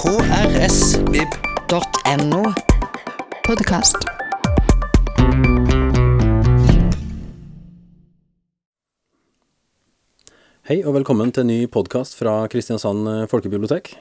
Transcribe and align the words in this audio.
krsvib.no. 0.00 1.58
Podkast. 3.44 3.96
Hei 10.70 10.80
og 10.86 10.94
velkommen 10.96 11.28
til 11.36 11.44
en 11.44 11.52
ny 11.52 11.68
podkast 11.68 12.16
fra 12.16 12.48
Kristiansand 12.48 13.04
eh, 13.12 13.28
folkebibliotek. 13.28 13.92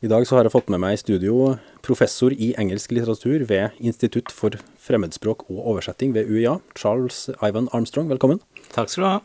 I 0.00 0.08
dag 0.08 0.24
så 0.24 0.38
har 0.38 0.48
jeg 0.48 0.54
fått 0.54 0.72
med 0.72 0.80
meg 0.86 0.96
i 0.96 1.02
studio 1.02 1.60
professor 1.84 2.32
i 2.32 2.56
engelsk 2.56 2.88
litteratur 2.96 3.44
ved 3.52 3.76
Institutt 3.76 4.32
for 4.32 4.56
fremmedspråk 4.80 5.44
og 5.50 5.60
oversetting 5.74 6.16
ved 6.16 6.32
UiA, 6.32 6.64
Charles 6.80 7.28
Ivan 7.42 7.68
Armstrong. 7.76 8.08
Velkommen. 8.08 8.40
Takk 8.72 8.88
skal 8.88 9.04
du 9.04 9.08
ha. 9.10 9.20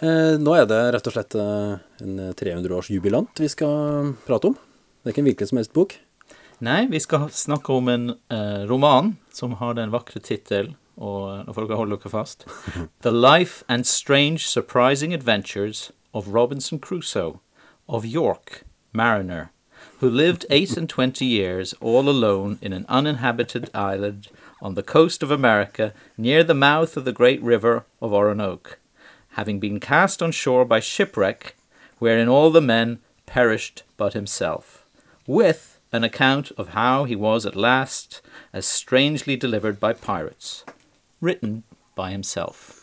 Eh, 0.00 0.40
nå 0.40 0.56
er 0.56 0.64
det 0.64 0.80
rett 0.96 1.04
og 1.12 1.18
slett 1.18 1.36
eh, 1.36 1.76
en 2.00 2.32
300-årsjubilant 2.32 3.44
vi 3.44 3.52
skal 3.52 4.16
prate 4.24 4.54
om. 4.54 4.56
Det 5.00 5.08
er 5.08 5.14
ikke 5.14 5.22
en 5.22 5.28
hvilken 5.30 5.48
som 5.48 5.56
helst 5.56 5.72
bok. 5.72 5.94
Nei, 6.60 6.84
vi 6.92 6.98
skal 7.00 7.30
snakke 7.32 7.72
om 7.72 7.86
en 7.88 8.10
eh, 8.28 8.66
roman 8.68 9.14
som 9.32 9.54
har 9.56 9.78
den 9.78 9.94
vakre 9.94 10.20
tittel, 10.20 10.74
og 11.00 11.46
nå 11.46 11.54
får 11.56 11.64
dere 11.70 11.78
holde 11.80 11.96
dere 11.96 12.12
fast 12.12 12.44
The 13.06 13.12
Life 13.14 13.64
and 13.66 13.88
Strange 13.88 14.44
Surprising 14.44 15.14
Adventures 15.14 15.90
of 16.12 16.28
Robinson 16.34 16.78
Crusoe 16.78 17.40
of 17.88 18.04
York, 18.04 18.64
Mariner, 18.92 19.48
who 20.00 20.10
lived 20.10 20.44
eight 20.50 20.76
and 20.76 20.86
twenty 20.86 21.24
years 21.24 21.72
all 21.80 22.06
alone 22.06 22.58
in 22.60 22.74
an 22.74 22.84
uninhabited 22.90 23.70
island 23.72 24.28
on 24.60 24.74
the 24.74 24.82
coast 24.82 25.22
of 25.22 25.30
America 25.30 25.94
near 26.18 26.44
the 26.44 26.52
mouth 26.52 26.98
of 26.98 27.06
the 27.06 27.16
great 27.16 27.42
river 27.42 27.86
of 28.02 28.12
Oronoque, 28.12 28.76
having 29.30 29.58
been 29.60 29.80
cast 29.80 30.22
on 30.22 30.30
shore 30.30 30.66
by 30.66 30.78
shipwreck, 30.78 31.56
wherein 31.98 32.28
all 32.28 32.50
the 32.50 32.60
men 32.60 32.98
perished 33.24 33.82
but 33.96 34.12
himself, 34.12 34.79
with 35.30 35.78
an 35.92 36.04
account 36.04 36.52
of 36.56 36.68
how 36.68 37.04
he 37.04 37.16
was 37.16 37.46
at 37.46 37.56
last 37.56 38.20
as 38.52 38.66
strangely 38.66 39.36
delivered 39.36 39.78
by 39.78 39.92
pirates, 39.92 40.64
written 41.20 41.62
by 41.94 42.10
himself. 42.10 42.76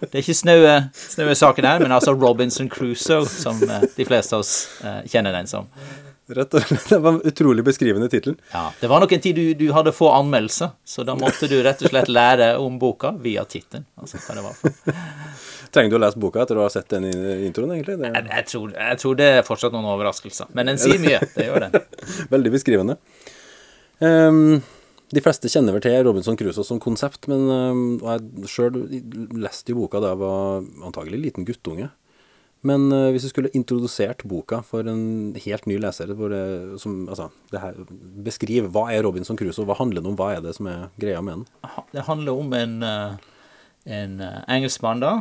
Det 0.00 0.14
er 0.14 0.18
ikke 0.18 0.34
snaue, 0.34 0.90
snaue 0.94 1.34
saken 1.34 1.64
her, 1.64 1.78
men 1.78 1.92
altså 1.92 2.12
Robinson 2.12 2.68
Crusoe, 2.70 3.26
som 3.26 3.62
eh, 3.62 3.82
de 3.96 4.04
fleste 4.06 4.36
av 4.36 4.44
oss 4.44 4.52
eh, 4.84 5.00
kjenner 5.10 5.34
den 5.34 5.46
som. 5.50 5.66
Rett 6.26 6.54
og 6.58 6.62
slett, 6.66 6.88
Det 6.90 6.98
var 6.98 7.12
en 7.12 7.20
utrolig 7.30 7.64
beskrivende 7.64 8.08
tittel. 8.10 8.34
Ja, 8.52 8.72
Det 8.80 8.88
var 8.90 9.00
nok 9.00 9.12
en 9.12 9.20
tid 9.22 9.36
du, 9.36 9.54
du 9.54 9.66
hadde 9.72 9.92
få 9.94 10.08
anmeldelser, 10.10 10.72
så 10.84 11.04
da 11.06 11.14
måtte 11.18 11.46
du 11.50 11.54
rett 11.62 11.82
og 11.86 11.92
slett 11.92 12.10
lære 12.10 12.48
om 12.58 12.78
boka 12.82 13.12
via 13.22 13.44
tittelen. 13.46 13.86
Altså, 13.94 14.18
hva 14.24 14.34
det 14.38 14.46
var 14.46 14.56
for. 14.58 14.96
Trenger 15.74 15.92
du 15.92 15.98
å 15.98 16.02
lese 16.02 16.18
boka 16.22 16.42
etter 16.42 16.58
å 16.58 16.64
ha 16.66 16.72
sett 16.72 16.88
den 16.90 17.06
introen, 17.46 17.76
egentlig? 17.76 17.98
Det 18.00 18.10
Jeg, 18.10 18.26
jeg, 18.32 18.46
tror, 18.50 18.72
jeg 18.74 19.02
tror 19.02 19.20
det 19.20 19.28
er 19.36 19.46
fortsatt 19.46 19.76
noen 19.76 19.86
overraskelser, 19.92 20.50
men 20.56 20.72
den 20.72 20.80
sier 20.82 20.98
mye. 21.02 21.20
Det 21.36 21.46
gjør 21.46 21.68
den. 21.68 21.78
veldig 22.34 22.52
beskrivende. 22.56 22.98
Um, 24.02 24.58
de 25.14 25.22
fleste 25.22 25.50
kjenner 25.52 25.76
vel 25.76 25.84
til 25.84 25.94
Robinson 26.02 26.38
Crusoe 26.38 26.66
som 26.66 26.82
konsept, 26.82 27.28
men 27.30 27.46
um, 27.46 27.84
jeg 28.02 28.50
sjøl 28.50 28.82
leste 29.38 29.70
jo 29.70 29.84
boka 29.84 30.02
da 30.02 30.10
jeg 30.14 30.22
var 30.24 30.66
antagelig 30.90 31.22
liten 31.28 31.46
guttunge. 31.46 31.92
Men 32.66 32.88
uh, 32.92 33.10
hvis 33.14 33.26
du 33.26 33.30
skulle 33.30 33.52
introdusert 33.56 34.24
boka 34.28 34.62
for 34.66 34.88
en 34.90 35.36
helt 35.44 35.68
ny 35.70 35.78
leser 35.82 36.10
det, 36.10 36.42
som, 36.82 36.98
altså, 37.10 37.28
her, 37.54 37.78
Beskriv 38.26 38.70
hva 38.74 38.88
er 38.94 39.04
Robinson 39.06 39.38
Crusoe, 39.38 39.66
hva 39.68 39.78
handler 39.78 40.02
den 40.02 40.12
om, 40.12 40.18
hva 40.18 40.32
er 40.34 40.44
det 40.44 40.56
som 40.58 40.68
er 40.70 40.86
greia 41.00 41.22
med 41.24 41.42
den? 41.42 41.74
Det 41.94 42.06
handler 42.08 42.44
om 42.44 42.54
en, 42.56 42.76
eh, 42.86 43.18
en 43.98 44.20
eh, 44.24 44.40
engelskmann 44.56 45.04
da, 45.04 45.12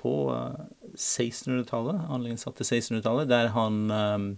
på 0.00 0.16
eh, 0.34 0.66
1600-tallet, 0.96 2.02
handlingen 2.10 2.40
satt 2.40 2.58
til 2.60 2.68
1600-tallet, 2.68 3.30
der 3.32 3.52
han, 3.56 4.36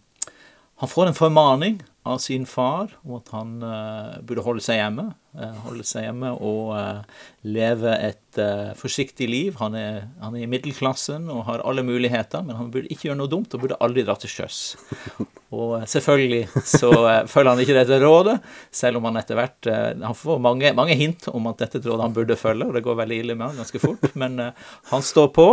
han 0.79 0.89
får 0.89 1.07
en 1.07 1.15
formaning 1.15 1.81
av 2.09 2.19
sin 2.19 2.47
far 2.47 2.93
om 3.03 3.17
at 3.19 3.33
han 3.34 3.57
uh, 3.62 4.19
burde 4.25 4.45
holde 4.47 4.62
seg 4.62 4.79
hjemme. 4.79 5.09
Uh, 5.34 5.56
holde 5.66 5.84
seg 5.87 6.06
hjemme 6.06 6.31
og 6.39 6.71
uh, 6.78 7.25
leve 7.47 7.97
et 7.99 8.39
forsiktig 8.78 9.27
liv. 9.27 9.56
Han 9.59 9.75
er, 9.75 10.05
han 10.22 10.37
er 10.39 10.44
i 10.44 10.50
middelklassen 10.50 11.27
og 11.34 11.43
har 11.49 11.65
alle 11.66 11.83
muligheter, 11.83 12.44
men 12.47 12.55
han 12.55 12.69
burde 12.71 12.87
ikke 12.94 13.09
gjøre 13.09 13.19
noe 13.19 13.31
dumt 13.33 13.56
og 13.56 13.65
burde 13.65 13.78
aldri 13.83 14.05
dra 14.06 14.15
til 14.22 14.31
sjøs. 14.31 14.61
Og 15.59 15.83
selvfølgelig 15.91 16.62
så 16.62 16.93
følger 17.27 17.50
han 17.50 17.62
ikke 17.65 17.75
dette 17.81 17.99
rådet, 18.05 18.37
selv 18.71 19.00
om 19.00 19.09
han 19.09 19.19
etter 19.19 19.39
hvert 19.39 19.69
Han 20.05 20.15
får 20.15 20.43
mange, 20.45 20.71
mange 20.77 20.95
hint 21.00 21.27
om 21.33 21.49
at 21.50 21.65
dette 21.65 21.81
er 21.81 21.83
et 21.83 21.89
råd 21.91 22.05
han 22.05 22.15
burde 22.15 22.39
følge, 22.39 22.69
og 22.69 22.77
det 22.77 22.84
går 22.87 23.00
veldig 23.00 23.19
ille 23.25 23.34
med 23.34 23.49
han 23.49 23.65
ganske 23.65 23.83
fort, 23.83 24.06
men 24.21 24.39
han 24.93 25.06
står 25.09 25.33
på. 25.34 25.49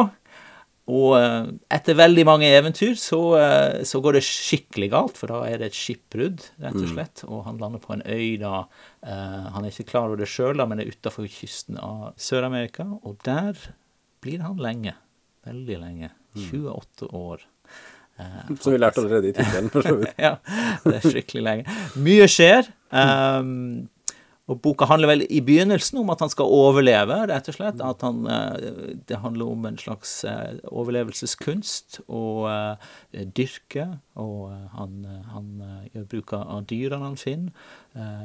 Og 0.86 1.16
eh, 1.18 1.48
etter 1.74 1.98
veldig 1.98 2.26
mange 2.28 2.50
eventyr 2.54 2.94
så, 3.00 3.20
eh, 3.40 3.80
så 3.90 4.02
går 4.06 4.20
det 4.20 4.26
skikkelig 4.28 4.92
galt, 4.94 5.18
for 5.18 5.34
da 5.34 5.40
er 5.50 5.62
det 5.62 5.72
et 5.72 5.78
skipbrudd, 5.78 6.44
rett 6.62 6.78
og 6.78 6.92
slett. 6.92 7.24
Og 7.26 7.42
han 7.48 7.58
lander 7.62 7.82
på 7.82 7.96
en 7.96 8.06
øy 8.06 8.36
da 8.42 8.68
eh, 9.02 9.48
Han 9.56 9.66
er 9.66 9.74
ikke 9.74 9.90
klar 9.96 10.12
over 10.12 10.22
det 10.22 10.30
sjøl, 10.30 10.62
men 10.70 10.84
er 10.84 10.94
utafor 10.94 11.26
kysten 11.32 11.82
av 11.82 12.14
Sør-Amerika. 12.22 12.86
Og 13.02 13.18
der 13.26 13.58
blir 14.22 14.46
han 14.46 14.62
lenge. 14.62 14.94
Veldig 15.46 15.82
lenge. 15.82 16.14
28 16.36 17.10
år. 17.18 17.42
Eh, 18.20 18.56
Som 18.62 18.76
vi 18.76 18.80
lærte 18.80 19.02
allerede 19.02 19.30
i 19.32 19.36
tittelen, 19.36 19.74
for 19.74 19.82
så 19.86 19.98
vidt. 19.98 20.14
ja, 20.28 20.36
det 20.86 21.00
er 21.00 21.10
skikkelig 21.18 21.46
lenge. 21.50 21.80
Mye 21.98 22.30
skjer. 22.30 22.70
Um, 22.94 23.88
og 24.46 24.60
boka 24.62 24.86
handler 24.86 25.10
vel 25.10 25.24
i 25.26 25.40
begynnelsen 25.42 25.98
om 26.04 26.12
at 26.14 26.22
han 26.22 26.30
skal 26.30 26.52
overleve, 26.54 27.16
rett 27.32 27.48
og 27.50 27.56
slett. 27.56 27.80
At 27.82 28.04
han, 28.06 28.28
eh, 28.30 28.92
det 29.10 29.18
handler 29.24 29.50
om 29.50 29.66
en 29.66 29.80
slags 29.82 30.20
eh, 30.30 30.60
overlevelseskunst 30.70 32.04
og 32.06 32.46
eh, 32.52 33.24
dyrke. 33.26 33.88
Og 34.22 34.54
han, 34.78 35.00
han 35.32 35.48
gjør 35.96 36.06
bruk 36.12 36.36
av 36.38 36.62
dyrene 36.70 37.10
han 37.10 37.18
finner. 37.20 37.74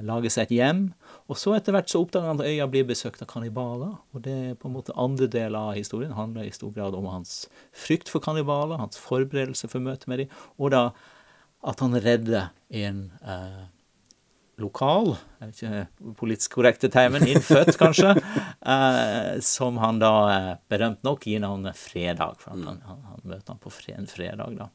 lager 0.04 0.30
seg 0.30 0.44
et 0.44 0.54
hjem. 0.58 0.82
Og 1.30 1.38
så 1.40 1.54
etter 1.56 1.74
hvert 1.74 1.90
så 1.90 2.02
oppdager 2.04 2.28
han 2.28 2.42
at 2.42 2.52
øya 2.52 2.68
blir 2.70 2.84
besøkt 2.86 3.24
av 3.24 3.30
kannibaler. 3.32 3.96
Og 4.12 4.22
det 4.26 4.36
er 4.50 4.60
på 4.60 4.68
en 4.68 4.76
måte 4.76 4.94
andre 5.00 5.26
del 5.30 5.56
av 5.56 5.72
historien. 5.78 6.12
handler 6.12 6.44
i 6.44 6.52
stor 6.52 6.70
grad 6.76 6.94
om 6.94 7.08
hans 7.08 7.48
frykt 7.72 8.12
for 8.12 8.20
kannibaler, 8.20 8.76
hans 8.76 9.00
forberedelse 9.00 9.72
for 9.72 9.80
møtet 9.80 10.06
med 10.06 10.18
dem, 10.18 10.38
og 10.58 10.76
da 10.76 10.90
at 11.66 11.80
han 11.80 11.96
redder 12.00 12.50
en 12.72 13.10
eh, 13.20 13.64
lokal, 14.62 15.14
ikke 15.46 15.84
politisk 16.18 16.58
korrekte 16.58 16.90
termen, 16.92 17.26
innfødt 17.28 17.78
kanskje, 17.80 18.16
eh, 18.74 19.38
som 19.44 19.80
han 19.82 20.02
da 20.02 20.12
eh, 20.34 20.50
berømt 20.72 21.04
nok 21.06 21.26
gir 21.28 21.42
navnet 21.44 21.78
Fredag, 21.78 22.40
for 22.42 22.54
han, 22.54 22.82
han, 22.86 23.00
han 23.12 23.24
møter 23.24 23.54
han 23.54 23.62
på 23.62 23.72
en 23.94 24.10
fredag 24.10 24.60
da. 24.60 24.70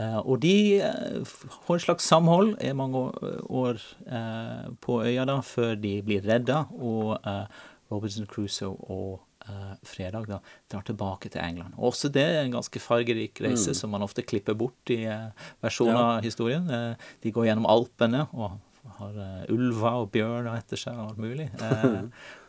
Eh, 0.00 0.18
og 0.20 0.38
de 0.42 0.80
har 0.80 1.74
et 1.76 1.84
slags 1.84 2.06
samhold 2.08 2.54
i 2.62 2.72
mange 2.76 3.00
år, 3.00 3.40
år 3.48 3.82
eh, 4.06 4.68
på 4.80 5.00
øya 5.04 5.26
da, 5.28 5.40
før 5.44 5.74
de 5.80 5.96
blir 6.06 6.24
redda, 6.26 6.64
og 6.78 7.18
eh, 7.20 7.66
Robinson 7.90 8.28
Crusoe 8.30 8.76
og 8.92 9.20
eh, 9.48 9.74
Fredag 9.86 10.28
da, 10.30 10.40
drar 10.70 10.86
tilbake 10.86 11.32
til 11.32 11.42
England. 11.42 11.74
Også 11.76 12.10
det 12.12 12.24
er 12.24 12.44
en 12.44 12.56
ganske 12.56 12.82
fargerik 12.82 13.42
reise, 13.44 13.74
som 13.76 13.92
man 13.92 14.06
ofte 14.06 14.24
klipper 14.26 14.56
bort 14.58 14.94
i 14.94 15.02
eh, 15.10 15.30
versjoner 15.64 16.00
av 16.00 16.26
historien. 16.26 16.70
Eh, 16.70 17.14
de 17.24 17.34
går 17.34 17.50
gjennom 17.50 17.68
Alpene 17.70 18.26
og 18.30 18.60
har 19.00 19.18
eh, 19.24 19.50
ulver 19.52 20.04
og 20.04 20.10
bjørner 20.14 20.54
etter 20.56 20.80
seg 20.80 20.96
og 20.96 21.12
alt 21.12 21.24
mulig. 21.24 21.50
Eh, 21.60 22.02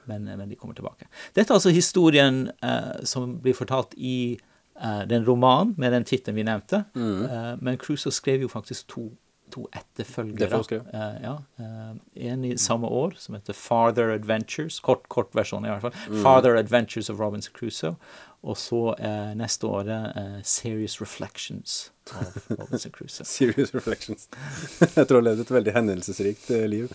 men, 0.09 0.25
men 0.25 0.49
de 0.49 0.55
kommer 0.57 0.73
tilbake. 0.73 1.05
Dette 1.35 1.51
er 1.53 1.59
altså 1.59 1.69
historien 1.69 2.47
eh, 2.65 3.03
som 3.05 3.35
blir 3.43 3.53
fortalt 3.53 3.93
i 3.97 4.33
eh, 4.33 5.03
den 5.07 5.21
romanen 5.27 5.75
med 5.77 5.93
den 5.93 6.07
tittelen 6.09 6.39
vi 6.39 6.45
nevnte. 6.47 6.79
Eh, 6.97 7.51
men 7.61 7.77
Crusoe 7.77 8.11
skrev 8.11 8.41
jo 8.41 8.49
faktisk 8.49 8.87
to, 8.89 9.11
to 9.53 9.67
etterfølgere. 9.75 10.81
Eh, 10.93 11.21
ja, 11.23 11.35
eh, 11.59 11.93
en 12.31 12.45
i 12.45 12.55
samme 12.57 12.87
år 12.87 13.15
som 13.21 13.37
heter 13.37 13.57
Farther 13.57 14.13
Adventures. 14.15 14.79
Kort, 14.79 15.07
kort 15.09 15.31
versjon 15.37 15.65
i 15.65 15.71
hvert 15.71 15.85
fall. 15.87 16.21
Farther 16.23 16.57
Adventures 16.59 17.09
of 17.09 17.19
Robinson 17.19 17.53
Crusoe. 17.57 17.95
Og 18.41 18.57
så 18.57 18.81
eh, 18.97 19.31
neste 19.37 19.69
året 19.69 20.17
eh, 20.17 20.37
Serious 20.43 20.97
Reflections 21.01 21.91
of 22.09 22.49
Robinson 22.49 22.91
Crusoe. 22.91 23.25
Serious 23.37 23.75
Reflections. 23.75 24.29
Jeg 24.97 25.07
tror 25.07 25.21
han 25.21 25.29
levde 25.29 25.45
et 25.45 25.55
veldig 25.59 25.75
hendelsesrikt 25.77 26.49
eh, 26.57 26.67
liv. 26.71 26.93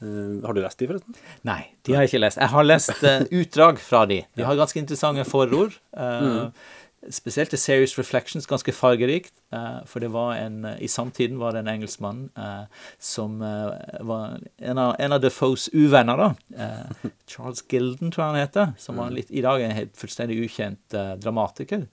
Uh, 0.00 0.40
har 0.46 0.56
du 0.56 0.62
lest 0.64 0.80
de, 0.80 0.86
forresten? 0.88 1.16
Nei, 1.44 1.58
de 1.84 1.92
har 1.92 2.06
jeg 2.06 2.14
ikke 2.14 2.20
lest. 2.22 2.38
Jeg 2.40 2.48
har 2.48 2.64
lest 2.64 3.02
utdrag 3.36 3.80
fra 3.84 4.06
de. 4.08 4.22
De 4.32 4.46
har 4.48 4.56
ganske 4.56 4.80
interessante 4.80 5.26
forord. 5.28 5.74
eh, 5.92 6.70
Spesielt 7.08 7.48
til 7.48 7.58
Serious 7.58 7.98
Reflections, 7.98 8.46
ganske 8.46 8.72
fargerikt. 8.72 9.32
eh, 9.52 9.86
for 9.86 10.00
det 10.00 10.12
var 10.12 10.34
en 10.34 10.66
I 10.80 10.86
samtiden 10.86 11.38
var 11.40 11.52
det 11.52 11.60
en 11.60 11.68
engelskmann 11.68 12.30
eh, 12.36 12.66
som 12.98 13.40
eh, 13.42 13.72
var 14.00 14.38
en 14.58 14.78
av, 14.78 14.96
en 14.98 15.12
av 15.12 15.20
Defoes 15.22 15.70
uvenner, 15.72 16.16
da. 16.16 16.34
Charles 17.26 17.64
Gilden, 17.68 18.10
tror 18.10 18.24
jeg 18.24 18.32
han 18.32 18.40
heter. 18.40 18.72
Som 18.78 18.96
var 18.96 19.10
litt, 19.10 19.30
i 19.30 19.40
dag 19.40 19.62
er 19.62 19.70
en 19.70 19.78
helt 19.78 19.96
fullstendig 19.96 20.44
ukjent 20.44 20.96
dramatiker. 21.22 21.86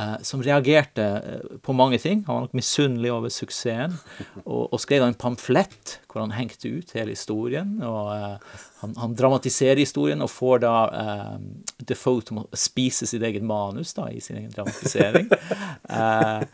Eh, 0.00 0.16
som 0.22 0.42
reagerte 0.42 1.04
eh, 1.04 1.56
på 1.62 1.74
mange 1.76 1.98
ting. 2.02 2.24
Han 2.26 2.34
var 2.34 2.46
nok 2.46 2.56
misunnelig 2.58 3.12
over 3.12 3.32
suksessen. 3.32 3.96
Og, 4.44 4.72
og 4.72 4.82
skrev 4.82 5.06
en 5.06 5.18
pamflett 5.18 5.98
hvor 6.10 6.22
han 6.22 6.36
hengte 6.36 6.70
ut 6.70 6.94
hele 6.94 7.16
historien. 7.16 7.76
og 7.82 8.12
eh, 8.14 8.60
han, 8.82 8.94
han 9.00 9.16
dramatiserer 9.18 9.80
historien 9.82 10.22
og 10.22 10.30
får 10.32 10.64
da 10.66 10.74
eh, 11.00 11.34
Defoe 11.88 12.22
til 12.24 12.40
å 12.40 12.46
spise 12.56 13.08
sitt 13.08 13.24
eget 13.26 13.44
manus 13.44 13.94
da, 13.96 14.06
i 14.12 14.22
sin 14.24 14.38
egen 14.40 14.52
dramatisering. 14.54 15.30
eh, 15.98 16.46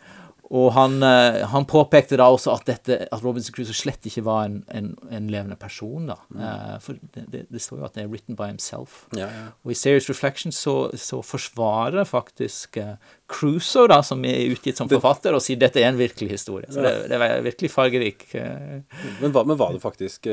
Og 0.51 0.73
han, 0.75 0.97
eh, 1.03 1.45
han 1.47 1.65
påpekte 1.65 2.17
da 2.19 2.25
også 2.27 2.51
at, 2.57 2.65
dette, 2.67 2.97
at 3.07 3.23
Robinson 3.23 3.55
Crusoe 3.55 3.77
slett 3.77 4.03
ikke 4.09 4.23
var 4.25 4.49
en, 4.49 4.57
en, 4.75 4.89
en 5.07 5.29
levende 5.31 5.55
person. 5.59 6.09
da. 6.09 6.17
Eh, 6.35 6.73
for 6.83 6.99
det, 7.15 7.23
det, 7.31 7.43
det 7.53 7.61
står 7.63 7.79
jo 7.79 7.87
at 7.87 7.95
det 7.95 8.03
er 8.03 8.09
written 8.11 8.35
by 8.35 8.49
himself. 8.49 9.05
Ja, 9.15 9.29
ja. 9.31 9.45
Og 9.63 9.71
i 9.71 9.77
Serious 9.79 10.09
Reflection 10.11 10.51
så, 10.51 10.75
så 10.99 11.21
forsvarer 11.23 12.03
faktisk 12.09 12.81
uh, 12.83 12.97
Crusoe, 13.31 13.87
da, 13.87 14.01
som 14.03 14.25
er 14.27 14.51
utgitt 14.51 14.81
som 14.81 14.91
forfatter, 14.91 15.37
og 15.37 15.43
sier 15.45 15.61
dette 15.61 15.79
er 15.79 15.87
en 15.93 16.01
virkelig 16.01 16.33
historie. 16.33 16.67
Så 16.67 16.83
det, 16.83 16.93
det 17.07 17.21
var 17.21 17.39
virkelig 17.47 17.71
fargerik. 17.71 18.27
Men, 18.35 19.31
men 19.31 19.55
var 19.55 19.71
det 19.71 19.79
faktisk 19.83 20.27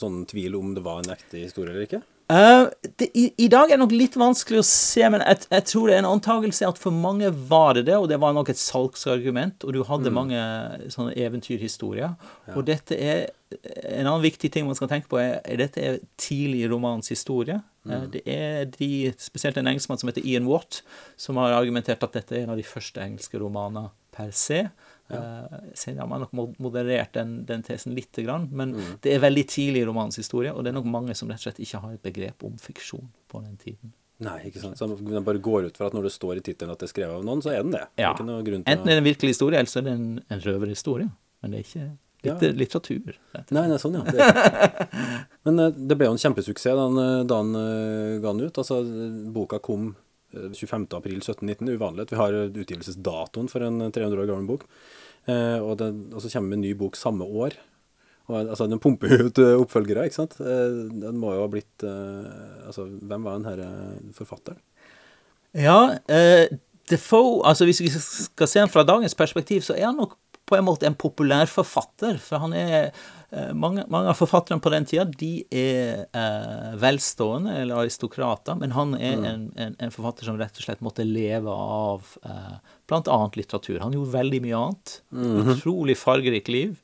sånn 0.00 0.22
tvil 0.30 0.56
om 0.56 0.72
det 0.78 0.84
var 0.86 1.02
en 1.02 1.12
ekte 1.12 1.44
historie 1.44 1.74
eller 1.74 1.90
ikke? 1.90 2.00
Eh, 2.30 2.66
det, 2.98 3.08
i, 3.18 3.24
I 3.44 3.48
dag 3.52 3.66
er 3.70 3.76
det 3.76 3.82
nok 3.82 3.92
litt 3.92 4.14
vanskelig 4.16 4.60
å 4.62 4.64
se, 4.66 5.02
men 5.10 5.20
jeg, 5.26 5.42
jeg 5.52 5.64
tror 5.68 5.88
det 5.90 5.96
er 5.96 6.02
en 6.04 6.10
antakelse 6.14 6.68
at 6.68 6.78
for 6.80 6.94
mange 6.94 7.28
var 7.50 7.74
det 7.76 7.86
det, 7.90 7.96
og 7.98 8.08
det 8.08 8.18
var 8.22 8.32
nok 8.36 8.48
et 8.52 8.60
salgsargument, 8.60 9.66
og 9.66 9.74
du 9.74 9.82
hadde 9.88 10.12
mange 10.14 10.38
sånne 10.94 11.12
eventyrhistorier. 11.18 12.14
Og 12.54 12.64
dette 12.68 12.96
er 12.98 13.30
En 13.52 14.06
annen 14.06 14.22
viktig 14.24 14.48
ting 14.48 14.64
man 14.64 14.72
skal 14.78 14.88
tenke 14.88 15.10
på, 15.12 15.18
er, 15.20 15.34
at 15.44 15.58
dette 15.60 15.82
er 15.84 15.98
tidlig 16.16 16.70
romans 16.72 17.10
historie. 17.12 17.58
Eh, 17.84 18.06
Det 18.14 18.22
er 18.24 18.64
de, 18.64 19.12
spesielt 19.20 19.58
en 19.60 19.68
engelskmann 19.68 20.00
som 20.00 20.08
heter 20.08 20.24
Ian 20.24 20.46
Watt, 20.48 20.80
som 21.20 21.36
har 21.36 21.52
argumentert 21.52 22.02
at 22.06 22.14
dette 22.16 22.32
er 22.38 22.46
en 22.46 22.54
av 22.54 22.56
de 22.56 22.64
første 22.64 23.02
engelske 23.04 23.36
romaner 23.42 23.90
per 24.16 24.30
se. 24.32 24.70
Eh, 25.12 25.56
senere 25.74 26.08
har 26.08 26.22
nok 26.22 26.32
mod- 26.32 26.54
moderert 26.62 27.12
den, 27.12 27.44
den 27.48 27.62
tesen 27.66 27.94
litt, 27.94 28.12
grann, 28.24 28.48
men 28.52 28.72
det 29.04 29.12
er 29.14 29.20
veldig 29.20 29.44
tidlig 29.48 29.86
romanshistorie, 29.88 30.52
og 30.54 30.64
det 30.64 30.70
er 30.72 30.78
nok 30.78 30.86
mange 30.88 31.14
som 31.18 31.28
rett 31.28 31.40
og 31.42 31.46
slett 31.50 31.60
ikke 31.60 31.80
har 31.82 31.92
et 31.98 32.02
begrep 32.06 32.44
om 32.48 32.54
fiksjon 32.60 33.08
på 33.28 33.42
den 33.44 33.56
tiden. 33.60 33.92
Nei, 34.22 34.36
ikke 34.48 34.60
sant. 34.62 34.78
Så 34.78 34.86
den 34.94 35.24
bare 35.26 35.40
går 35.42 35.64
ut 35.66 35.76
fra 35.76 35.88
at 35.90 35.94
når 35.96 36.04
det 36.06 36.12
står 36.14 36.38
i 36.38 36.44
tittelen 36.46 36.70
at 36.72 36.78
det 36.78 36.86
er 36.86 36.92
skrevet 36.94 37.16
av 37.18 37.24
noen, 37.26 37.40
så 37.42 37.50
er 37.50 37.64
den 37.64 37.72
det. 37.74 37.86
Det 37.98 38.04
er 38.06 38.14
Enten 38.14 38.86
er 38.86 38.94
det 38.94 39.00
en 39.00 39.08
virkelig 39.08 39.32
historie, 39.34 39.58
eller 39.58 39.72
så 39.72 39.80
er 39.80 39.88
det 39.88 39.94
en, 39.98 40.06
en 40.30 40.40
røverhistorie. 40.44 41.08
Men 41.42 41.50
det 41.50 41.58
er 41.58 41.66
ikke 41.66 41.88
Ja. 42.22 42.36
litt, 42.38 42.54
litteratur. 42.56 43.16
og 43.16 43.32
slett. 43.34 43.50
Nei, 43.50 43.64
nei, 43.66 43.78
sånn, 43.82 43.96
ja. 43.98 44.04
Men 45.44 45.58
eh, 45.58 45.72
det 45.74 45.96
ble 45.98 46.06
jo 46.06 46.14
en 46.14 46.22
kjempesuksess 46.22 46.76
da 46.78 46.84
han, 46.86 47.00
eh, 47.02 47.24
da 47.26 47.40
han 47.42 47.52
ga 48.22 48.32
den 48.36 48.46
ut. 48.46 48.60
Altså, 48.62 48.78
boka 49.34 49.58
kom 49.58 49.88
eh, 50.34 50.52
25. 50.54 50.86
april 51.00 51.18
1719, 51.18 51.72
uvanlig 51.74 52.06
at 52.06 52.14
vi 52.14 52.20
har 52.20 52.36
utgivelsesdatoen 52.46 53.50
for 53.50 53.66
en 53.66 53.82
300 53.90 54.22
år 54.22 54.30
gammel 54.30 54.46
bok. 54.54 54.68
Eh, 55.30 55.58
og, 55.62 55.76
det, 55.78 55.92
og 56.12 56.22
så 56.24 56.30
kommer 56.32 56.56
en 56.56 56.64
ny 56.64 56.72
bok 56.78 56.98
samme 56.98 57.26
år. 57.26 57.54
Og, 58.30 58.36
altså, 58.40 58.66
den 58.70 58.80
pumper 58.82 59.10
jo 59.12 59.28
ut 59.28 59.40
eh, 59.42 59.54
oppfølgere, 59.60 60.06
ikke 60.08 60.20
sant. 60.20 60.36
Eh, 60.40 60.82
Den 61.02 61.18
må 61.20 61.34
jo 61.36 61.44
ha 61.44 61.50
blitt 61.50 61.86
Altså, 61.86 62.86
hvem 63.02 63.24
var 63.26 63.38
den 63.38 63.48
her 63.50 63.62
eh, 63.66 64.12
forfatteren? 64.16 64.60
Ja, 65.58 65.98
eh, 66.08 66.46
Defoe, 66.90 67.42
altså 67.46 67.66
hvis 67.68 67.80
vi 67.84 67.90
skal 67.92 68.48
se 68.50 68.60
han 68.62 68.70
fra 68.72 68.82
dagens 68.86 69.14
perspektiv, 69.14 69.62
så 69.66 69.76
er 69.76 69.86
han 69.90 69.98
nok 70.00 70.16
på 70.48 70.56
en 70.58 70.64
måte 70.66 70.88
en 70.88 70.96
populær 70.98 71.46
forfatter. 71.48 72.18
For 72.20 72.42
han 72.42 72.54
er 72.56 72.90
mange, 73.56 73.84
mange 73.88 74.10
av 74.12 74.16
forfatterne 74.18 74.60
på 74.60 74.70
den 74.74 74.84
tida 74.84 75.04
de 75.08 75.30
er 75.56 76.02
eh, 76.12 76.74
velstående 76.82 77.54
eller 77.62 77.80
aristokrater, 77.80 78.58
men 78.60 78.74
han 78.76 78.92
er 78.98 79.22
en, 79.24 79.46
en, 79.56 79.76
en 79.80 79.94
forfatter 79.94 80.28
som 80.28 80.36
rett 80.40 80.58
og 80.60 80.66
slett 80.66 80.82
måtte 80.84 81.06
leve 81.08 81.48
av 81.52 82.04
eh, 82.28 82.58
bl.a. 82.90 83.20
litteratur. 83.40 83.80
Han 83.80 83.96
gjorde 83.96 84.12
veldig 84.18 84.42
mye 84.44 84.58
annet. 84.60 84.98
Utrolig 85.56 85.96
fargerikt 85.96 86.48
liv. 86.52 86.76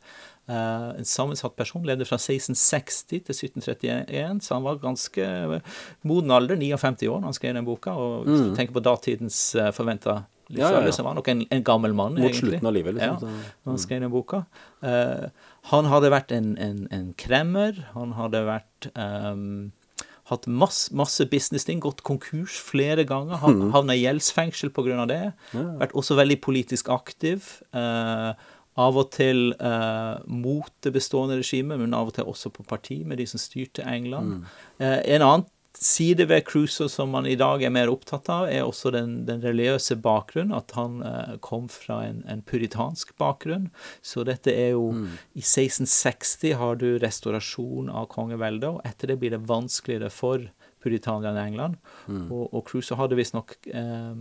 Eh, 0.48 0.88
en 0.96 1.04
sammensatt 1.04 1.52
person. 1.58 1.84
Levde 1.84 2.06
fra 2.08 2.16
1660 2.16 3.26
til 3.28 3.36
1731, 3.36 4.40
så 4.46 4.56
han 4.56 4.64
var 4.64 4.80
ganske 4.80 5.28
moden 6.08 6.32
alder, 6.32 6.56
59 6.56 7.08
år, 7.12 7.20
da 7.20 7.28
han 7.28 7.36
skrev 7.36 7.58
den 7.58 7.68
boka. 7.68 7.92
Og 7.92 8.24
hvis 8.24 8.46
du 8.48 8.56
tenker 8.56 8.72
på 8.78 8.84
datidens 8.88 9.42
eh, 9.60 9.68
forventa 9.76 10.22
Ja, 10.48 10.70
ja, 10.72 10.80
ja. 10.80 10.92
så 10.96 11.02
var 11.04 11.12
han 11.12 11.18
nok 11.20 11.28
en, 11.28 11.42
en 11.52 11.62
gammel 11.66 11.92
mann, 11.92 12.14
Mot 12.16 12.24
egentlig. 12.24 12.54
slutten 12.54 12.68
av 12.70 12.72
livet, 12.72 12.94
liksom. 12.96 13.18
Ja, 13.20 13.20
så- 13.20 13.56
når 13.66 13.74
han 13.74 13.82
skrev 13.82 14.00
den 14.06 14.10
boka. 14.14 14.38
Eh, 14.80 15.26
han 15.68 15.88
hadde 15.90 16.12
vært 16.12 16.32
en, 16.34 16.54
en, 16.60 16.86
en 16.94 17.10
kremmer. 17.20 17.82
Han 17.94 18.14
hadde 18.18 18.46
vært 18.48 18.92
um, 18.94 19.72
Hatt 20.28 20.44
masse, 20.44 20.92
masse 20.92 21.24
business-ting, 21.24 21.78
gått 21.80 22.02
konkurs 22.04 22.58
flere 22.60 23.06
ganger. 23.08 23.38
Han 23.40 23.70
havna 23.72 23.94
i 23.96 24.02
gjeldsfengsel 24.02 24.68
pga. 24.76 25.06
det. 25.08 25.22
Vært 25.56 25.94
også 25.96 26.18
veldig 26.18 26.36
politisk 26.44 26.90
aktiv. 26.92 27.46
Uh, 27.72 28.36
av 28.78 28.98
og 28.98 29.10
til 29.14 29.52
eh, 29.58 30.16
mot 30.30 30.70
det 30.86 30.92
bestående 30.94 31.38
regimet, 31.40 31.80
men 31.80 31.96
av 31.96 32.12
og 32.12 32.18
til 32.18 32.28
også 32.30 32.52
på 32.54 32.66
parti 32.68 33.00
med 33.06 33.18
de 33.18 33.26
som 33.26 33.40
styrte 33.42 33.82
England. 33.82 34.44
Eh, 34.78 35.00
en 35.16 35.24
annen 35.26 35.46
side 35.84 36.26
ved 36.28 36.44
Crusoe 36.48 36.90
som 36.90 37.12
man 37.14 37.26
i 37.26 37.36
dag 37.38 37.62
er 37.62 37.72
mer 37.74 37.90
opptatt 37.92 38.28
av, 38.32 38.48
er 38.50 38.66
også 38.66 38.92
den, 38.94 39.22
den 39.28 39.42
religiøse 39.44 39.98
bakgrunnen. 40.02 40.54
At 40.56 40.74
han 40.78 41.00
eh, 41.06 41.36
kom 41.44 41.68
fra 41.72 42.00
en, 42.08 42.22
en 42.30 42.42
puritansk 42.46 43.14
bakgrunn. 43.20 43.68
Så 44.02 44.24
dette 44.28 44.52
er 44.54 44.74
jo 44.76 44.90
I 45.38 45.44
1660 45.44 46.56
har 46.60 46.78
du 46.80 46.90
restaurasjon 47.02 47.90
av 47.90 48.10
kongeveldet, 48.12 48.70
og 48.70 48.82
etter 48.88 49.12
det 49.12 49.20
blir 49.22 49.34
det 49.36 49.44
vanskeligere 49.48 50.10
for 50.12 50.48
puritanerne 50.82 51.42
i 51.42 51.52
England. 51.52 51.78
Og, 52.30 52.48
og 52.52 52.64
Crusoe 52.68 52.98
hadde 52.98 53.18
visstnok 53.18 53.56
eh, 53.70 54.14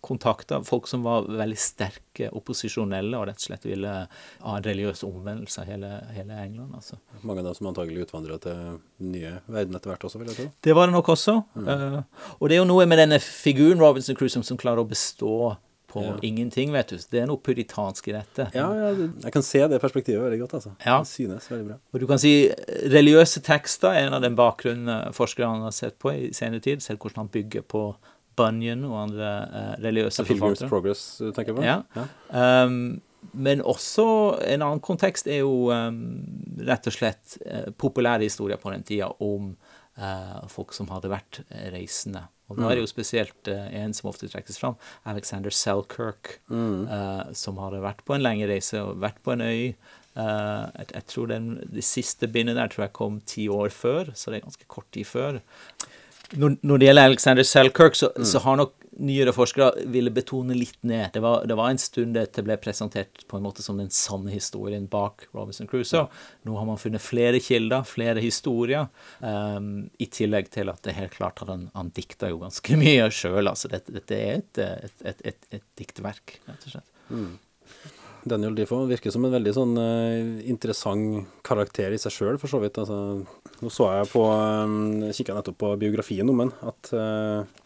kontakta 0.00 0.62
folk 0.64 0.86
som 0.90 1.02
var 1.06 1.26
veldig 1.28 1.58
sterke 1.58 2.30
opposisjonelle, 2.34 3.16
og 3.18 3.26
rett 3.28 3.40
og 3.42 3.46
slett 3.48 3.66
ville 3.68 3.92
ha 4.08 4.56
en 4.56 4.66
religiøs 4.66 5.04
omvendelse 5.06 5.60
av 5.62 5.66
hele, 5.70 5.90
hele 6.16 6.38
England. 6.44 6.74
altså. 6.74 6.98
Mange 7.22 7.40
av 7.44 7.50
dem 7.50 7.54
som 7.58 7.66
antagelig 7.70 8.06
utvandra 8.08 8.38
til 8.42 8.52
den 8.54 9.12
nye 9.14 9.36
verden 9.46 9.76
etter 9.76 9.92
hvert 9.92 10.04
også, 10.08 10.18
vil 10.22 10.32
jeg 10.32 10.36
tro. 10.40 10.48
Det 10.64 10.74
var 10.76 10.86
det 10.90 10.96
nok 10.96 11.08
også. 11.14 11.36
Eh, 11.66 12.00
og 12.40 12.48
det 12.48 12.56
er 12.58 12.62
jo 12.64 12.70
noe 12.72 12.86
med 12.86 12.98
denne 12.98 13.20
figuren 13.22 13.78
Robinson 13.80 14.16
Crusoe 14.18 14.38
som, 14.40 14.42
som 14.54 14.56
klarer 14.60 14.82
å 14.84 14.88
bestå 14.88 15.56
på 15.94 16.02
Ja. 16.02 16.16
ingenting, 16.26 16.72
vet 16.74 16.88
du. 16.90 16.96
Det 16.98 17.20
er 17.22 17.26
noe 17.30 17.38
puritansk 17.38 18.08
i 18.08 18.12
dette. 18.16 18.48
Ja, 18.52 18.64
ja, 18.74 18.88
jeg 19.22 19.30
kan 19.32 19.42
se 19.46 19.60
det 19.70 19.78
perspektivet 19.80 20.24
veldig 20.24 20.40
godt, 20.40 20.54
altså. 20.58 20.72
Ja. 20.84 20.96
Det 21.04 21.06
synes 21.06 21.46
veldig 21.52 21.66
bra. 21.68 21.76
Og 21.94 22.00
du 22.02 22.06
kan 22.10 22.18
si 22.18 22.32
eh, 22.50 22.88
religiøse 22.90 23.40
tekster 23.46 23.94
er 23.94 24.08
en 24.08 24.16
av 24.18 24.24
den 24.24 24.34
bakgrunnen 24.34 24.88
eh, 24.90 25.12
forskerne 25.14 25.62
har 25.68 25.70
sett 25.76 25.94
på 26.02 26.10
i 26.10 26.32
senere 26.34 26.58
tid. 26.66 26.82
Selv 26.82 26.98
hvordan 26.98 27.22
han 27.22 27.28
bygger 27.36 27.62
på 27.62 27.84
Bunyan 28.36 28.84
og 28.88 28.96
andre 29.06 29.32
eh, 29.44 29.72
religiøse 29.84 30.26
forfattere. 30.26 30.70
Progress, 30.70 31.04
eh, 31.20 31.32
tenker 31.34 31.54
jeg 31.54 31.60
på. 31.60 31.66
Ja. 31.66 32.06
Um, 32.64 33.00
men 33.32 33.62
også 33.64 34.06
en 34.44 34.62
annen 34.62 34.82
kontekst 34.84 35.28
er 35.30 35.42
jo 35.42 35.70
um, 35.72 36.02
rett 36.66 36.86
og 36.90 36.94
slett 36.94 37.38
uh, 37.46 37.70
populære 37.80 38.26
historier 38.26 38.60
på 38.60 38.72
den 38.74 38.84
tida 38.86 39.08
om 39.24 39.54
uh, 39.98 40.44
folk 40.52 40.74
som 40.76 40.90
hadde 40.92 41.10
vært 41.12 41.42
eh, 41.48 41.70
reisende. 41.74 42.26
Og 42.52 42.58
da 42.60 42.68
er 42.68 42.76
det 42.76 42.84
jo 42.84 42.90
spesielt 42.90 43.48
uh, 43.48 43.66
en 43.72 43.94
som 43.96 44.10
ofte 44.10 44.28
trekkes 44.30 44.60
fram, 44.60 44.76
Alexander 45.08 45.54
Selkirk, 45.54 46.38
uh, 46.52 47.32
som 47.36 47.60
hadde 47.62 47.82
vært 47.84 48.04
på 48.04 48.16
en 48.16 48.24
lengre 48.24 48.50
reise 48.52 48.82
og 48.82 49.00
vært 49.02 49.22
på 49.24 49.34
en 49.34 49.44
øy. 49.44 49.74
Uh, 50.14 50.70
jeg, 50.76 50.90
jeg 50.92 51.06
tror 51.10 51.30
den, 51.32 51.46
Det 51.74 51.82
siste 51.82 52.28
bindet 52.30 52.54
der 52.60 52.70
tror 52.70 52.84
jeg 52.86 52.94
kom 52.94 53.18
ti 53.26 53.48
år 53.50 53.72
før, 53.74 54.12
så 54.14 54.30
det 54.30 54.38
er 54.38 54.48
ganske 54.48 54.68
kort 54.70 54.90
tid 54.94 55.08
før. 55.08 55.40
Når, 56.40 56.56
når 56.66 56.80
det 56.80 56.88
gjelder 56.88 57.10
Alexander 57.10 57.46
Selkirk, 57.46 57.98
så, 57.98 58.10
så 58.26 58.42
har 58.42 58.58
nok 58.58 58.72
nyere 59.02 59.32
forskere 59.34 59.86
ville 59.90 60.12
betone 60.14 60.54
litt 60.56 60.78
ned. 60.86 61.08
Det 61.14 61.22
var, 61.24 61.44
det 61.48 61.56
var 61.58 61.70
en 61.70 61.80
stund 61.80 62.14
dette 62.16 62.44
ble 62.46 62.56
presentert 62.62 63.24
på 63.30 63.38
en 63.38 63.44
måte 63.46 63.64
som 63.64 63.78
den 63.80 63.90
sanne 63.94 64.32
historien 64.34 64.86
bak 64.90 65.26
Robinson 65.34 65.68
Crusoe. 65.70 66.06
Nå 66.46 66.56
har 66.58 66.68
man 66.68 66.80
funnet 66.80 67.02
flere 67.02 67.40
kilder, 67.42 67.86
flere 67.88 68.22
historier, 68.22 68.86
um, 69.20 69.88
i 69.98 70.08
tillegg 70.10 70.50
til 70.54 70.70
at 70.72 70.82
det 70.86 70.96
helt 70.98 71.16
klart 71.16 71.42
at 71.42 71.50
han, 71.52 71.68
han 71.74 71.90
dikta 71.96 72.30
jo 72.32 72.42
ganske 72.44 72.78
mye 72.80 73.08
sjøl. 73.14 73.50
Altså 73.50 73.72
dette, 73.72 73.94
dette 73.94 74.20
er 74.20 74.38
et, 74.42 74.62
et, 75.02 75.26
et, 75.32 75.50
et, 75.58 75.66
diktverk, 75.80 76.38
rett 76.48 76.68
og 76.68 76.76
slett. 76.76 76.94
Daniel 78.24 78.54
Defoe 78.56 78.88
virker 78.88 79.12
som 79.12 79.26
en 79.26 79.34
veldig 79.34 79.52
sånn 79.56 79.74
uh, 79.76 80.44
interessant 80.48 81.28
karakter 81.44 81.92
i 81.92 82.00
seg 82.00 82.14
sjøl, 82.14 82.38
for 82.40 82.50
så 82.50 82.60
vidt. 82.62 82.80
Altså, 82.80 82.98
nå 83.60 83.72
så 83.72 83.90
jeg 83.98 84.10
på 84.12 84.24
um, 84.24 85.04
Kikka 85.12 85.36
nettopp 85.36 85.60
på 85.60 85.74
biografien 85.80 86.30
om 86.30 86.42
ham, 86.44 86.52
at 86.66 86.90
eh, 86.96 87.63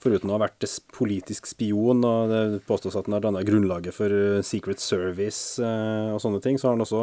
foruten 0.00 0.30
å 0.30 0.36
ha 0.38 0.44
vært 0.46 0.64
politisk 0.96 1.48
spion, 1.50 2.00
og 2.06 2.30
det 2.32 2.62
påstås 2.68 2.96
at 2.96 3.08
han 3.08 3.18
har 3.18 3.24
danna 3.26 3.42
grunnlaget 3.44 3.96
for 3.96 4.12
eh, 4.14 4.40
Secret 4.46 4.80
Service 4.80 5.60
eh, 5.60 6.08
og 6.14 6.22
sånne 6.24 6.40
ting, 6.44 6.56
så 6.58 6.70
har 6.70 6.78
han 6.78 6.84
også 6.86 7.02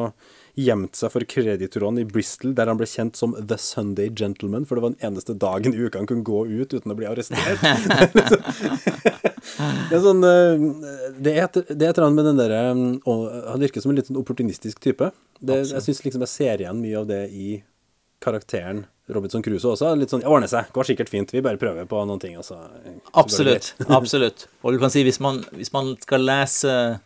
gjemt 0.57 0.97
seg 0.97 1.13
for 1.13 1.27
kreditorene 1.29 2.01
i 2.01 2.07
Bristol, 2.09 2.55
der 2.57 2.71
han 2.71 2.79
ble 2.79 2.87
kjent 2.89 3.19
som 3.19 3.35
The 3.37 3.59
Sunday 3.61 4.09
Gentleman, 4.09 4.65
for 4.65 4.77
det 4.77 4.85
var 4.85 4.95
den 4.95 5.11
eneste 5.11 5.37
dagen 5.37 5.77
i 5.77 5.83
uka 5.83 6.01
han 6.01 6.09
kunne 6.09 6.25
gå 6.25 6.43
ut 6.49 6.73
uten 6.73 6.93
å 6.93 6.97
bli 6.97 7.09
arrestert. 7.09 7.61
Det 9.57 9.95
er 9.95 10.01
sånn 10.03 10.25
eh, 10.27 10.63
Det 11.23 11.31
er 11.31 11.45
et, 11.45 11.57
er 11.71 11.85
eller 11.87 12.03
annet 12.03 12.17
med 12.17 12.25
den 12.27 12.39
derre 12.39 12.57
Han 12.67 13.61
virker 13.61 13.81
som 13.81 13.93
en 13.93 13.97
litt 13.97 14.09
sånn 14.09 14.19
opportunistisk 14.19 14.81
type. 14.83 15.07
Det, 15.39 15.61
jeg 15.71 15.85
syns 15.85 16.03
liksom 16.03 16.25
jeg 16.25 16.33
ser 16.33 16.63
igjen 16.63 16.81
mye 16.81 16.99
av 16.99 17.07
det 17.09 17.21
i 17.31 17.47
karakteren 18.23 18.83
Robinson 19.09 19.43
Crusoe 19.43 19.73
også. 19.75 19.93
Litt 19.97 20.11
sånn 20.11 20.21
'Det 20.21 20.29
ordne 20.29 20.49
seg. 20.51 20.71
Går 20.75 20.83
sikkert 20.89 21.09
fint. 21.09 21.31
Vi 21.31 21.41
bare 21.41 21.57
prøver 21.57 21.87
på 21.87 22.05
noen 22.05 22.19
ting', 22.19 22.37
og 22.37 22.43
så, 22.43 22.57
så 22.59 22.83
går 22.83 22.93
det 22.93 23.01
Absolutt. 23.13 23.73
absolutt. 23.89 24.47
Og 24.63 24.73
du 24.73 24.79
kan 24.79 24.91
si 24.91 25.03
hvis 25.03 25.19
man, 25.19 25.43
hvis 25.55 25.73
man 25.73 25.95
skal 26.01 26.25
lese 26.27 26.99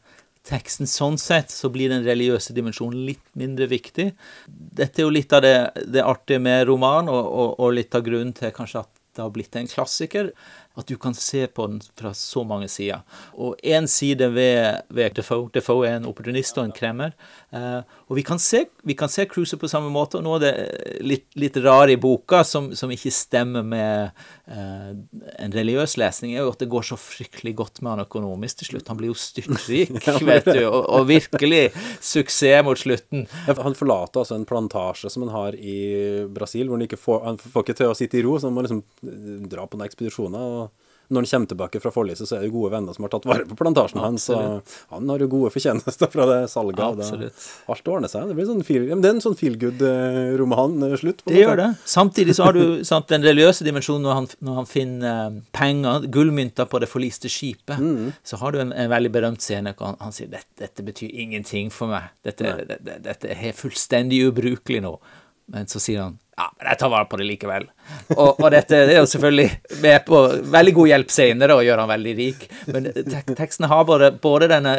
teksten 0.47 0.89
sånn 0.89 1.19
sett, 1.21 1.51
så 1.53 1.69
blir 1.69 1.89
den 1.89 2.03
religiøse 2.03 2.55
dimensjonen 2.57 3.05
litt 3.05 3.23
mindre 3.37 3.67
viktig. 3.69 4.07
Dette 4.49 5.01
er 5.01 5.05
jo 5.05 5.13
litt 5.13 5.33
av 5.33 5.43
det, 5.45 5.71
det 5.85 6.01
artige 6.01 6.41
med 6.41 6.65
roman, 6.67 7.09
og, 7.09 7.25
og, 7.29 7.59
og 7.59 7.75
litt 7.77 7.93
av 7.93 8.01
grunnen 8.07 8.33
til 8.33 8.53
kanskje 8.55 8.81
at 8.81 8.89
det 9.15 9.21
har 9.21 9.31
blitt 9.35 9.55
en 9.59 9.67
klassiker. 9.67 10.31
At 10.77 10.87
du 10.87 10.95
kan 10.97 11.15
se 11.17 11.45
på 11.51 11.65
den 11.67 11.81
fra 11.99 12.13
så 12.15 12.43
mange 12.47 12.69
sider. 12.71 13.01
Og 13.33 13.57
én 13.63 13.87
side 13.91 14.29
ved, 14.33 14.81
ved 14.89 15.17
Defoe 15.17 15.49
Defoe 15.53 15.87
er 15.87 15.97
en 15.99 16.07
opportunist 16.07 16.57
og 16.57 16.65
en 16.65 16.75
kremmer. 16.75 17.11
Eh, 17.53 17.81
og 18.07 18.15
vi 18.15 18.23
kan 18.27 18.39
se, 18.39 18.65
vi 18.87 18.95
kan 18.95 19.11
se 19.11 19.25
Cruiser 19.25 19.59
på 19.59 19.69
samme 19.71 19.91
måte. 19.91 20.19
Og 20.19 20.23
nå 20.25 20.37
er 20.37 20.45
det 20.45 20.53
litt, 21.03 21.27
litt 21.35 21.59
rare 21.63 21.95
i 21.95 21.99
boka, 21.99 22.43
som, 22.47 22.71
som 22.77 22.91
ikke 22.93 23.11
stemmer 23.11 23.67
med 23.67 24.23
en 24.51 25.53
religiøs 25.55 25.95
lesning, 26.01 26.33
er 26.35 26.45
jo 26.45 26.51
at 26.53 26.61
det 26.61 26.69
går 26.71 26.85
så 26.91 26.97
fryktelig 26.99 27.53
godt 27.59 27.81
med 27.81 27.93
han 27.93 28.03
økonomisk 28.05 28.61
til 28.61 28.71
slutt. 28.71 28.89
Han 28.91 28.99
blir 28.99 29.11
jo 29.11 29.17
styrtrik, 29.27 29.93
vet 30.27 30.49
du, 30.49 30.61
og, 30.67 30.81
og 30.85 31.07
virkelig 31.09 31.63
suksess 32.03 32.65
mot 32.67 32.79
slutten. 32.79 33.27
Han 33.47 33.77
forlater 33.77 34.23
altså 34.23 34.37
en 34.37 34.47
plantasje 34.49 35.11
som 35.13 35.27
han 35.27 35.33
har 35.35 35.57
i 35.57 35.79
Brasil, 36.31 36.67
hvor 36.67 36.79
han 36.79 36.87
ikke 36.87 36.99
får, 36.99 37.23
han 37.27 37.41
får 37.41 37.65
ikke 37.65 37.79
til 37.81 37.91
å 37.91 37.97
sitte 37.97 38.19
i 38.19 38.25
ro, 38.25 38.37
så 38.37 38.49
han 38.49 38.57
må 38.57 38.65
liksom 38.65 38.83
dra 39.51 39.67
på 39.67 39.79
noen 39.79 39.87
ekspedisjoner. 39.87 40.55
og 40.61 40.80
når 41.11 41.25
han 41.25 41.29
kommer 41.31 41.51
tilbake 41.51 41.81
fra 41.83 41.91
forliset, 41.93 42.27
så 42.29 42.37
er 42.37 42.45
det 42.45 42.51
gode 42.53 42.71
venner 42.73 42.95
som 42.95 43.05
har 43.05 43.11
tatt 43.13 43.27
vare 43.29 43.45
på 43.47 43.57
plantasjen 43.59 43.99
hans. 44.01 44.27
Og 44.31 44.73
han 44.95 45.11
har 45.11 45.23
jo 45.23 45.27
gode 45.31 45.51
fortjenester 45.53 46.11
fra 46.13 46.27
det 46.29 46.39
salget 46.51 46.79
av 46.85 46.97
det. 46.99 47.07
Absolutt. 47.07 47.47
Alt 47.75 47.91
ordner 47.91 48.11
seg. 48.11 48.29
Det, 48.29 48.37
blir 48.37 48.47
sånn 48.49 48.63
feel, 48.67 48.87
det 48.89 49.09
er 49.09 49.15
en 49.17 49.23
sånn 49.23 49.37
feel 49.39 49.57
good-roman. 49.61 50.77
eh, 50.87 50.95
på 51.21 51.33
Det 51.33 51.43
gjør 51.43 51.61
det. 51.61 51.69
Samtidig 51.91 52.37
så 52.37 52.47
har 52.47 52.57
du 52.57 52.83
sant, 52.87 53.09
den 53.11 53.25
religiøse 53.27 53.67
dimensjonen 53.67 54.07
når 54.07 54.17
han, 54.19 54.29
når 54.39 54.59
han 54.61 54.69
finner 54.71 55.11
eh, 55.11 55.39
penger, 55.55 56.07
gullmynter 56.15 56.69
på 56.71 56.81
det 56.83 56.89
forliste 56.91 57.31
skipet. 57.31 57.81
Så 58.23 58.39
har 58.41 58.55
du 58.55 58.61
en, 58.63 58.71
en 58.71 58.91
veldig 58.91 59.11
berømt 59.13 59.43
scene 59.43 59.75
hvor 59.75 59.91
han, 59.91 59.99
han 60.01 60.15
sier 60.15 60.31
dette, 60.31 60.53
dette 60.61 60.85
betyr 60.87 61.11
ingenting 61.25 61.71
for 61.73 61.91
meg. 61.91 62.11
Dette, 62.25 62.55
dette, 62.69 62.99
dette 63.03 63.35
er 63.35 63.57
fullstendig 63.57 64.23
ubrukelig 64.29 64.83
nå. 64.87 64.95
Men 65.51 65.67
så 65.67 65.81
sier 65.83 66.05
han 66.05 66.20
ja, 66.37 66.47
men 66.57 66.69
jeg 66.71 66.79
tar 66.79 66.91
vare 66.93 67.07
på 67.11 67.19
det 67.19 67.27
likevel. 67.27 67.67
Og, 68.15 68.39
og 68.39 68.47
dette 68.53 68.79
det 68.87 68.95
er 68.95 69.01
jo 69.01 69.09
selvfølgelig 69.11 69.79
med 69.83 70.05
på 70.07 70.21
veldig 70.55 70.73
god 70.77 70.91
hjelp 70.93 71.13
senere 71.13 71.57
og 71.57 71.65
gjør 71.67 71.83
han 71.83 71.91
veldig 71.91 72.17
rik. 72.17 72.47
Men 72.71 72.89
tek 72.95 73.31
teksten 73.37 73.67
har 73.69 73.85
både, 73.87 74.13
både 74.23 74.49
denne 74.51 74.75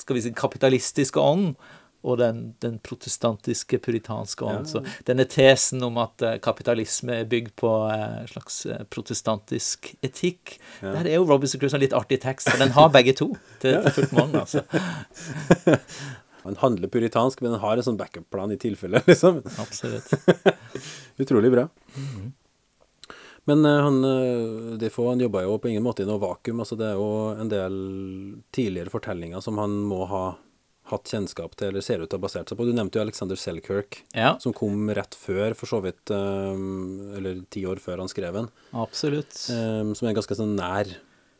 skal 0.00 0.18
vi 0.18 0.24
si, 0.24 0.34
kapitalistiske 0.38 1.20
ånden 1.20 1.56
og 2.02 2.18
den, 2.18 2.38
den 2.62 2.78
protestantiske 2.82 3.78
puritanske 3.82 4.44
ånd. 4.44 4.66
Så 4.70 4.82
denne 5.06 5.26
tesen 5.30 5.82
om 5.86 6.00
at 6.02 6.24
eh, 6.26 6.38
kapitalisme 6.42 7.20
er 7.20 7.28
bygd 7.30 7.52
på 7.62 7.70
eh, 7.92 8.16
en 8.22 8.30
slags 8.30 8.56
eh, 8.66 8.82
protestantisk 8.90 9.92
etikk, 10.02 10.56
der 10.82 11.04
er 11.04 11.14
jo 11.14 11.28
Robinson 11.28 11.62
Crusoe 11.62 11.78
en 11.78 11.84
litt 11.84 11.94
artig 11.96 12.18
tekst, 12.24 12.50
for 12.50 12.62
den 12.62 12.74
har 12.74 12.90
begge 12.94 13.14
to 13.18 13.30
til, 13.62 13.78
til 13.86 13.96
fullt 14.00 14.16
monn, 14.18 14.34
altså. 14.42 14.64
Han 16.44 16.56
handler 16.60 16.88
puritansk, 16.92 17.40
men 17.44 17.54
han 17.56 17.60
har 17.62 17.76
en 17.80 17.86
sånn 17.86 17.98
backup-plan 18.00 18.52
i 18.54 18.58
tilfelle, 18.60 19.02
liksom. 19.10 19.42
Absolutt. 19.62 20.10
Utrolig 21.22 21.52
bra. 21.54 21.68
Men 23.44 23.64
eh, 23.66 23.80
han 23.82 23.96
uh, 24.06 24.76
Defoe 24.78 25.10
han 25.12 25.22
jobba 25.22 25.42
jo 25.42 25.56
på 25.58 25.70
ingen 25.72 25.82
måte 25.82 26.04
i 26.04 26.06
noe 26.06 26.20
vakuum. 26.22 26.60
altså 26.62 26.76
Det 26.78 26.92
er 26.92 26.98
jo 27.00 27.08
en 27.42 27.50
del 27.50 27.76
tidligere 28.54 28.92
fortellinger 28.92 29.42
som 29.42 29.58
han 29.58 29.74
må 29.90 30.04
ha 30.10 30.24
hatt 30.92 31.08
kjennskap 31.08 31.54
til, 31.56 31.70
eller 31.70 31.84
ser 31.84 32.02
ut 32.02 32.10
til 32.10 32.18
å 32.18 32.20
ha 32.20 32.24
basert 32.26 32.50
seg 32.50 32.58
på. 32.58 32.66
Du 32.66 32.74
nevnte 32.74 32.98
jo 32.98 33.04
Alexander 33.06 33.38
Selkirk, 33.38 34.00
Ja, 34.18 34.34
som 34.42 34.52
kom 34.54 34.90
rett 34.92 35.14
før, 35.16 35.54
for 35.56 35.70
så 35.70 35.78
vidt, 35.84 36.10
um, 36.10 37.14
eller 37.16 37.38
ti 37.54 37.62
år 37.70 37.78
før 37.80 38.02
han 38.02 38.10
skrev 38.10 38.34
den. 38.36 38.48
absolutt. 38.74 39.30
Um, 39.54 39.94
som 39.96 40.10
er 40.10 40.16
ganske 40.18 40.36
sånn 40.36 40.56
nær 40.58 40.90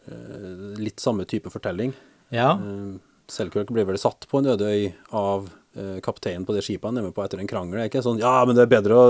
uh, 0.06 0.78
litt 0.78 1.02
samme 1.02 1.26
type 1.28 1.50
fortelling. 1.52 1.92
Ja, 2.32 2.54
Eh, 2.56 2.94
Selkirk 3.31 3.71
blir 3.73 3.87
vel 3.88 3.99
satt 4.00 4.26
på 4.31 4.41
en 4.41 4.49
øde 4.52 4.69
øy 4.69 4.87
av 5.17 5.49
eh, 5.79 5.99
kapteinen 6.05 6.45
på 6.47 6.55
det 6.57 6.64
skipet 6.67 6.88
han 6.88 7.00
er 7.00 7.07
med 7.07 7.14
på 7.17 7.25
etter 7.25 7.41
en 7.41 7.49
krangel. 7.49 7.79
Det 7.79 7.85
er 7.85 7.91
ikke 7.93 8.05
sånn 8.05 8.21
Ja, 8.23 8.35
men 8.49 8.59
det 8.59 8.67
er 8.67 8.75
bedre 8.75 8.99
å, 8.99 9.07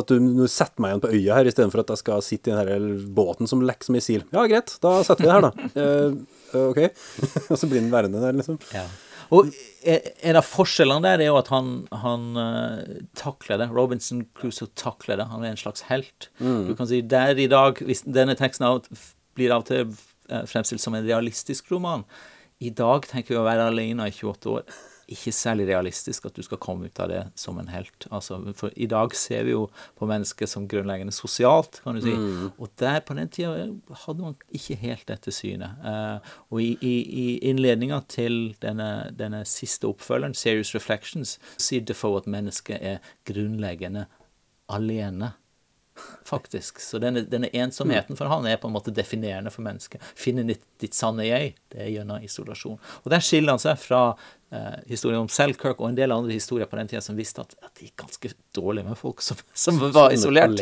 at 0.00 0.10
du 0.10 0.18
nå 0.22 0.48
setter 0.50 0.82
meg 0.82 0.92
igjen 0.92 1.04
på 1.04 1.12
øya 1.12 1.38
her, 1.38 1.50
istedenfor 1.50 1.84
at 1.84 1.94
jeg 1.94 2.02
skal 2.02 2.24
sitte 2.26 2.50
i 2.50 2.54
den 2.54 2.60
her 2.62 3.06
båten 3.14 3.50
som 3.50 3.62
lekker 3.64 3.88
som 3.88 3.98
missil. 3.98 4.26
Ja, 4.34 4.44
greit, 4.50 4.74
da 4.84 4.98
setter 5.06 5.24
vi 5.24 5.30
det 5.30 5.38
her, 5.38 5.48
da. 5.48 5.70
Eh, 5.82 6.18
eh, 6.52 6.68
ok. 6.68 6.82
Og 7.52 7.56
så 7.58 7.68
blir 7.68 7.80
den 7.80 7.92
værende 7.92 8.22
der, 8.22 8.36
liksom. 8.36 8.58
Ja. 8.74 8.84
Og 9.32 9.48
en 9.88 10.36
av 10.36 10.44
forskjellene 10.44 11.06
der 11.06 11.22
er 11.24 11.30
jo 11.30 11.38
at 11.38 11.48
han, 11.48 11.70
han 12.02 12.24
uh, 12.36 12.98
takler 13.16 13.62
det. 13.62 13.70
Robinson 13.72 14.26
Crusoe 14.36 14.68
takler 14.76 15.16
det. 15.16 15.24
Han 15.30 15.46
er 15.46 15.54
en 15.54 15.60
slags 15.62 15.86
helt. 15.88 16.28
Du 16.36 16.74
kan 16.76 16.90
si 16.90 17.00
der 17.00 17.40
i 17.40 17.48
dag 17.48 17.80
hvis 17.80 18.04
Denne 18.04 18.36
teksten 18.36 18.66
av, 18.68 18.82
blir 19.38 19.54
av 19.54 19.64
og 19.64 19.70
til 19.70 19.94
fremstilt 20.50 20.84
som 20.84 20.98
en 20.98 21.06
realistisk 21.06 21.72
roman. 21.72 22.04
I 22.62 22.70
dag 22.78 23.06
tenker 23.10 23.34
vi 23.34 23.40
å 23.40 23.46
være 23.46 23.68
alene 23.72 24.06
i 24.06 24.14
28 24.14 24.50
år. 24.52 24.66
Ikke 25.12 25.32
særlig 25.34 25.66
realistisk 25.68 26.28
at 26.28 26.36
du 26.36 26.44
skal 26.46 26.60
komme 26.62 26.86
ut 26.88 27.00
av 27.02 27.10
det 27.10 27.22
som 27.36 27.58
en 27.60 27.68
helt. 27.72 28.06
Altså, 28.14 28.38
for 28.56 28.72
i 28.78 28.86
dag 28.88 29.12
ser 29.18 29.42
vi 29.48 29.52
jo 29.52 29.64
på 29.98 30.06
mennesket 30.08 30.48
som 30.48 30.68
grunnleggende 30.70 31.12
sosialt, 31.12 31.80
kan 31.84 31.98
du 31.98 32.04
si. 32.04 32.14
Og 32.54 32.70
der 32.80 33.02
på 33.04 33.16
den 33.18 33.32
tida 33.34 33.66
hadde 34.04 34.22
man 34.22 34.38
ikke 34.54 34.78
helt 34.84 35.04
dette 35.10 35.34
synet. 35.34 35.82
Uh, 35.82 36.32
og 36.54 36.62
i, 36.62 36.70
i, 36.78 36.94
i 37.24 37.26
innledninga 37.50 38.00
til 38.12 38.54
denne, 38.62 39.10
denne 39.18 39.42
siste 39.48 39.90
oppfølgeren, 39.90 40.38
Serious 40.38 40.72
Reflections, 40.78 41.36
sier 41.60 41.84
Defoe 41.84 42.22
at 42.22 42.30
mennesket 42.30 42.78
er 42.78 43.14
grunnleggende 43.28 44.06
alene. 44.72 45.34
Faktisk. 46.24 46.80
Så 46.80 46.98
denne, 47.02 47.24
denne 47.28 47.50
ensomheten 47.52 48.16
for 48.16 48.30
han 48.30 48.46
er 48.48 48.60
på 48.60 48.68
en 48.70 48.76
måte 48.76 48.94
definerende 48.94 49.50
for 49.52 49.64
mennesket. 49.66 50.02
Finne 50.18 50.44
ditt, 50.48 50.62
ditt 50.80 50.96
sanne 50.96 51.26
jeg, 51.26 51.56
det 51.72 51.82
er 51.82 51.90
gjennom 51.96 52.22
isolasjon. 52.24 52.78
Og 53.02 53.10
der 53.12 53.24
skiller 53.24 53.56
han 53.56 53.62
seg 53.62 53.80
fra 53.82 54.02
eh, 54.54 54.78
historien 54.90 55.24
om 55.24 55.30
Selkirk 55.32 55.82
og 55.82 55.90
en 55.90 55.98
del 55.98 56.14
andre 56.14 56.36
historier 56.36 56.70
på 56.70 56.78
den 56.78 56.92
tida 56.92 57.02
som 57.04 57.18
visste 57.18 57.44
at, 57.44 57.56
at 57.60 57.74
det 57.74 57.90
gikk 57.90 58.04
ganske 58.04 58.32
dårlig 58.56 58.86
med 58.86 58.98
folk 59.00 59.24
som, 59.24 59.40
som 59.52 59.82
var 59.82 60.14
isolert. 60.14 60.56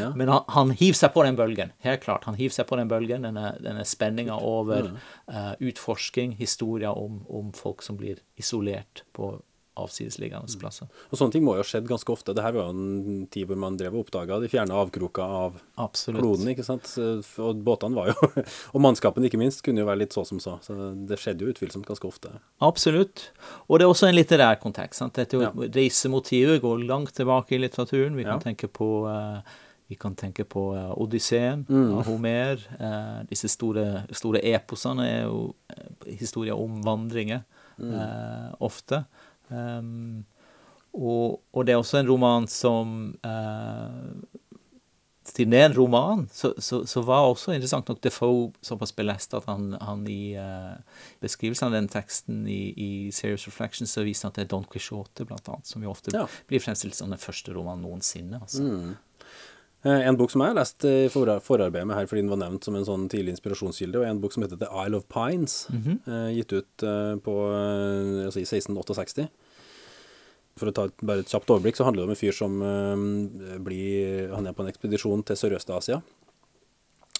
ja. 0.00 0.10
Men 0.18 0.32
han, 0.34 0.44
han 0.56 0.74
hiver 0.74 1.00
seg 1.04 1.14
på 1.14 1.24
den 1.28 1.38
bølgen. 1.40 1.72
Helt 1.86 2.04
klart. 2.04 2.28
Han 2.28 2.38
hiver 2.40 2.58
seg 2.58 2.68
på 2.68 2.80
den 2.80 2.90
bølgen, 2.90 3.26
denne, 3.28 3.54
denne 3.62 3.86
spenninga 3.88 4.40
over 4.42 4.92
eh, 5.30 5.54
utforsking, 5.70 6.36
historier 6.40 6.92
om, 6.98 7.22
om 7.30 7.54
folk 7.56 7.86
som 7.86 8.00
blir 8.00 8.20
isolert 8.40 9.06
på 9.16 9.36
avsidesliggende 9.76 10.58
plasser. 10.60 10.86
Og 11.10 11.18
sånne 11.18 11.32
ting 11.34 11.44
må 11.44 11.54
jo 11.56 11.62
ha 11.62 11.66
skjedd 11.66 11.88
ganske 11.90 12.12
ofte. 12.14 12.34
Det 12.34 12.42
her 12.44 12.52
var 12.54 12.68
jo 12.68 12.74
en 12.74 13.26
tid 13.32 13.48
hvor 13.50 13.58
man 13.58 13.76
drev 13.76 13.94
og 13.96 14.04
oppdaga 14.06 14.38
de 14.40 14.48
fjerne 14.52 14.70
avkroker 14.74 15.22
av 15.38 15.56
Absolutt. 15.82 16.20
kloden, 16.22 16.48
ikke 16.52 16.64
sant. 16.66 16.86
Og 17.42 17.56
båtene 17.66 17.94
var 17.98 18.12
jo 18.12 18.30
Og 18.74 18.80
mannskapen, 18.80 19.24
ikke 19.26 19.40
minst, 19.40 19.62
kunne 19.66 19.82
jo 19.82 19.88
være 19.88 20.02
litt 20.04 20.14
så 20.14 20.24
som 20.28 20.38
så. 20.42 20.58
Så 20.62 20.76
det 21.08 21.18
skjedde 21.18 21.42
jo 21.46 21.50
utvilsomt 21.54 21.86
ganske 21.86 22.06
ofte. 22.06 22.30
Absolutt. 22.62 23.30
Og 23.68 23.78
det 23.78 23.84
er 23.88 23.90
også 23.92 24.08
en 24.08 24.14
litterær 24.18 24.60
kontekst. 24.62 25.00
Sant? 25.02 25.14
Dette 25.18 25.40
Ja. 25.42 25.50
Reisemotivet 25.54 26.60
går 26.62 26.86
langt 26.86 27.14
tilbake 27.14 27.56
i 27.56 27.58
litteraturen. 27.62 28.14
Vi 28.16 28.24
kan 28.24 28.38
Ja. 28.38 28.50
tenke 28.52 28.68
på 28.68 29.06
eh, 29.10 29.42
vi 29.90 29.96
kan 30.00 30.14
tenke 30.16 30.44
på 30.48 30.72
eh, 30.74 30.94
Odysseen 30.96 31.66
Mm. 31.68 31.98
av 31.98 32.06
Homer. 32.06 32.56
Eh, 32.80 33.24
disse 33.28 33.48
store, 33.52 34.06
store 34.12 34.40
eposene 34.40 35.04
er 35.04 35.22
jo 35.26 35.54
historier 36.06 36.54
om 36.56 36.80
vandringer, 36.82 37.42
Mm. 37.78 38.54
ofte. 38.60 39.04
Um, 39.50 40.24
og, 40.94 41.40
og 41.52 41.66
det 41.66 41.74
er 41.74 41.80
også 41.82 41.98
en 42.00 42.08
roman 42.08 42.46
som 42.48 43.18
uh, 43.26 44.14
Siden 45.24 45.54
det 45.54 45.60
er 45.62 45.70
en 45.70 45.76
roman, 45.76 46.26
så, 46.32 46.50
så, 46.60 46.82
så 46.86 47.00
var 47.02 47.24
også 47.30 47.54
interessant 47.54 47.88
nok 47.88 48.02
Defoe 48.04 48.50
såpass 48.62 48.92
belest 48.92 49.32
at 49.34 49.46
han, 49.48 49.70
han 49.80 50.02
i 50.06 50.36
uh, 50.36 50.76
beskrivelsen 51.24 51.70
av 51.70 51.72
den 51.78 51.88
teksten 51.88 52.42
i, 52.46 52.58
i 52.76 52.90
Serious 53.10 53.46
Reflections 53.48 53.96
så 53.96 54.04
viser 54.04 54.28
han 54.28 54.34
at 54.34 54.42
det 54.42 54.44
er 54.44 54.50
Don 54.52 54.66
Quixote, 54.68 55.24
blant 55.24 55.48
annet, 55.48 55.66
som 55.70 55.82
jo 55.82 55.90
ofte 55.94 56.12
Ja. 56.12 56.26
blir 56.50 56.60
fremstilt 56.60 56.94
som 56.98 57.08
den 57.10 57.18
første 57.22 57.56
romanen 57.56 57.86
noensinne. 57.88 58.42
Altså. 58.44 58.68
Eh, 58.68 58.92
En 59.84 60.16
bok 60.16 60.32
som 60.32 60.40
jeg 60.40 60.54
har 60.54 60.56
lest 60.56 60.84
i 60.88 61.08
forarbeidet 61.12 61.84
med 61.84 61.98
her 61.98 62.06
fordi 62.08 62.22
den 62.22 62.32
var 62.32 62.40
nevnt 62.40 62.64
som 62.64 62.76
en 62.78 62.86
sånn 62.88 63.02
tidlig 63.12 63.34
inspirasjonskilde, 63.34 64.00
og 64.00 64.06
en 64.08 64.20
bok 64.22 64.32
som 64.32 64.46
heter 64.46 64.56
The 64.62 64.70
Isle 64.80 64.96
of 64.96 65.04
Pines, 65.12 65.66
eh, 66.08 66.30
gitt 66.38 66.54
ut 66.56 66.84
eh, 66.88 67.16
på, 67.20 67.34
eh, 67.52 68.24
altså 68.24 68.40
i 68.40 68.46
1668. 68.48 69.28
For 70.56 70.70
å 70.70 70.74
ta 70.74 70.86
bare 71.02 71.24
et 71.24 71.28
kjapt 71.28 71.50
overblikk, 71.50 71.76
så 71.76 71.84
handler 71.84 72.04
det 72.04 72.08
om 72.08 72.14
en 72.14 72.20
fyr 72.20 72.36
som 72.36 72.60
eh, 72.64 73.58
blir 73.60 74.32
Han 74.32 74.46
er 74.46 74.56
på 74.56 74.64
en 74.64 74.72
ekspedisjon 74.72 75.24
til 75.26 75.36
Sørøst-Asia. 75.36 76.00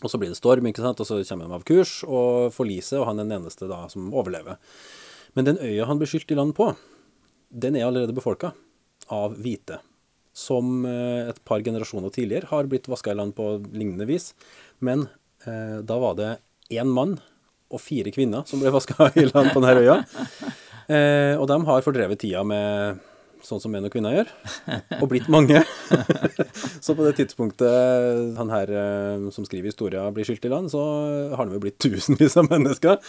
Og 0.02 0.10
så 0.10 0.18
blir 0.18 0.32
det 0.32 0.38
storm, 0.38 0.66
ikke 0.68 0.82
sant? 0.84 1.00
og 1.00 1.08
så 1.08 1.20
kommer 1.28 1.48
de 1.48 1.56
av 1.56 1.64
kurs 1.68 2.02
og 2.04 2.52
forliser, 2.54 3.00
og 3.00 3.08
han 3.10 3.20
er 3.20 3.28
den 3.28 3.42
eneste 3.42 3.68
da 3.70 3.84
som 3.92 4.08
overlever. 4.12 4.56
Men 5.34 5.48
den 5.48 5.58
øya 5.58 5.86
han 5.88 6.00
blir 6.00 6.10
skylt 6.10 6.32
i 6.32 6.38
land 6.38 6.54
på, 6.56 6.72
den 7.50 7.76
er 7.76 7.88
allerede 7.88 8.16
befolka 8.16 8.52
av 9.12 9.36
hvite. 9.36 9.80
Som 10.34 10.82
eh, 10.88 11.30
et 11.30 11.38
par 11.46 11.62
generasjoner 11.62 12.10
tidligere 12.14 12.50
har 12.50 12.66
blitt 12.70 12.90
vaska 12.90 13.14
i 13.14 13.18
land 13.18 13.36
på 13.36 13.56
lignende 13.70 14.08
vis. 14.08 14.32
Men 14.82 15.06
eh, 15.46 15.78
da 15.86 15.98
var 16.02 16.18
det 16.18 16.34
én 16.74 16.90
mann 16.90 17.18
og 17.74 17.82
fire 17.82 18.12
kvinner 18.14 18.46
som 18.48 18.62
ble 18.62 18.72
vaska 18.78 19.12
i 19.14 19.28
land 19.30 19.54
på 19.54 19.62
denne 19.64 19.82
øya. 19.84 19.98
Eh, 20.84 21.34
og 21.38 21.46
de 21.48 21.58
har 21.70 21.84
fordrevet 21.86 22.20
tida 22.20 22.42
med 22.46 23.02
sånn 23.44 23.60
som 23.60 23.72
menn 23.74 23.84
og 23.84 23.92
kvinner 23.92 24.14
gjør, 24.14 24.30
og 25.02 25.08
blitt 25.10 25.26
mange. 25.32 25.60
så 26.84 26.94
på 26.96 27.04
det 27.04 27.14
tidspunktet 27.18 28.38
han 28.38 28.52
her 28.52 28.72
eh, 28.72 29.26
som 29.36 29.44
skriver 29.44 29.68
historia 29.68 30.06
blir 30.16 30.24
skylt 30.28 30.46
i 30.48 30.52
land, 30.52 30.72
så 30.72 30.82
har 31.36 31.48
det 31.48 31.58
jo 31.58 31.64
blitt 31.66 31.80
tusenvis 31.82 32.38
av 32.40 32.48
mennesker. 32.48 33.00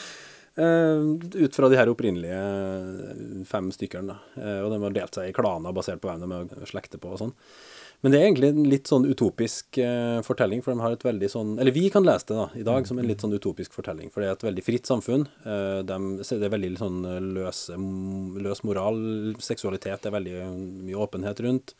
Eh, 0.56 1.00
ut 1.44 1.56
fra 1.56 1.68
de 1.70 1.76
her 1.76 1.90
opprinnelige 1.92 3.46
fem 3.50 3.72
stykkene. 3.76 4.16
Eh, 4.40 4.60
og 4.64 4.72
de 4.72 4.80
har 4.84 4.94
delt 4.96 5.18
seg 5.18 5.30
i 5.30 5.36
klaner 5.36 5.76
basert 5.76 6.00
på 6.04 6.08
hvem 6.08 6.24
de 6.24 6.62
er 6.62 6.70
slekter 6.70 7.02
på 7.02 7.12
og 7.12 7.20
sånn. 7.20 7.34
Men 8.04 8.14
det 8.14 8.20
er 8.20 8.26
egentlig 8.28 8.50
en 8.54 8.70
litt 8.70 8.90
sånn 8.92 9.08
utopisk 9.08 9.80
eh, 9.82 10.22
fortelling, 10.24 10.62
for 10.64 10.72
de 10.72 10.84
har 10.84 10.96
et 10.96 11.06
veldig 11.08 11.30
sånn 11.32 11.54
Eller 11.60 11.74
vi 11.76 11.88
kan 11.90 12.06
lese 12.06 12.28
det 12.30 12.38
da, 12.38 12.48
i 12.60 12.66
dag 12.68 12.88
som 12.88 13.00
en 13.00 13.08
litt 13.08 13.24
sånn 13.24 13.36
utopisk 13.36 13.76
fortelling, 13.76 14.12
for 14.14 14.22
det 14.22 14.30
er 14.30 14.38
et 14.38 14.48
veldig 14.48 14.64
fritt 14.64 14.88
samfunn. 14.88 15.28
Eh, 15.44 15.80
de, 15.90 16.00
det 16.24 16.48
er 16.48 16.56
veldig 16.56 16.74
sånn 16.80 17.04
løse, 17.36 17.78
løs 18.48 18.64
moral. 18.68 19.00
Seksualitet 19.44 20.08
er 20.08 20.16
veldig 20.16 20.50
mye 20.88 21.06
åpenhet 21.08 21.44
rundt. 21.44 21.76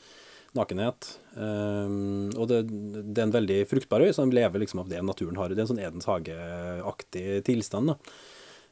Nakenhet. 0.56 1.14
Eh, 1.36 1.98
og 2.36 2.48
det, 2.52 2.64
det 2.72 3.20
er 3.22 3.28
en 3.28 3.38
veldig 3.40 3.60
fruktbar 3.72 4.04
øy, 4.04 4.12
så 4.16 4.28
de 4.28 4.40
lever 4.40 4.64
liksom 4.66 4.84
av 4.84 4.92
det 4.92 5.04
naturen 5.04 5.40
har. 5.40 5.52
Det 5.52 5.62
er 5.64 5.68
en 5.68 5.76
sånn 5.76 5.84
Edens 5.84 6.10
hage-aktig 6.10 7.44
tilstand. 7.48 7.94
da. 7.94 8.18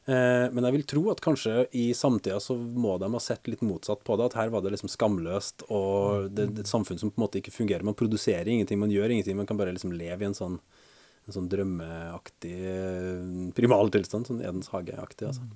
Eh, 0.04 0.46
Men 0.52 0.66
jeg 0.68 0.76
vil 0.76 0.86
tro 0.88 1.02
at 1.12 1.22
kanskje 1.24 1.64
i 1.72 1.86
samtida 1.96 2.36
så 2.42 2.56
må 2.58 2.98
de 3.00 3.08
ha 3.08 3.20
sett 3.22 3.48
litt 3.48 3.64
motsatt 3.64 4.04
på 4.04 4.18
det. 4.20 4.30
At 4.30 4.38
her 4.40 4.52
var 4.52 4.64
det 4.64 4.74
liksom 4.74 4.92
skamløst, 4.92 5.66
og 5.72 6.30
det, 6.30 6.50
det 6.52 6.64
er 6.64 6.66
et 6.66 6.72
samfunn 6.72 7.00
som 7.00 7.12
på 7.12 7.20
en 7.20 7.26
måte 7.26 7.40
ikke 7.40 7.54
fungerer. 7.54 7.86
Man 7.86 7.98
produserer 7.98 8.48
ingenting, 8.52 8.80
man 8.82 8.92
gjør 8.92 9.14
ingenting. 9.14 9.38
Man 9.40 9.48
kan 9.48 9.60
bare 9.60 9.72
liksom 9.72 9.94
leve 9.96 10.26
i 10.26 10.28
en 10.28 10.36
sånn, 10.36 10.58
en 11.24 11.36
sånn 11.38 11.50
drømmeaktig 11.52 12.56
eh, 12.72 13.52
primaltilstand. 13.56 14.28
Sånn 14.28 14.42
Edens 14.44 14.72
hage-aktig, 14.74 15.32
altså. 15.32 15.48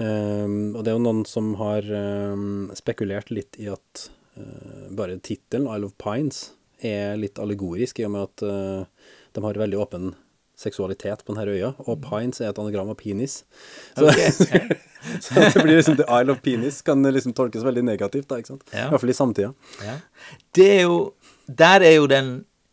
Um, 0.00 0.72
og 0.72 0.80
det 0.80 0.88
er 0.88 0.94
jo 0.96 1.04
noen 1.04 1.26
som 1.28 1.50
har 1.60 1.84
um, 1.84 2.70
spekulert 2.72 3.28
litt 3.28 3.58
i 3.60 3.66
at 3.68 4.06
uh, 4.38 4.86
bare 4.96 5.18
tittelen, 5.20 5.68
Isle 5.68 5.90
of 5.90 5.96
Pines, 6.00 6.54
er 6.80 7.18
litt 7.20 7.36
allegorisk, 7.36 8.00
i 8.00 8.06
og 8.08 8.14
med 8.14 8.24
at 8.24 8.44
uh, 8.48 9.10
de 9.36 9.42
har 9.44 9.60
veldig 9.60 9.76
åpen 9.82 10.14
seksualitet 10.60 11.24
på 11.24 11.34
denne 11.34 11.48
øya, 11.48 11.72
og 11.86 12.02
Pines 12.04 12.40
er 12.42 12.50
et 12.50 12.58
anagram 12.60 12.92
av 12.92 12.98
penis. 13.00 13.40
Så, 13.96 14.10
så 15.24 15.46
det 15.46 15.62
blir 15.64 15.78
liksom 15.78 15.96
The 16.00 16.08
Isle 16.08 16.36
of 16.36 16.42
Penis 16.44 16.82
kan 16.86 17.02
liksom 17.06 17.34
tolkes 17.36 17.64
veldig 17.64 17.84
negativt, 17.88 18.28
da, 18.30 18.40
ikke 18.40 18.54
sant? 18.54 18.66
Ja. 18.74 18.88
I 18.88 18.92
hvert 18.92 19.04
fall 19.04 19.14
i 19.14 19.16
samtida. 19.16 19.54
Ja. 19.86 19.96
Det 20.56 20.68
er 20.80 20.84
jo 20.84 21.00
Der 21.50 21.82
er 21.82 21.96
jo 21.96 22.06
den 22.06 22.28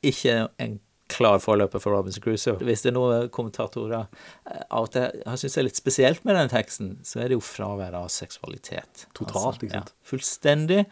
ikke 0.05 0.47
en 0.61 0.77
klar 1.09 1.39
forløper 1.39 1.81
for 1.81 1.95
Robinson 1.95 2.21
Crusoe. 2.21 2.59
Hvis 2.67 2.83
det 2.83 2.91
er 2.91 2.97
noe 2.97 3.19
kommentatorer 3.33 4.03
eh, 4.03 4.61
av 4.67 4.85
og 4.85 4.91
til 4.93 5.39
syns 5.39 5.57
er 5.57 5.65
litt 5.65 5.79
spesielt 5.79 6.25
med 6.27 6.37
den 6.37 6.51
teksten, 6.51 6.91
så 7.07 7.23
er 7.23 7.31
det 7.31 7.39
jo 7.39 7.43
fraværet 7.43 7.97
av 7.97 8.11
seksualitet. 8.13 9.07
Totalt, 9.17 9.63
ikke 9.63 9.79
sant? 9.79 9.93
Ja, 9.95 10.09
fullstendig. 10.11 10.83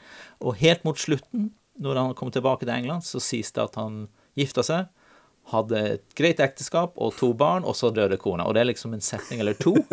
Og 0.42 0.58
helt 0.62 0.88
mot 0.88 1.00
slutten, 1.00 1.52
når 1.84 2.00
han 2.00 2.16
kommer 2.18 2.36
tilbake 2.36 2.66
til 2.66 2.74
England, 2.78 3.06
så 3.06 3.22
sies 3.24 3.52
det 3.56 3.66
at 3.66 3.76
han 3.80 4.06
gifter 4.40 4.66
seg, 4.66 4.88
hadde 5.52 5.80
et 5.94 6.04
greit 6.18 6.40
ekteskap 6.42 6.96
og 6.98 7.14
to 7.20 7.30
barn, 7.38 7.64
og 7.70 7.76
så 7.78 7.92
døde 7.94 8.18
kona. 8.18 8.48
Og 8.50 8.56
det 8.58 8.64
er 8.64 8.70
liksom 8.72 8.96
en 8.98 9.04
setning 9.06 9.44
eller 9.44 9.58
to. 9.62 9.76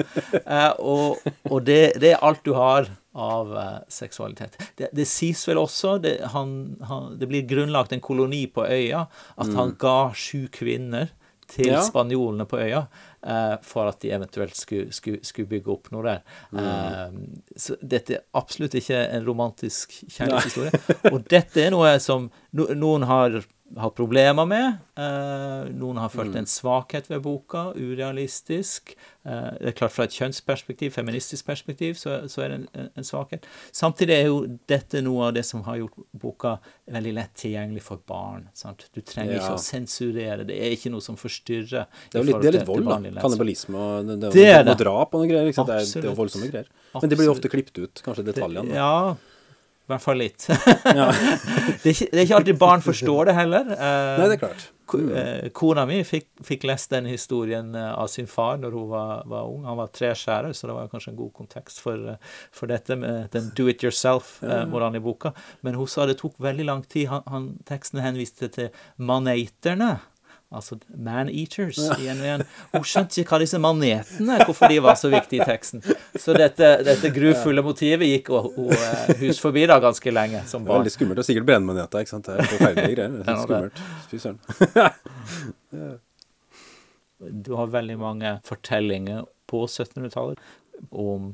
Eh, 0.43 0.73
og 0.81 1.21
og 1.51 1.63
det, 1.67 1.95
det 2.01 2.15
er 2.15 2.23
alt 2.25 2.41
du 2.45 2.53
har 2.57 2.89
av 3.15 3.51
eh, 3.57 3.79
seksualitet. 3.93 4.57
Det, 4.79 4.89
det 4.97 5.05
sies 5.09 5.43
vel 5.49 5.61
også 5.61 5.99
det, 6.03 6.15
han, 6.33 6.55
han, 6.89 7.13
det 7.21 7.29
blir 7.31 7.45
grunnlagt 7.49 7.93
en 7.93 8.01
koloni 8.05 8.47
på 8.53 8.65
øya, 8.65 9.05
at 9.37 9.53
han 9.57 9.75
ga 9.81 9.99
sju 10.17 10.47
kvinner 10.53 11.13
til 11.53 11.69
Ja. 11.69 11.83
spanjolene 11.85 12.47
på 12.49 12.57
øya 12.65 12.87
eh, 13.27 13.57
for 13.67 13.91
at 13.91 13.99
de 14.01 14.13
eventuelt 14.17 14.57
skulle, 14.57 14.89
skulle, 14.97 15.21
skulle 15.27 15.51
bygge 15.51 15.69
opp 15.75 15.91
noe 15.93 16.05
der. 16.07 16.23
Eh, 16.57 17.19
så 17.61 17.77
dette 17.83 18.17
er 18.17 18.23
absolutt 18.41 18.77
ikke 18.81 19.03
en 19.13 19.27
romantisk 19.29 19.99
kjærlighetshistorie. 20.07 21.13
Og 21.13 21.27
dette 21.29 21.67
er 21.67 21.75
noe 21.75 21.93
som 22.01 22.31
no, 22.57 22.71
noen 22.73 23.05
har 23.11 23.43
hatt 23.81 23.95
problemer 23.97 24.47
med. 24.49 24.79
Eh, 24.99 25.71
noen 25.79 25.99
har 26.03 26.11
følt 26.13 26.35
en 26.37 26.49
svakhet 26.49 27.09
ved 27.11 27.23
boka, 27.25 27.71
urealistisk. 27.79 28.95
Eh, 29.25 29.49
det 29.61 29.71
er 29.73 29.77
klart 29.79 29.95
Fra 29.95 30.05
et 30.05 30.17
kjønnsperspektiv, 30.17 30.93
feministisk 30.93 31.47
perspektiv, 31.47 31.95
så, 32.01 32.19
så 32.29 32.45
er 32.45 32.53
det 32.53 32.59
en, 32.75 32.91
en 32.99 33.07
svakhet. 33.07 33.47
Samtidig 33.73 34.17
er 34.17 34.29
jo 34.29 34.43
dette 34.69 35.03
noe 35.05 35.31
av 35.31 35.35
det 35.39 35.45
som 35.49 35.65
har 35.69 35.81
gjort 35.81 36.05
boka 36.13 36.57
veldig 36.93 37.15
lett 37.17 37.35
tilgjengelig 37.45 37.85
for 37.87 38.03
barn. 38.09 38.49
Sant? 38.55 38.89
Du 38.93 39.01
trenger 39.01 39.39
Ja. 39.39 39.43
ikke 39.43 39.57
å 39.57 39.65
sensurere. 39.65 40.47
Det 40.49 40.59
er 40.59 40.77
ikke 40.77 40.93
noe 40.93 41.05
som 41.05 41.17
forstyrrer. 41.17 41.89
Det 42.11 42.19
er 42.19 42.23
jo 42.23 42.29
litt, 42.29 42.43
det 42.43 42.53
er 42.53 42.59
litt 42.61 42.69
vold, 42.69 42.89
da. 42.89 43.01
Kannibalisme 43.23 43.79
og 43.79 44.13
det, 44.13 44.33
det, 44.37 44.49
er 44.53 44.65
og 44.67 44.79
drap 44.81 45.15
og 45.15 45.25
noe 45.25 45.31
greier. 45.31 45.53
Det, 45.53 45.81
er, 45.81 45.93
det 46.03 46.11
er 46.13 46.19
voldsomme 46.19 46.53
greier. 46.53 46.73
Men 46.99 47.09
det 47.13 47.19
blir 47.21 47.31
jo 47.31 47.37
ofte 47.39 47.49
klippet 47.53 47.79
ut, 47.81 48.03
kanskje 48.05 48.27
detaljene. 48.33 48.69
da. 48.69 48.77
Ja, 48.77 49.32
hvert 49.93 50.05
fall 50.05 50.21
litt. 50.21 50.47
det, 50.49 50.55
er 50.93 51.91
ikke, 51.93 52.07
det 52.11 52.19
er 52.19 52.25
ikke 52.25 52.39
alltid 52.39 52.61
barn 52.61 52.85
forstår 52.85 53.31
det 53.31 53.35
heller. 53.37 53.75
Eh, 53.75 54.15
Nei, 54.19 54.29
det 54.31 54.39
er 54.39 54.41
klart. 54.43 54.71
eh, 54.99 55.49
Kona 55.57 55.85
mi 55.89 56.01
fikk, 56.05 56.29
fikk 56.45 56.67
lest 56.69 56.93
den 56.93 57.09
historien 57.11 57.75
eh, 57.79 57.91
av 57.93 58.11
sin 58.13 58.29
far 58.31 58.61
når 58.63 58.77
hun 58.77 58.89
var, 58.91 59.25
var 59.31 59.49
ung. 59.51 59.65
Han 59.69 59.79
var 59.81 59.93
treskjærer, 59.95 60.53
så 60.57 60.69
det 60.69 60.77
var 60.77 60.91
kanskje 60.93 61.13
en 61.15 61.21
god 61.21 61.33
kontekst 61.39 61.83
for, 61.85 62.09
eh, 62.15 62.39
for 62.55 62.73
dette 62.73 62.97
med 62.99 63.31
den 63.35 63.51
do 63.57 63.69
it 63.73 63.85
yourself-moralen 63.85 65.01
i 65.01 65.05
boka. 65.05 65.35
Men 65.63 65.79
hun 65.81 65.91
sa 65.91 66.07
det 66.09 66.19
tok 66.21 66.39
veldig 66.43 66.69
lang 66.69 66.85
tid. 66.87 67.09
Han, 67.13 67.27
han, 67.33 67.51
teksten 67.69 68.03
henviste 68.05 68.51
til 68.53 68.73
manaterne. 68.97 69.95
Altså 70.53 70.77
man-eaters 70.93 71.79
igjen 71.97 72.21
og 72.21 72.27
igjen. 72.27 72.45
Hun 72.75 72.85
skjønte 72.87 73.23
ikke 73.23 73.35
hva 73.35 73.41
disse 73.43 73.61
manetene 73.63 74.39
hvorfor 74.45 74.73
de 74.73 74.79
var 74.85 74.99
så 75.01 75.09
viktige 75.13 75.41
i 75.41 75.49
teksten. 75.49 75.85
Så 76.21 76.37
dette, 76.37 76.75
dette 76.85 77.13
grufulle 77.15 77.65
motivet 77.65 78.11
gikk 78.11 78.29
hun 78.35 78.73
eh, 78.77 79.13
hus 79.23 79.41
forbi 79.43 79.65
da 79.71 79.79
ganske 79.83 80.13
lenge 80.13 80.45
som 80.51 80.67
barn. 80.67 80.83
Veldig 80.83 80.95
skummelt. 80.95 81.23
Og 81.23 81.29
sikkert 81.29 81.49
brennmaneter, 81.49 82.05
ikke 82.05 82.15
sant. 82.15 82.29
Det 82.29 82.37
er 82.37 82.51
forferdelige 82.53 82.97
greier. 82.99 83.19
Det 83.19 83.33
er 83.33 83.45
skummelt. 83.47 83.85
Fy 84.13 84.23
søren. 84.27 86.01
Du 87.23 87.53
har 87.55 87.69
veldig 87.71 87.95
mange 88.01 88.31
fortellinger 88.43 89.21
på 89.47 89.61
1700-tallet 89.69 90.41
om 90.91 91.29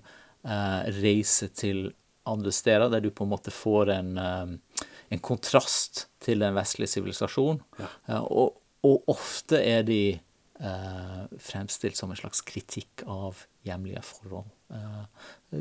eh, 0.45 0.83
reise 1.01 1.49
til 1.57 1.87
andre 2.29 2.53
steder, 2.53 2.91
der 2.93 3.01
du 3.01 3.11
på 3.11 3.25
en 3.25 3.33
måte 3.33 3.53
får 3.55 3.95
en, 3.95 4.11
eh, 4.21 4.85
en 5.17 5.23
kontrast 5.25 6.07
til 6.21 6.45
den 6.45 6.57
vestlige 6.59 6.93
sivilisasjonen. 6.93 7.63
Ja. 7.81 8.21
og, 8.21 8.59
og 8.87 9.05
ofte 9.11 9.59
er 9.65 9.83
de 9.87 10.01
eh, 10.61 11.25
fremstilt 11.39 11.97
som 11.97 12.11
en 12.11 12.17
slags 12.19 12.41
kritikk 12.43 13.05
av 13.07 13.45
hjemlige 13.67 14.01
forhold. 14.03 14.49
Eh, 14.75 15.05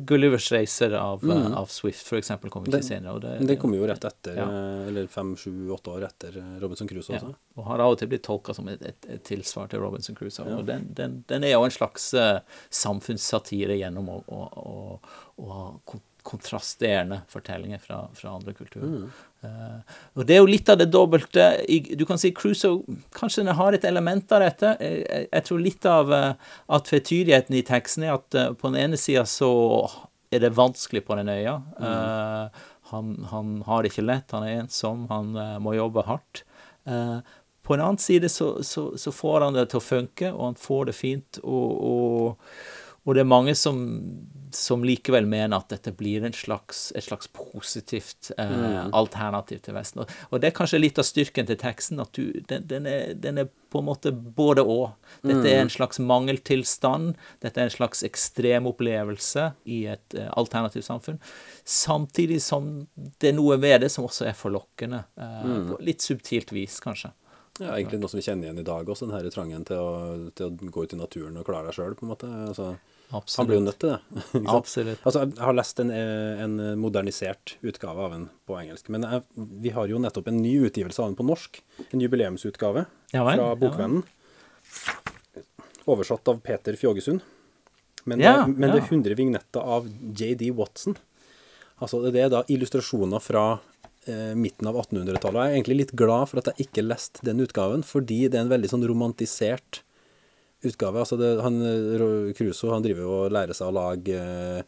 Gullivers 0.10 0.48
reiser 0.52 0.96
av, 1.00 1.22
eh, 1.30 1.52
av 1.58 1.68
Swift, 1.72 2.02
for 2.08 2.18
eksempel, 2.18 2.50
Den- 2.50 2.66
ikke 2.74 2.84
senere. 2.84 3.20
Det, 3.22 3.46
den 3.48 3.58
kommer 3.58 3.78
jo 3.78 3.86
rett 3.88 4.04
etter, 4.04 4.36
Ja. 4.36 4.48
eh, 4.48 4.88
eller 4.88 5.08
fem, 5.08 5.36
sju, 5.36 5.70
åtte 5.72 5.94
år 5.94 6.04
etter 6.10 6.60
Robinson 6.60 6.88
Crusoe 6.88 7.16
Ja, 7.22 7.34
og 7.58 7.64
har 7.66 7.80
av 7.80 7.92
og 7.92 8.00
til 8.00 8.08
blitt 8.10 8.24
tolka 8.24 8.54
som 8.56 8.68
et, 8.70 8.82
et, 8.82 9.06
et 9.10 9.24
tilsvar 9.24 9.70
til 9.70 9.80
Robinson 9.80 10.16
Crusoe. 10.16 10.58
Og 10.58 10.66
den, 10.66 10.90
den, 10.94 11.24
den 11.28 11.44
er 11.44 11.54
jo 11.56 11.64
en 11.64 11.72
slags 11.72 12.14
uh, 12.14 12.40
samfunnssatire 12.70 13.78
gjennom 13.80 14.10
å, 14.10 14.24
å, 14.28 14.42
å, 14.58 15.00
å 15.44 15.50
ha 15.54 15.72
kontrasterende 16.28 17.22
fortellinger 17.32 17.80
fra, 17.84 18.02
fra 18.18 18.34
andre 18.36 18.54
kulturer. 18.58 19.08
Eh, 19.46 19.96
og 20.18 20.28
det 20.28 20.36
er 20.36 20.42
jo 20.44 20.50
litt 20.50 20.70
av 20.70 20.82
det 20.82 20.90
dobbelte 20.92 21.48
i- 21.70 21.96
Du 21.96 22.06
kan 22.06 22.20
si 22.20 22.34
Crusoe 22.36 22.84
kanskje 23.16 23.46
den 23.46 23.56
har 23.56 23.74
et 23.74 23.88
element 23.88 24.32
av 24.36 24.44
dette. 24.44 24.76
Jeg, 24.82 25.30
jeg, 25.32 25.46
tror 25.48 25.64
litt 25.64 25.86
av 25.88 26.12
uh, 26.12 26.34
atvetydigheten 26.78 27.56
i 27.56 27.64
teksten 27.66 28.04
er 28.04 28.18
at 28.18 28.36
uh, 28.36 28.52
på 28.54 28.72
den 28.72 28.82
ene 28.84 29.00
sida 29.00 29.24
så 29.30 29.52
er 30.32 30.44
det 30.44 30.56
vanskelig 30.58 31.06
på 31.08 31.16
den 31.16 31.30
øya. 31.32 31.56
Eh, 31.80 32.64
han, 32.92 33.12
han 33.32 33.62
har 33.68 33.84
det 33.84 33.92
ikke 33.94 34.08
lett, 34.08 34.32
han 34.36 34.48
er 34.48 34.62
ensom, 34.62 35.06
han 35.12 35.36
eh, 35.36 35.58
må 35.64 35.76
jobbe 35.78 36.06
hardt. 36.08 36.44
Eh, 36.88 37.20
på 37.68 37.76
en 37.76 37.84
annen 37.84 38.00
side 38.00 38.30
så, 38.32 38.58
så, 38.64 38.90
så 39.00 39.12
får 39.12 39.48
han 39.48 39.58
det 39.58 39.68
til 39.72 39.82
å 39.82 39.84
funke, 39.88 40.32
og 40.32 40.44
han 40.50 40.60
får 40.60 40.90
det 40.90 40.96
fint. 40.96 41.40
Og, 41.44 41.72
og, 41.92 42.52
og 43.04 43.16
det 43.16 43.24
er 43.24 43.32
mange 43.32 43.56
som, 43.60 43.82
som 44.58 44.82
likevel 44.86 45.28
mener 45.30 45.60
at 45.60 45.70
dette 45.70 45.92
blir 45.96 46.24
en 46.26 46.34
slags, 46.34 46.88
et 46.98 47.06
slags 47.06 47.30
positivt 47.30 48.32
eh, 48.42 48.88
alternativ 48.96 49.62
til 49.66 49.76
Vesten. 49.78 50.02
Og, 50.02 50.14
og 50.32 50.42
det 50.42 50.50
er 50.50 50.56
kanskje 50.58 50.80
litt 50.82 50.98
av 51.02 51.06
styrken 51.06 51.48
til 51.50 51.60
teksten, 51.62 52.02
at 52.02 52.18
du, 52.18 52.40
den, 52.50 52.66
den, 52.70 52.90
er, 52.90 53.14
den 53.14 53.44
er 53.44 53.52
på 53.70 53.84
en 53.84 53.88
måte 53.90 54.12
både 54.12 54.64
og. 54.66 54.96
Dette 55.22 55.46
er 55.52 55.62
en 55.62 55.72
slags 55.72 56.02
mangeltilstand, 56.02 57.14
dette 57.44 57.62
er 57.62 57.70
en 57.70 57.76
slags 57.76 58.02
ekstremopplevelse 58.08 59.52
i 59.70 59.84
et 59.94 60.18
eh, 60.18 60.32
alternativt 60.40 60.88
samfunn. 60.90 61.22
Samtidig 61.62 62.42
som 62.46 62.88
det 63.22 63.32
er 63.32 63.38
noe 63.38 63.60
ved 63.62 63.84
det 63.86 63.94
som 63.94 64.08
også 64.10 64.28
er 64.32 64.38
forlokkende. 64.38 65.06
Eh, 65.22 65.48
På 65.70 65.80
litt 65.86 66.06
subtilt 66.06 66.56
vis, 66.56 66.82
kanskje. 66.84 67.14
Ja, 67.58 67.74
egentlig 67.74 68.02
noe 68.02 68.10
som 68.10 68.20
vi 68.20 68.26
kjenner 68.26 68.50
igjen 68.50 68.62
i 68.62 68.68
dag 68.68 68.90
også, 68.90 69.08
den 69.08 69.18
her 69.18 69.30
trangen 69.34 69.64
til 69.66 69.80
å, 69.82 69.96
til 70.38 70.50
å 70.50 70.70
gå 70.74 70.84
ut 70.86 70.94
i 70.94 71.00
naturen 71.00 71.40
og 71.40 71.46
klare 71.48 71.70
deg 71.70 71.78
sjøl, 71.78 71.96
på 71.98 72.06
en 72.06 72.12
måte. 72.14 72.30
Altså, 72.52 72.74
han 73.10 73.48
blir 73.48 73.56
jo 73.56 73.64
nødt 73.64 73.80
til 73.80 73.94
det. 73.94 74.22
Absolutt. 74.52 75.00
Altså, 75.08 75.24
jeg 75.24 75.40
har 75.40 75.56
lest 75.56 75.80
en, 75.80 75.92
eh, 75.96 76.42
en 76.44 76.58
modernisert 76.82 77.56
utgave 77.64 78.04
av 78.04 78.12
den 78.16 78.26
på 78.48 78.58
engelsk, 78.60 78.90
men 78.92 79.08
jeg, 79.08 79.24
vi 79.64 79.72
har 79.76 79.88
jo 79.88 80.02
nettopp 80.04 80.28
en 80.28 80.42
ny 80.44 80.58
utgivelse 80.68 81.00
av 81.00 81.12
den 81.12 81.18
på 81.20 81.28
norsk. 81.28 81.62
En 81.88 82.04
jubileumsutgave 82.04 82.86
Ja 83.16 83.24
vel, 83.24 83.40
fra 83.40 83.54
ja. 83.54 83.56
Bokvennen. 83.64 84.04
Oversatt 85.88 86.28
av 86.28 86.44
Peter 86.44 86.76
Fjågesund. 86.76 87.24
Men, 88.08 88.20
Ja, 88.24 88.42
det, 88.44 88.56
men 88.56 88.72
det 88.72 88.84
er 88.84 88.92
100 88.92 89.16
vignetter 89.20 89.64
av 89.64 89.88
JD 89.88 90.52
Watson. 90.56 91.00
Altså, 91.80 92.02
det 92.12 92.22
er 92.24 92.30
da 92.34 92.44
illustrasjoner 92.52 93.24
fra 93.24 93.48
eh, 94.08 94.36
midten 94.36 94.68
av 94.68 94.80
1800-tallet. 94.84 95.36
Og 95.36 95.42
jeg 95.44 95.52
er 95.52 95.58
egentlig 95.60 95.82
litt 95.84 95.98
glad 96.00 96.28
for 96.32 96.42
at 96.42 96.52
jeg 96.52 96.68
ikke 96.68 96.88
leste 96.88 97.24
den 97.28 97.44
utgaven, 97.44 97.84
fordi 97.88 98.26
det 98.28 98.40
er 98.40 98.48
en 98.48 98.54
veldig 98.54 98.72
sånn 98.72 98.88
romantisert 98.90 99.84
utgave. 100.66 101.00
Altså 101.00 101.18
det, 101.20 101.34
han, 101.42 101.60
eh, 101.62 102.36
Crusoe 102.38 102.74
han 102.74 102.86
driver 102.86 103.10
og 103.10 103.34
lærer 103.34 103.58
seg 103.58 103.70
å 103.70 103.76
lage 103.76 104.18
eh, 104.18 104.62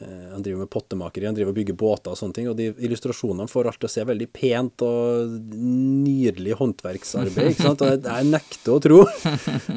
eh, 0.00 0.26
Han 0.32 0.44
driver 0.44 0.62
med 0.62 0.70
pottemakeri, 0.72 1.26
han 1.28 1.36
driver 1.36 1.52
og 1.52 1.58
bygger 1.58 1.78
båter 1.78 2.14
og 2.14 2.20
sånne 2.20 2.36
ting. 2.38 2.48
Og 2.50 2.56
de 2.58 2.70
illustrasjonene 2.72 3.50
får 3.50 3.70
alt 3.70 3.80
til 3.82 3.90
å 3.90 3.92
se 3.92 4.06
veldig 4.08 4.28
pent 4.34 4.84
og 4.86 5.36
nydelig 5.58 6.56
håndverksarbeid. 6.60 7.52
ikke 7.52 7.66
sant? 7.68 7.84
Og 7.84 8.08
jeg, 8.08 8.30
nekter 8.32 8.76
å 8.76 8.82
tro. 8.84 9.02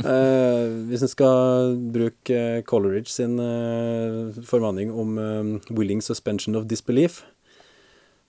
Eh, 0.02 0.68
hvis 0.90 1.04
en 1.06 1.10
skal 1.12 1.74
bruke 1.94 2.38
Coleridge 2.68 3.12
sin 3.14 3.36
eh, 3.40 4.40
formaning 4.48 4.90
om 4.92 5.20
eh, 5.22 5.70
'willing 5.70 6.02
suspension 6.02 6.58
of 6.58 6.66
disbelief', 6.72 7.22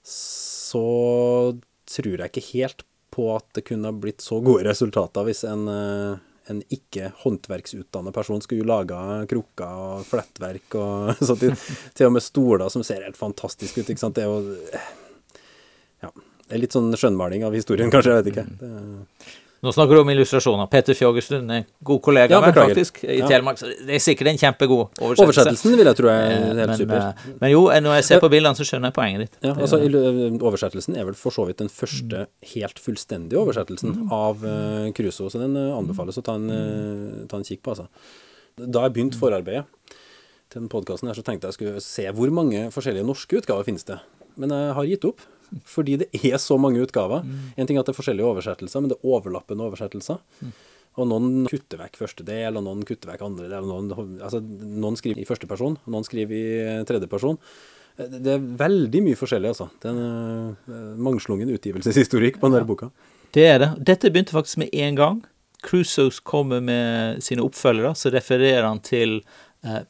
så 0.04 1.56
tror 1.88 2.20
jeg 2.20 2.28
ikke 2.30 2.44
helt 2.52 2.84
på 3.14 3.28
at 3.34 3.46
det 3.56 3.64
kunne 3.68 3.88
ha 3.88 3.96
blitt 3.96 4.20
så 4.24 4.40
gode 4.44 4.66
resultater 4.68 5.26
hvis 5.26 5.44
en, 5.48 5.64
en 6.50 6.62
ikke 6.74 7.12
håndverksutdannet 7.22 8.14
person 8.16 8.40
skulle 8.42 8.64
jo 8.64 8.68
lage 8.70 8.98
krukker 9.30 9.82
og 9.84 10.06
flettverk 10.08 10.74
og 10.80 11.12
sånt. 11.28 11.44
Til, 11.44 11.54
til 11.94 12.08
og 12.10 12.16
med 12.16 12.24
stoler 12.24 12.72
som 12.72 12.82
ser 12.86 13.04
helt 13.06 13.18
fantastisk 13.20 13.78
ut. 13.78 13.86
ikke 13.92 14.02
sant? 14.02 14.18
Det 14.18 14.24
er 14.26 14.30
jo 14.32 14.42
Ja. 16.02 16.10
Det 16.42 16.58
er 16.58 16.60
litt 16.66 16.74
sånn 16.74 16.90
skjønnmaling 16.98 17.46
av 17.46 17.54
historien, 17.56 17.88
kanskje. 17.92 18.12
Jeg 18.12 18.24
vet 18.24 18.32
ikke. 18.34 18.42
Det, 18.60 18.70
Nå 19.62 19.70
snakker 19.70 19.94
du 19.94 20.00
om 20.02 20.08
illustrasjoner. 20.10 20.66
Peter 20.66 20.96
Fjågestuen 20.98 21.50
en 21.54 21.66
god 21.86 22.00
kollega 22.02 22.34
Ja, 22.34 22.40
med, 22.42 22.54
faktisk, 22.56 23.04
i 23.04 23.20
Ja. 23.20 23.28
Telemark. 23.30 23.60
Så 23.60 23.68
det 23.86 23.94
er 23.94 24.00
sikkert 24.02 24.26
en 24.32 24.38
kjempegod 24.40 24.88
oversettelse. 24.98 25.22
oversettelsen 25.22 25.76
vil 25.78 25.86
jeg 25.86 25.96
tro 26.00 26.08
er 26.08 26.24
Eh, 26.32 26.46
helt 26.48 26.66
men, 26.66 26.76
super. 26.78 26.96
eh, 26.96 27.36
men 27.40 27.50
jo, 27.52 27.60
når 27.70 27.94
jeg 27.94 28.04
ser 28.04 28.20
på 28.20 28.30
bildene, 28.32 28.58
så 28.58 28.66
skjønner 28.66 28.90
jeg 28.90 28.94
poenget 28.96 29.20
ditt. 29.22 29.36
Ja, 29.42 29.54
altså 29.54 29.78
Oversettelsen 30.42 30.96
er 30.98 31.04
vel 31.04 31.14
for 31.14 31.30
så 31.30 31.46
vidt 31.46 31.58
den 31.58 31.68
første 31.68 32.26
helt 32.54 32.78
fullstendige 32.82 33.38
oversettelsen 33.38 34.08
av 34.10 34.42
uh, 34.42 34.90
Crusoe, 34.90 35.30
så 35.30 35.38
den 35.38 35.54
eh, 35.56 35.70
anbefales 35.78 36.18
å 36.18 36.24
ta 36.26 36.34
en, 36.34 36.50
uh, 36.50 37.26
ta 37.28 37.36
en 37.38 37.44
kikk 37.46 37.62
på, 37.62 37.70
altså. 37.76 37.86
Da 38.58 38.82
jeg 38.82 38.94
begynte 38.94 39.16
forarbeidet 39.20 39.64
til 40.50 40.60
den 40.60 40.68
podkasten 40.68 41.06
her, 41.06 41.14
så 41.14 41.22
tenkte 41.22 41.46
jeg 41.46 41.54
skulle 41.54 41.80
se 41.80 42.10
hvor 42.10 42.34
mange 42.34 42.66
forskjellige 42.74 43.06
norske 43.06 43.38
utgaver 43.38 43.62
finnes 43.64 43.86
det. 43.86 44.00
Men 44.36 44.50
jeg 44.50 44.74
har 44.74 44.84
gitt 44.90 45.04
opp, 45.04 45.20
fordi 45.68 45.98
det 46.02 46.08
er 46.24 46.38
så 46.42 46.58
mange 46.60 46.80
utgaver. 46.82 47.24
En 47.56 47.66
ting 47.66 47.76
er 47.76 47.82
at 47.82 47.88
det 47.90 47.94
er 47.94 48.00
forskjellige 48.00 48.28
oversettelser, 48.28 48.80
men 48.80 48.92
det 48.92 48.98
er 48.98 49.08
overlappende 49.12 49.66
oversettelser. 49.66 50.18
Og 51.00 51.08
noen 51.08 51.46
kutter 51.48 51.80
vekk 51.80 51.96
første 51.96 52.24
del, 52.28 52.56
og 52.58 52.66
noen 52.66 52.82
kutter 52.84 53.08
vekk 53.12 53.22
andre 53.24 53.48
del. 53.48 53.64
Noen, 53.64 54.18
altså, 54.20 54.42
noen 54.44 54.98
skriver 55.00 55.22
i 55.22 55.28
første 55.28 55.48
person, 55.48 55.78
og 55.80 55.94
noen 55.94 56.04
skriver 56.04 56.36
i 56.36 56.42
eh, 56.60 56.82
tredje 56.88 57.08
person. 57.08 57.38
Eh, 57.96 58.08
Det 58.12 58.34
er 58.34 58.44
veldig 58.60 59.00
mye 59.06 59.16
forskjellig, 59.16 59.54
altså. 59.54 59.70
Det 59.80 59.88
er 59.88 59.96
en 59.96 60.56
uh, 60.68 60.96
mangslungen 61.00 61.48
utgivelseshistorikk 61.54 62.36
på 62.42 62.50
denne 62.52 62.68
boka. 62.68 62.90
Det 63.32 63.46
er 63.48 63.62
det. 63.62 63.70
Dette 63.88 64.10
begynte 64.12 64.36
faktisk 64.36 64.60
med 64.60 64.74
én 64.76 64.98
gang. 64.98 65.22
Crusoe 65.64 66.10
kommer 66.26 66.60
med 66.60 67.22
sine 67.22 67.40
oppfølgere, 67.46 67.94
så 67.96 68.10
refererer 68.12 68.66
han 68.66 68.80
til 68.84 69.20
eh, 69.22 69.30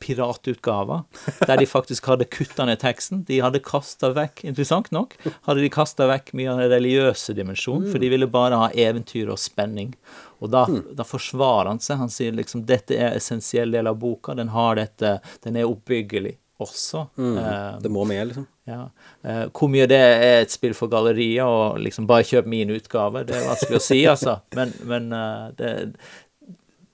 piratutgaver, 0.03 1.03
der 1.47 1.57
de 1.63 1.67
faktisk 1.67 2.07
hadde 2.11 2.27
kutta 2.29 2.67
ned 2.69 2.81
teksten. 2.83 3.23
De 3.29 3.39
hadde 3.41 3.63
kasta 3.65 4.11
vekk, 4.17 4.45
interessant 4.51 4.91
nok, 4.93 5.17
hadde 5.47 5.65
de 5.65 5.71
kasta 5.73 6.09
vekk 6.11 6.33
mye 6.37 6.51
av 6.53 6.61
den 6.61 6.73
religiøse 6.75 7.35
dimensjonen, 7.39 7.89
for 7.93 8.03
de 8.03 8.11
ville 8.13 8.29
bare 8.29 8.59
ha 8.61 8.69
eventyr 8.75 9.33
og 9.33 9.41
spenning. 9.41 9.95
Og 10.43 10.51
da, 10.53 10.67
da 10.99 11.07
forsvarer 11.07 11.71
han 11.71 11.81
seg. 11.81 12.01
Han 12.03 12.11
sier 12.11 12.35
liksom 12.35 12.65
dette 12.69 12.97
er 12.99 13.17
essensiell 13.17 13.71
del 13.73 13.87
av 13.89 13.99
boka, 14.03 14.35
den 14.39 14.51
har 14.53 14.77
dette, 14.81 15.21
den 15.47 15.57
er 15.61 15.69
oppbyggelig 15.71 16.37
også. 16.63 17.07
Eh, 17.19 17.79
Det 17.83 17.91
må 17.91 18.05
med, 18.07 18.27
liksom. 18.29 18.45
ja. 18.71 18.83
Eh, 19.27 19.45
hvor 19.51 19.71
mye 19.73 19.87
det 19.91 19.99
er 19.99 20.43
et 20.45 20.53
spill 20.53 20.75
for 20.79 20.91
galleriet 20.93 21.43
og 21.47 21.81
liksom 21.83 22.07
bare 22.11 22.27
kjøp 22.29 22.47
min 22.51 22.71
utgave, 22.75 23.25
det 23.27 23.35
er 23.39 23.49
vanskelig 23.49 23.81
å 23.81 23.83
si, 23.83 24.03
altså. 24.07 24.37
Men, 24.59 24.75
men 24.87 25.09
eh, 25.17 25.49
det, 25.59 25.73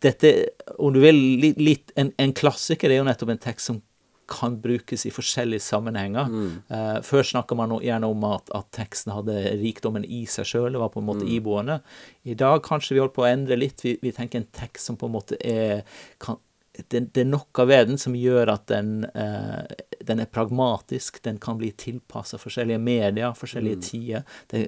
dette, 0.05 0.33
om 0.79 0.93
du 0.95 1.01
vil, 1.03 1.19
litt, 1.43 1.61
litt 1.61 1.93
en, 1.99 2.13
en 2.19 2.35
klassiker 2.37 2.93
er 2.93 3.01
jo 3.01 3.07
nettopp 3.09 3.35
en 3.35 3.47
tekst 3.49 3.71
som 3.73 3.81
kan 4.29 4.59
brukes 4.61 5.07
i 5.09 5.13
forskjellige 5.13 5.65
sammenhenger. 5.65 6.29
Eh, 6.69 6.99
før 7.07 7.25
snakka 7.25 7.57
man 7.57 7.73
gjerne 7.81 8.11
om 8.13 8.27
at, 8.29 8.51
at 8.57 8.69
teksten 8.77 9.15
hadde 9.17 9.37
rikdommen 9.63 10.05
i 10.05 10.27
seg 10.29 10.51
sjøl, 10.51 10.75
det 10.75 10.83
var 10.83 10.93
på 10.93 11.01
en 11.01 11.09
måte 11.09 11.25
iboende. 11.25 11.79
I 12.29 12.37
dag 12.39 12.61
kanskje 12.67 12.95
vi 12.95 13.03
holder 13.03 13.17
på 13.17 13.25
å 13.25 13.31
endre 13.31 13.57
litt. 13.57 13.81
Vi, 13.85 13.97
vi 14.05 14.13
tenker 14.13 14.43
en 14.43 14.51
tekst 14.53 14.91
som 14.91 15.01
på 15.01 15.09
en 15.09 15.17
måte 15.17 15.41
er 15.41 15.81
kan, 16.21 16.37
det, 16.79 17.09
det 17.17 17.25
er 17.25 17.31
noe 17.31 17.65
ved 17.67 17.89
den 17.89 17.99
som 17.99 18.15
gjør 18.15 18.53
at 18.53 18.69
den, 18.71 19.01
eh, 19.17 19.65
den 20.09 20.21
er 20.23 20.29
pragmatisk. 20.33 21.21
Den 21.25 21.37
kan 21.43 21.59
bli 21.61 21.69
tilpassa 21.79 22.39
forskjellige 22.41 22.81
medier, 22.81 23.35
forskjellige 23.37 23.81
tider. 23.85 24.25
Det, 24.51 24.63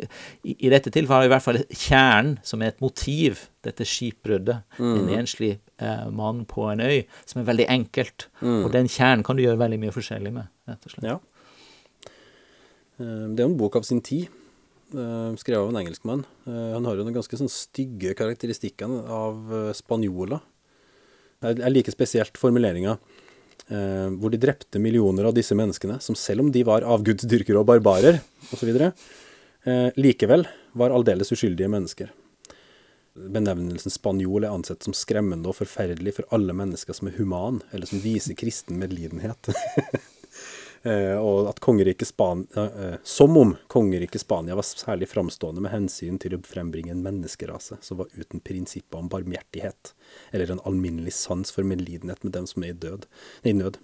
i, 0.44 0.54
I 0.66 0.70
dette 0.72 0.92
tilfellet 0.92 1.16
har 1.16 1.24
vi 1.24 1.30
i 1.30 1.32
hvert 1.34 1.46
fall 1.46 1.60
kjernen, 1.72 2.36
som 2.46 2.62
er 2.62 2.74
et 2.74 2.80
motiv, 2.84 3.46
dette 3.66 3.84
skipbruddet. 3.88 4.62
En 4.78 5.08
enslig 5.18 5.54
eh, 5.80 6.06
mann 6.12 6.44
på 6.48 6.68
en 6.72 6.84
øy, 6.84 7.02
som 7.28 7.40
er 7.42 7.48
veldig 7.50 7.66
enkelt. 7.72 8.28
Og 8.44 8.70
den 8.76 8.88
kjernen 8.92 9.24
kan 9.26 9.36
du 9.40 9.42
gjøre 9.46 9.60
veldig 9.64 9.80
mye 9.82 9.96
forskjellig 9.96 10.32
med, 10.36 10.52
rett 10.70 10.86
og 10.86 10.94
slett. 10.94 11.08
Ja. 11.10 11.18
Eh, 13.00 13.26
Det 13.32 13.40
er 13.40 13.46
jo 13.46 13.52
en 13.54 13.58
bok 13.60 13.76
av 13.80 13.82
sin 13.88 14.00
tid, 14.04 14.28
eh, 14.92 15.32
skrevet 15.40 15.62
av 15.64 15.68
en 15.72 15.80
engelskmann. 15.82 16.24
Eh, 16.46 16.72
Han 16.76 16.84
har 16.84 16.96
jo 16.96 17.04
noen 17.04 17.14
ganske 17.16 17.36
sånn 17.40 17.50
stygge 17.52 18.14
karakteristikker 18.14 18.88
av 19.08 19.74
spanjoler. 19.74 20.40
Jeg 21.40 21.72
liker 21.72 21.92
spesielt 21.94 22.36
formuleringa 22.36 22.98
hvor 23.70 24.32
de 24.32 24.40
drepte 24.42 24.80
millioner 24.82 25.28
av 25.28 25.34
disse 25.36 25.54
menneskene, 25.54 26.00
som 26.02 26.16
selv 26.18 26.42
om 26.42 26.48
de 26.50 26.64
var 26.66 26.82
avgudsdyrkere 26.82 27.60
og 27.60 27.68
barbarer 27.68 28.18
osv., 28.50 28.72
eh, 28.74 30.00
likevel 30.00 30.46
var 30.72 30.94
aldeles 30.94 31.30
uskyldige 31.32 31.70
mennesker. 31.70 32.10
Benevnelsen 33.14 33.92
spanjol 33.92 34.46
er 34.46 34.54
ansett 34.54 34.86
som 34.86 34.94
skremmende 34.96 35.50
og 35.50 35.58
forferdelig 35.58 36.16
for 36.18 36.36
alle 36.36 36.54
mennesker 36.56 36.96
som 36.96 37.10
er 37.10 37.18
human, 37.18 37.60
eller 37.74 37.90
som 37.90 38.02
viser 38.02 38.38
kristen 38.38 38.78
medlidenhet. 38.80 39.50
Eh, 40.82 41.16
og 41.20 41.50
at 41.50 41.58
kongeriket 41.60 42.08
Spania, 42.08 42.46
eh, 42.56 42.84
eh, 42.84 42.94
Som 43.04 43.36
om 43.36 43.56
kongeriket 43.68 44.20
Spania 44.20 44.54
var 44.54 44.64
særlig 44.64 45.08
framstående 45.08 45.60
med 45.60 45.74
hensyn 45.74 46.16
til 46.18 46.38
å 46.38 46.40
frembringe 46.40 46.94
en 46.94 47.02
menneskerase 47.04 47.76
som 47.84 48.00
var 48.00 48.08
uten 48.16 48.40
prinsipper 48.40 48.98
om 48.98 49.10
barmhjertighet, 49.12 49.92
eller 50.32 50.50
en 50.50 50.62
alminnelig 50.64 51.12
sans 51.12 51.52
for 51.52 51.68
medlidenhet 51.68 52.24
med 52.24 52.32
dem 52.32 52.46
som 52.46 52.64
er 52.64 52.72
i, 52.72 52.78
død, 52.80 53.04
i 53.44 53.52
nød. 53.52 53.76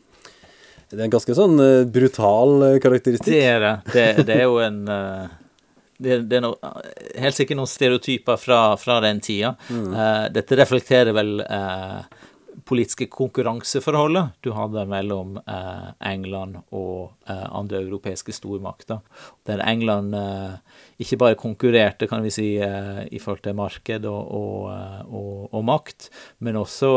Det 0.88 1.00
er 1.00 1.04
en 1.04 1.16
ganske 1.16 1.34
sånn 1.34 1.58
brutal 1.92 2.78
karakteristikk. 2.80 3.34
Det 3.34 3.44
er 3.44 3.60
det. 3.60 3.74
Det, 3.92 4.06
det 4.28 4.36
er 4.38 4.46
jo 4.46 4.60
en 4.62 4.84
det, 5.98 6.18
det 6.28 6.38
er 6.38 6.44
no, 6.44 6.52
helt 7.20 7.36
sikkert 7.36 7.58
noen 7.60 7.70
stereotyper 7.70 8.40
fra, 8.40 8.60
fra 8.80 8.98
den 9.04 9.20
tida. 9.24 9.54
Eh, 9.72 10.24
dette 10.34 10.58
reflekterer 10.60 11.16
vel 11.16 11.40
eh, 11.40 12.00
politiske 12.66 13.06
konkurranseforholdet 13.12 14.36
du 14.44 14.50
hadde 14.56 14.84
mellom 14.90 15.36
eh, 15.38 15.88
England 16.10 16.58
og 16.74 17.14
eh, 17.28 17.46
andre 17.46 17.80
europeiske 17.84 18.34
stormakter. 18.34 19.02
Der 19.46 19.62
England 19.66 20.16
eh, 20.18 20.58
ikke 21.02 21.20
bare 21.22 21.38
konkurrerte, 21.38 22.08
kan 22.10 22.24
vi 22.26 22.34
si, 22.34 22.48
eh, 22.58 23.04
i 23.06 23.22
forhold 23.22 23.44
til 23.46 23.58
marked 23.58 24.08
og, 24.10 24.34
og, 24.40 24.60
eh, 24.74 25.02
og, 25.06 25.48
og 25.54 25.66
makt, 25.66 26.10
men 26.42 26.62
også 26.62 26.92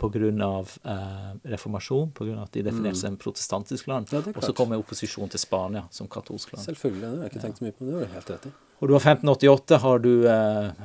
av 0.00 0.72
eh, 0.84 1.28
reformasjon, 1.52 2.10
av 2.16 2.42
at 2.44 2.56
de 2.56 2.64
definerte 2.66 2.98
seg 2.98 3.12
som 3.12 3.20
protestantisk 3.20 3.86
land. 3.90 4.10
Ja, 4.14 4.22
og 4.24 4.42
så 4.42 4.54
kom 4.56 4.72
opposisjon 4.78 5.30
til 5.30 5.42
Spania 5.42 5.86
som 5.90 6.08
katolsk 6.08 6.54
land. 6.54 6.64
Selvfølgelig, 6.64 7.06
det 7.06 7.12
har 7.12 7.28
jeg 7.28 7.34
ikke 7.34 7.46
tenkt 7.46 7.62
så 7.62 7.68
mye 7.68 7.76
på. 7.76 7.86
Det 7.86 7.94
har 7.94 8.04
du 8.06 8.18
helt 8.18 8.34
rett 8.34 8.50
i. 8.50 8.56
Og 8.80 8.88
du 8.88 8.94
har 8.96 9.02
1588 9.02 9.78
har 9.82 9.98
du 10.00 10.12
eh, 10.24 10.84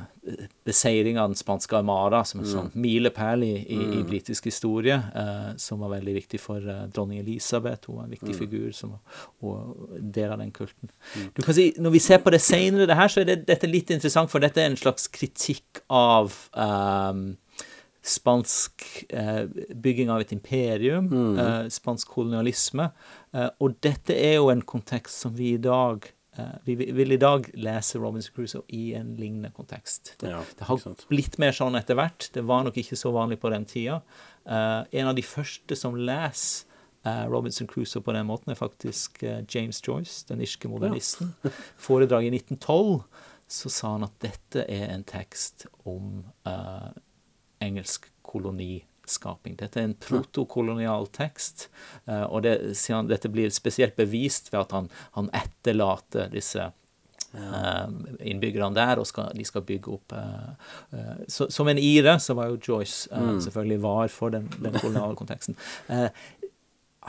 beseiring 0.67 1.15
av 1.19 1.30
den 1.32 1.39
spanske 1.39 1.78
armada 1.78 2.25
som 2.28 2.41
en 2.41 2.49
sånn 2.49 2.67
milepæl 2.75 3.45
i, 3.47 3.54
i, 3.71 3.78
i 3.99 4.01
britisk 4.08 4.49
historie, 4.49 4.97
eh, 5.15 5.54
som 5.62 5.80
var 5.80 5.93
veldig 5.93 6.15
viktig 6.17 6.39
for 6.43 6.60
eh, 6.60 6.82
dronning 6.91 7.21
Elisabeth. 7.21 7.88
Hun 7.88 8.01
var 8.01 8.10
en 8.10 8.17
viktig 8.17 8.36
figur 8.36 8.73
som 8.75 8.97
og 9.45 9.95
del 10.01 10.34
av 10.34 10.41
den 10.43 10.51
kulten. 10.56 10.91
Du 11.38 11.41
kan 11.41 11.56
si, 11.56 11.69
Når 11.80 11.95
vi 11.95 12.04
ser 12.04 12.19
på 12.23 12.34
det 12.36 12.41
senere, 12.43 12.89
det 12.89 12.99
her, 12.99 13.12
så 13.12 13.23
er 13.23 13.32
det, 13.32 13.38
dette 13.47 13.69
litt 13.69 13.93
interessant, 13.95 14.32
for 14.32 14.43
dette 14.43 14.60
er 14.60 14.73
en 14.73 14.80
slags 14.80 15.08
kritikk 15.08 15.86
av 15.88 16.36
eh, 16.51 17.23
spansk 18.06 18.84
eh, 19.10 19.46
bygging 19.76 20.12
av 20.13 20.22
et 20.22 20.32
imperium, 20.36 21.08
eh, 21.39 21.70
spansk 21.74 22.08
kolonialisme. 22.13 22.91
Eh, 23.34 23.50
og 23.60 23.80
dette 23.82 24.13
er 24.13 24.36
jo 24.38 24.52
en 24.54 24.62
kontekst 24.62 25.24
som 25.26 25.34
vi 25.36 25.54
i 25.56 25.62
dag 25.62 26.06
eh, 26.38 26.52
Vi 26.65 26.76
vil- 26.76 27.13
i 27.13 27.18
dag 27.18 27.50
lese 27.56 27.96
Robinson 27.98 28.34
Crusoe 28.36 28.63
i 28.70 28.94
en 28.94 29.15
lignende 29.15 29.52
kontekst. 29.56 30.15
Det, 30.20 30.30
Ja, 30.30 30.41
det 30.58 30.65
har 30.68 30.78
blitt 31.10 31.38
mer 31.39 31.52
sånn 31.56 31.78
etter 31.80 31.96
hvert. 31.96 32.30
Det 32.34 32.44
var 32.44 32.63
nok 32.63 32.76
ikke 32.78 32.98
så 33.00 33.12
vanlig 33.15 33.39
på 33.39 33.50
den 33.50 33.65
tida. 33.65 34.02
Eh, 34.46 34.84
en 35.00 35.08
av 35.08 35.15
de 35.15 35.22
første 35.24 35.76
som 35.80 35.96
leser 35.96 36.65
eh, 37.06 37.26
Robinson 37.30 37.68
Crusoe 37.68 38.02
på 38.04 38.12
den 38.13 38.28
måten, 38.28 38.52
er 38.52 38.56
faktisk 38.60 39.24
James 39.48 39.80
Joyce, 39.82 40.26
den 40.28 40.41
irske 40.41 40.68
modernisten. 40.68 41.34
Foredraget 41.78 42.34
i 42.34 42.38
1912 42.41 43.04
så 43.48 43.70
sa 43.70 43.91
han 43.94 44.04
at 44.04 44.15
dette 44.20 44.65
er 44.68 44.89
en 44.91 45.04
tekst 45.06 45.68
om 45.86 46.24
eh, 46.46 46.89
engelsk 47.65 48.10
koloniskaping. 48.36 49.58
Dette 49.60 49.82
er 49.82 49.89
en 49.89 49.99
protokolonial 50.08 51.08
tekst, 51.15 51.69
eh, 52.06 52.25
og 52.25 52.45
det, 52.45 52.58
han, 52.89 53.12
dette 53.12 53.32
blir 53.32 53.54
spesielt 53.54 53.97
bevist 53.99 54.51
ved 54.54 54.63
at 54.65 54.75
han, 54.75 54.89
han 55.17 55.30
etterlater 55.36 56.32
disse 56.34 56.69
eh, 56.69 57.86
innbyggerne 58.32 58.75
der, 58.78 59.01
og 59.01 59.08
skal, 59.10 59.32
de 59.36 59.45
skal 59.47 59.65
bygge 59.67 59.93
opp 59.97 60.15
uh, 60.15 60.56
så, 61.28 61.49
Som 61.54 61.69
en 61.71 61.82
ire 61.82 62.17
så 62.23 62.36
var 62.38 62.51
jo 62.51 62.62
Joyce 62.62 63.10
eh, 63.12 63.38
selvfølgelig 63.45 63.82
var 63.84 64.12
for 64.13 64.36
den, 64.36 64.49
den 64.60 64.75
koloniale 64.80 65.15
konteksten. 65.19 65.58
Uh, 65.89 66.10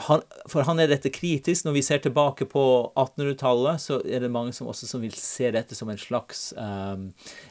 han, 0.06 0.20
for 0.44 0.66
han 0.68 0.76
er 0.82 0.90
dette 0.90 1.08
kritisk. 1.08 1.64
Når 1.64 1.72
vi 1.72 1.82
ser 1.86 2.02
tilbake 2.04 2.44
på 2.44 2.62
1800-tallet, 3.00 3.80
så 3.80 3.96
er 4.04 4.20
det 4.20 4.28
mange 4.28 4.52
som 4.52 4.68
også 4.68 4.84
som 4.90 5.00
vil 5.00 5.14
se 5.16 5.48
dette 5.54 5.74
som 5.74 5.88
en 5.88 6.00
slags 6.00 6.50
um, 6.52 7.06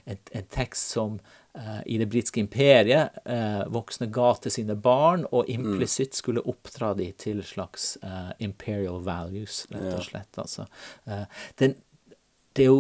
en, 0.06 0.20
en 0.30 0.46
tekst 0.54 0.94
som 0.94 1.18
uh, 1.18 1.45
i 1.86 1.98
det 2.02 2.10
britiske 2.12 2.42
imperiet 2.42 3.16
uh, 3.30 3.64
voksne 3.72 4.10
ga 4.14 4.34
til 4.44 4.54
sine 4.54 4.76
barn, 4.76 5.26
og 5.32 5.50
implisitt 5.52 6.18
skulle 6.18 6.44
oppdra 6.44 6.94
de 6.98 7.10
til 7.18 7.42
slags 7.46 7.96
uh, 8.04 8.32
imperial 8.44 9.02
values, 9.06 9.64
rett 9.72 9.92
og 9.94 10.08
slett. 10.08 10.42
Altså. 10.42 10.68
den, 11.62 11.76
det 12.56 12.70
jo 12.70 12.78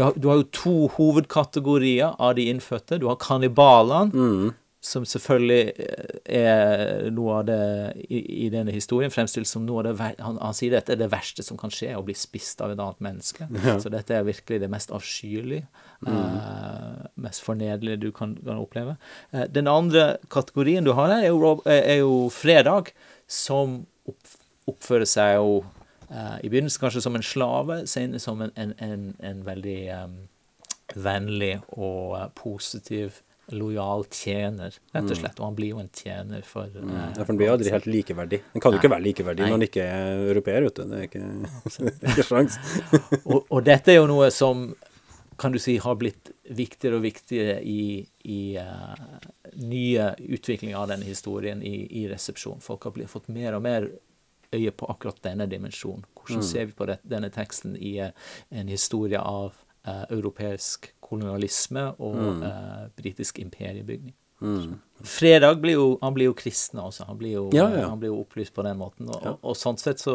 har, 0.00 0.16
Du 0.16 0.28
har 0.28 0.40
jo 0.40 0.48
to 0.52 0.76
hovedkategorier 0.96 2.16
av 2.18 2.36
de 2.38 2.48
innfødte. 2.52 3.00
Du 3.00 3.08
har 3.10 3.20
kannibalene. 3.20 4.12
Mm 4.12 4.52
som 4.82 5.04
selvfølgelig 5.06 5.74
eh, 5.78 6.40
er 6.42 7.10
noe 7.14 7.36
av 7.38 7.44
det 7.46 7.58
i, 8.02 8.18
i 8.46 8.48
denne 8.50 8.72
historien 8.74 9.12
fremstilt 9.14 9.46
som 9.46 9.62
noe 9.62 9.78
av 9.78 9.86
det 9.86 10.08
han, 10.18 10.40
han, 10.42 10.56
sier 10.58 10.74
dette 10.74 10.96
er 10.96 10.98
det 10.98 11.10
verste 11.12 11.44
som 11.46 11.58
kan 11.60 11.70
skje, 11.70 11.92
å 11.94 12.02
bli 12.02 12.16
spist 12.18 12.60
av 12.64 12.74
et 12.74 12.82
annet 12.82 13.04
menneske. 13.04 13.46
Ja. 13.62 13.76
Så 13.78 13.92
dette 13.94 14.16
er 14.16 14.24
virkelig 14.26 14.58
det 14.58 14.68
mest 14.72 14.90
avskyelige, 14.90 15.68
mm. 16.02 16.08
eh, 16.10 17.04
mest 17.22 17.44
fornederlige 17.46 18.00
du 18.02 18.08
kan, 18.14 18.34
kan 18.42 18.58
oppleve. 18.58 18.96
Eh, 19.30 19.46
den 19.54 19.70
andre 19.70 20.16
kategorien 20.34 20.82
du 20.82 20.90
har 20.98 21.12
her, 21.14 21.28
er 21.28 21.30
jo, 21.30 21.54
er 21.70 22.00
jo 22.00 22.16
fredag, 22.34 22.90
som 23.30 23.84
opp, 24.10 24.34
oppfører 24.66 25.06
seg 25.06 25.36
jo 25.36 25.60
eh, 26.10 26.42
i 26.42 26.50
begynnelsen 26.50 26.82
kanskje 26.82 27.04
som 27.06 27.14
en 27.14 27.26
slave, 27.26 27.84
senere 27.86 28.22
som 28.24 28.42
en, 28.42 28.50
en, 28.58 28.74
en, 28.82 29.12
en 29.22 29.46
veldig 29.46 29.80
um, 29.94 30.18
vennlig 31.06 31.60
og 31.70 32.18
positiv 32.42 33.22
lojal 33.46 34.04
tjener, 34.10 34.74
rett 34.92 35.04
og 35.04 35.10
mm. 35.10 35.18
slett. 35.18 35.40
Og 35.40 35.48
han 35.48 35.56
blir 35.58 35.72
jo 35.74 35.80
en 35.82 35.90
tjener 35.94 36.44
for 36.46 36.70
mm. 36.70 36.92
eh, 36.92 37.08
Ja, 37.16 37.24
for 37.24 37.32
han 37.32 37.40
blir 37.40 37.52
aldri 37.52 37.72
helt 37.74 37.88
likeverdig. 37.90 38.40
Han 38.54 38.64
kan 38.64 38.74
jo 38.74 38.80
ikke 38.80 38.92
være 38.92 39.06
likeverdig 39.08 39.44
Nei. 39.44 39.50
når 39.50 39.58
han 39.58 39.66
ikke 39.66 39.88
er 39.88 40.22
europeer, 40.30 40.68
vet 40.68 40.78
du. 40.78 40.84
Det 40.92 41.00
er 41.00 41.08
ikke, 41.10 41.90
ikke 42.12 42.26
sjans. 42.28 42.58
og, 43.32 43.42
og, 43.42 43.58
dette 43.66 43.94
er 43.94 44.00
jo 44.00 44.08
noe 44.10 44.30
som 44.34 44.70
kan 45.40 45.54
du 45.54 45.58
si 45.58 45.74
har 45.82 45.98
blitt 45.98 46.30
viktigere 46.54 47.00
og 47.00 47.04
viktigere 47.06 47.58
i, 47.66 48.04
i 48.30 48.40
uh, 48.60 48.94
nye 49.58 50.12
utviklinger 50.22 50.78
av 50.78 50.92
denne 50.92 51.08
historien 51.08 51.64
i, 51.66 51.74
i 52.02 52.06
resepsjon. 52.10 52.62
Folk 52.62 52.86
har 52.86 52.94
blitt, 52.94 53.10
fått 53.10 53.30
mer 53.32 53.56
og 53.58 53.64
mer 53.64 53.88
øye 54.52 54.70
på 54.76 54.86
akkurat 54.92 55.18
denne 55.24 55.48
dimensjonen. 55.50 56.04
Hvordan 56.20 56.44
mm. 56.44 56.46
ser 56.46 56.68
vi 56.68 56.76
på 56.78 56.86
det, 56.86 57.00
denne 57.02 57.32
teksten 57.34 57.74
i 57.74 57.96
uh, 58.04 58.12
en 58.54 58.70
historie 58.70 59.18
av 59.18 59.56
europeisk 60.10 60.94
kolonialisme 61.00 62.00
og 62.00 62.16
mm. 62.16 62.42
uh, 62.42 62.90
britisk 62.96 63.38
imperiebygning. 63.38 64.16
Mm. 64.42 64.80
Fredag 65.04 65.60
blir 65.60 65.72
jo, 65.72 65.98
han 66.00 66.14
blir 66.14 66.28
jo 66.28 66.34
kristen 66.38 66.78
også. 66.78 67.04
Han 67.08 67.18
blir 67.18 67.32
jo, 67.34 67.42
ja, 67.54 67.64
ja. 67.74 67.86
Han 67.90 67.98
blir 67.98 68.12
jo 68.12 68.20
opplyst 68.22 68.54
på 68.54 68.62
den 68.62 68.78
måten. 68.78 69.08
Og, 69.10 69.18
ja. 69.24 69.32
og, 69.32 69.50
og 69.50 69.58
sånn 69.58 69.78
sett 69.80 70.02
så 70.02 70.14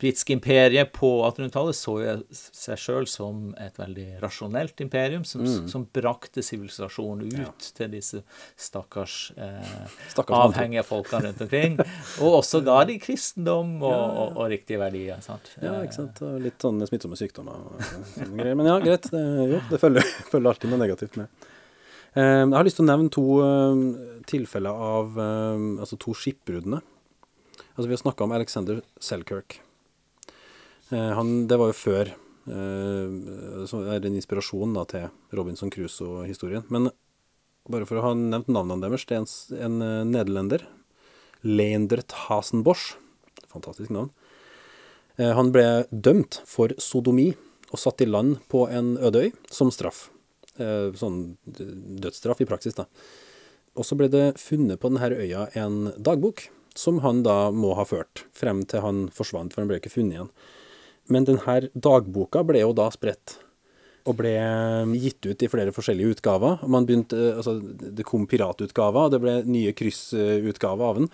Britiske 0.00 0.34
imperiet 0.34 0.90
på 0.96 1.10
1800-tallet 1.28 1.78
så 1.78 1.94
jo 2.02 2.16
seg 2.34 2.80
sjøl 2.82 3.06
som 3.10 3.52
et 3.62 3.78
veldig 3.78 4.08
rasjonelt 4.24 4.82
imperium, 4.82 5.22
som, 5.28 5.44
mm. 5.46 5.68
som 5.70 5.86
brakte 5.94 6.42
sivilisasjonen 6.42 7.46
ut 7.46 7.70
til 7.78 7.92
disse 7.94 8.24
stakkars, 8.58 9.18
eh, 9.38 9.74
stakkars 10.10 10.48
avhengige 10.48 10.86
folkene 10.86 11.30
rundt 11.30 11.46
omkring. 11.46 11.78
og 12.24 12.40
også 12.42 12.64
ga 12.66 12.80
de 12.90 12.98
kristendom 13.02 13.76
og, 13.86 14.32
og 14.34 14.46
riktige 14.50 14.82
verdier. 14.82 15.22
Sant? 15.24 15.52
Ja, 15.62 15.78
ikke 15.84 16.00
sant. 16.00 16.24
Og 16.26 16.40
litt 16.42 16.58
sånn 16.62 16.82
smittsomme 16.90 17.18
sykdommer 17.18 17.68
og 17.70 17.86
sånne 18.16 18.34
greier. 18.34 18.58
Men 18.58 18.72
ja, 18.72 18.80
greit. 18.82 19.12
Det, 19.12 19.26
jo, 19.52 19.62
det 19.70 19.82
følger, 19.82 20.16
følger 20.32 20.56
alltid 20.56 20.74
noe 20.74 20.82
negativt 20.82 21.20
med. 21.22 21.46
Ehm, 22.16 22.50
jeg 22.50 22.56
har 22.56 22.66
lyst 22.66 22.80
til 22.80 22.86
å 22.86 22.90
nevne 22.90 23.12
to 23.12 23.24
ehm, 23.44 23.86
tilfeller 24.28 24.84
av 24.88 25.18
ehm, 25.20 25.70
Altså 25.84 25.98
to 26.00 26.14
skipbruddene. 26.16 26.80
Altså, 27.76 27.88
vi 27.88 27.94
har 27.94 28.02
snakka 28.02 28.24
om 28.24 28.32
Alexander 28.32 28.80
Selkirk. 28.98 29.60
Eh, 30.90 31.12
han, 31.18 31.34
det 31.50 31.58
var 31.60 31.72
jo 31.72 31.80
før 31.80 32.14
Som 32.46 33.88
er 33.90 34.04
en 34.06 34.14
inspirasjon 34.14 34.76
da, 34.76 34.84
til 34.86 35.08
Robinson 35.34 35.72
Crusoe-historien. 35.74 36.62
Men 36.70 36.92
bare 37.66 37.86
for 37.88 37.98
å 37.98 38.04
ha 38.04 38.12
nevnt 38.14 38.50
navnene 38.52 38.84
deres, 38.84 39.06
det 39.08 39.16
er 39.16 39.24
en, 39.24 39.30
en 39.66 39.82
eh, 39.82 40.04
nederlender. 40.06 40.66
Leendert 41.42 42.14
Hasenbosch. 42.26 42.94
Fantastisk 43.50 43.90
navn. 43.90 44.12
Eh, 45.18 45.32
han 45.34 45.50
ble 45.54 45.86
dømt 45.90 46.40
for 46.46 46.74
sodomi 46.78 47.32
og 47.72 47.82
satt 47.82 48.04
i 48.04 48.08
land 48.08 48.38
på 48.52 48.68
en 48.70 48.94
øde 49.02 49.26
øy 49.26 49.32
som 49.50 49.72
straff. 49.74 50.06
Eh, 50.56 50.90
sånn 50.96 51.36
dødsstraff 51.44 52.40
i 52.40 52.48
praksis, 52.48 52.76
da. 52.78 52.86
Og 53.76 53.84
så 53.84 53.96
ble 53.98 54.08
det 54.08 54.38
funnet 54.40 54.80
på 54.80 54.88
denne 54.88 55.12
øya 55.12 55.48
en 55.60 55.90
dagbok, 56.00 56.46
som 56.76 57.02
han 57.04 57.22
da 57.24 57.50
må 57.52 57.74
ha 57.76 57.84
ført, 57.88 58.24
frem 58.36 58.62
til 58.68 58.84
han 58.84 59.06
forsvant, 59.12 59.52
for 59.52 59.62
han 59.62 59.68
ble 59.68 59.80
ikke 59.80 59.92
funnet 59.92 60.16
igjen. 60.16 60.30
Men 61.12 61.28
denne 61.28 61.58
dagboka 61.76 62.42
ble 62.48 62.64
jo 62.64 62.72
da 62.76 62.88
spredt, 62.92 63.36
og 64.06 64.16
ble 64.20 64.32
gitt 65.02 65.28
ut 65.28 65.44
i 65.44 65.50
flere 65.50 65.74
forskjellige 65.76 66.16
utgaver. 66.16 66.62
Man 66.64 66.88
begynte, 66.88 67.18
eh, 67.20 67.36
altså, 67.36 67.58
det 67.60 68.06
kom 68.08 68.24
piratutgaver, 68.30 69.10
og 69.10 69.12
det 69.12 69.20
ble 69.20 69.38
nye 69.44 69.76
kryssutgaver 69.76 70.88
av 70.88 71.02
den. 71.02 71.10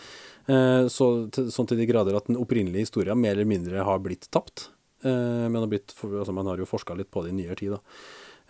Eh, 0.46 0.86
så, 0.86 1.08
sånn 1.34 1.66
til 1.66 1.82
de 1.82 1.90
grader 1.90 2.14
at 2.14 2.30
den 2.30 2.38
opprinnelige 2.38 2.86
historien 2.86 3.18
mer 3.18 3.34
eller 3.34 3.50
mindre 3.50 3.82
har 3.82 3.98
blitt 3.98 4.30
tapt. 4.30 4.68
Men 5.02 5.56
har 5.58 5.66
blitt, 5.66 5.96
altså 5.98 6.30
man 6.30 6.46
har 6.46 6.60
jo 6.62 6.66
forska 6.70 6.94
litt 6.94 7.08
på 7.10 7.24
det 7.24 7.32
i 7.32 7.34
nyere 7.34 7.56
tid. 7.58 7.72
da. 7.74 7.80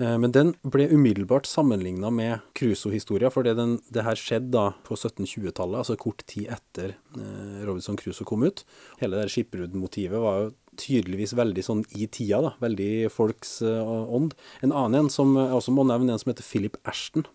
Eh, 0.01 0.19
men 0.19 0.33
den 0.33 0.53
ble 0.65 0.87
umiddelbart 0.91 1.47
sammenligna 1.49 2.11
med 2.15 2.41
Crusoe-historia, 2.59 3.31
for 3.33 3.45
det, 3.45 4.05
her 4.07 4.19
skjedde 4.19 4.53
da 4.55 4.65
på 4.87 4.97
1720-tallet, 4.97 5.83
altså 5.83 5.99
kort 6.01 6.25
tid 6.31 6.49
etter 6.55 6.95
eh, 7.19 7.61
Robinson 7.67 7.99
Crusoe 8.01 8.29
kom 8.29 8.47
ut. 8.47 8.65
Hele 9.03 9.21
det 9.21 9.33
skipbruddmotivet 9.35 10.23
var 10.23 10.41
jo 10.41 10.51
tydeligvis 10.81 11.37
veldig 11.37 11.67
sånn 11.67 11.85
i 11.93 12.09
tida, 12.09 12.41
da. 12.47 12.55
Veldig 12.63 13.11
folks 13.13 13.59
uh, 13.61 14.09
ånd. 14.09 14.33
En 14.65 14.73
annen 14.73 15.03
en 15.03 15.11
som 15.13 15.35
jeg 15.37 15.53
også 15.53 15.75
må 15.77 15.85
nevne, 15.85 16.15
en 16.15 16.23
som 16.23 16.33
heter 16.33 16.47
Philip 16.47 16.79
Ashton. 16.89 17.27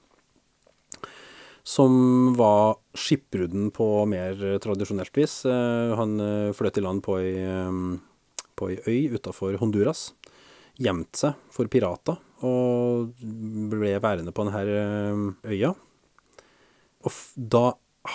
Som 1.67 2.33
var 2.39 2.79
skipbrudden 2.97 3.69
på 3.75 3.85
mer 4.09 4.41
tradisjonelt 4.63 5.13
vis. 5.19 5.43
Han 5.45 6.15
fløt 6.57 6.79
i 6.79 6.83
land 6.85 7.03
på 7.05 7.19
ei, 7.19 7.35
på 8.57 8.71
ei 8.71 8.79
øy 8.87 9.19
utafor 9.19 9.59
Honduras. 9.61 10.07
Gjemt 10.81 11.19
seg 11.19 11.37
for 11.53 11.69
pirater 11.69 12.17
og 12.45 13.17
ble 13.71 13.95
værende 14.03 14.33
på 14.35 14.45
denne 14.45 14.61
eh, 14.77 15.53
øya. 15.55 15.73
Og 17.07 17.17
da 17.35 17.71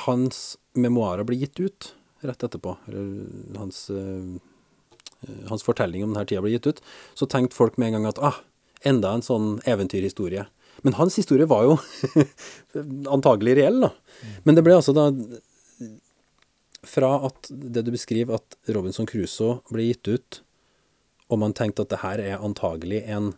hans 0.06 0.44
memoarer 0.78 1.26
ble 1.26 1.40
gitt 1.40 1.60
ut 1.62 1.92
rett 2.22 2.44
etterpå, 2.46 2.76
eller 2.86 3.58
hans, 3.58 3.90
uh, 3.90 4.38
hans 5.48 5.64
fortelling 5.66 6.04
om 6.04 6.12
denne 6.12 6.26
tida 6.28 6.42
ble 6.44 6.54
gitt 6.54 6.68
ut, 6.70 6.82
så 7.18 7.26
tenkte 7.26 7.58
folk 7.58 7.78
med 7.80 7.90
en 7.90 7.98
gang 7.98 8.10
at 8.12 8.20
ah, 8.22 8.38
enda 8.86 9.14
en 9.16 9.24
sånn 9.26 9.56
eventyrhistorie. 9.68 10.46
Men 10.86 10.96
hans 10.98 11.18
historie 11.18 11.48
var 11.50 11.66
jo 11.66 11.76
antagelig 13.16 13.56
reell, 13.58 13.82
da. 13.84 13.92
Men 14.46 14.58
det 14.58 14.64
ble 14.66 14.78
altså 14.78 14.94
da 14.96 15.10
Fra 16.82 17.12
at 17.28 17.46
det 17.50 17.84
du 17.86 17.92
beskriver, 17.94 18.40
at 18.40 18.72
Robinson 18.74 19.06
Crusoe 19.06 19.60
ble 19.70 19.84
gitt 19.90 20.08
ut, 20.08 20.40
og 21.30 21.38
man 21.38 21.54
tenkte 21.54 21.84
at 21.84 21.92
det 21.92 22.00
her 22.02 22.22
er 22.22 22.42
antagelig 22.42 23.04
en 23.06 23.28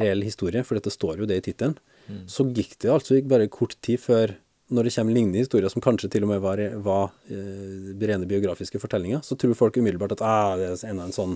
reell 0.00 0.24
historie, 0.26 0.64
for 0.66 0.78
dette 0.78 0.92
står 0.92 1.22
jo 1.22 1.28
det 1.30 1.40
i 1.40 1.44
tittelen, 1.50 1.76
mm. 2.08 2.24
så 2.30 2.46
gikk 2.48 2.78
det 2.82 2.92
altså 2.92 3.18
ikke 3.18 3.32
bare 3.34 3.52
kort 3.52 3.76
tid 3.84 4.02
før 4.02 4.34
når 4.72 4.86
det 4.86 4.92
kommer 4.94 5.12
lignende 5.12 5.42
historier 5.42 5.68
som 5.68 5.82
kanskje 5.84 6.08
til 6.14 6.24
og 6.24 6.30
med 6.30 6.40
var, 6.40 6.60
var 6.82 7.10
eh, 7.28 7.90
rene 8.08 8.28
biografiske 8.28 8.80
fortellinger, 8.80 9.20
så 9.26 9.36
tror 9.36 9.52
folk 9.58 9.76
umiddelbart 9.76 10.14
at 10.16 10.22
ah, 10.24 10.54
det 10.56 10.70
er 10.70 10.84
enda 10.88 11.04
en, 11.04 11.12
sånn, 11.14 11.34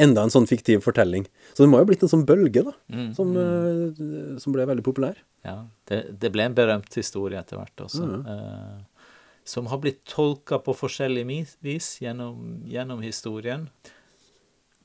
enda 0.00 0.24
en 0.24 0.32
sånn 0.32 0.48
fiktiv 0.48 0.80
fortelling. 0.86 1.26
Så 1.52 1.62
det 1.62 1.68
må 1.68 1.78
jo 1.78 1.84
ha 1.84 1.90
blitt 1.90 2.06
en 2.06 2.12
sånn 2.12 2.24
bølge, 2.28 2.64
da, 2.70 2.72
mm. 2.88 3.10
som, 3.18 3.34
eh, 3.36 4.00
som, 4.40 4.56
ble 4.56 4.64
veldig 4.70 4.86
populær. 4.86 5.20
Ja, 5.44 5.58
det, 5.92 6.00
det, 6.22 6.32
ble 6.32 6.48
en 6.48 6.56
berømt 6.56 6.96
historie 6.96 7.42
etter 7.42 7.60
hvert 7.60 7.84
også. 7.84 8.06
Mm. 8.08 8.24
Eh, 8.32 9.04
som 9.50 9.68
har 9.68 9.82
blitt 9.82 10.00
tolka 10.08 10.60
på 10.64 10.72
forskjellig 10.76 11.26
vis 11.64 11.94
gjennom, 12.00 12.62
gjennom 12.70 13.04
historien. 13.04 13.68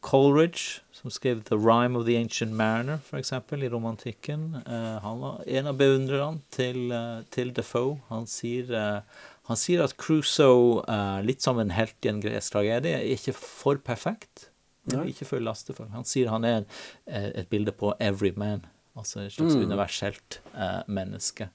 Coleridge, 0.05 0.81
som 0.91 1.09
skrev 1.09 1.43
'The 1.43 1.57
Rime 1.57 1.97
of 1.97 2.05
the 2.05 2.17
Ancient 2.17 2.51
Mariner', 2.53 2.99
f.eks., 3.01 3.31
i 3.31 3.69
romantikken. 3.69 4.55
Uh, 4.67 5.01
han 5.01 5.19
var 5.19 5.41
en 5.47 5.67
av 5.67 5.77
beundrerne 5.77 6.41
til, 6.51 6.91
uh, 6.93 7.23
til 7.33 7.49
Defoe. 7.55 7.97
Han 8.09 8.27
sier, 8.29 8.69
uh, 8.69 9.01
han 9.49 9.57
sier 9.57 9.81
at 9.83 9.97
Crusoe, 9.97 10.83
litt 11.25 11.41
som 11.41 11.59
en 11.61 11.73
helt 11.73 12.05
i 12.05 12.11
en 12.13 12.21
gresk 12.21 12.53
tragedie, 12.53 12.99
er 12.99 13.17
ikke 13.17 13.33
for 13.33 13.81
perfekt. 13.81 14.49
Men 14.85 15.09
ikke 15.09 15.25
for 15.25 15.41
lastefull. 15.41 15.89
Han 15.93 16.05
sier 16.05 16.29
han 16.29 16.45
er 16.45 16.65
et 17.07 17.49
bilde 17.49 17.71
på 17.73 17.93
'every 17.97 18.33
man', 18.37 18.65
altså 18.95 19.19
et 19.25 19.33
slags 19.33 19.55
mm. 19.55 19.63
universelt 19.65 20.41
menneske. 20.87 21.49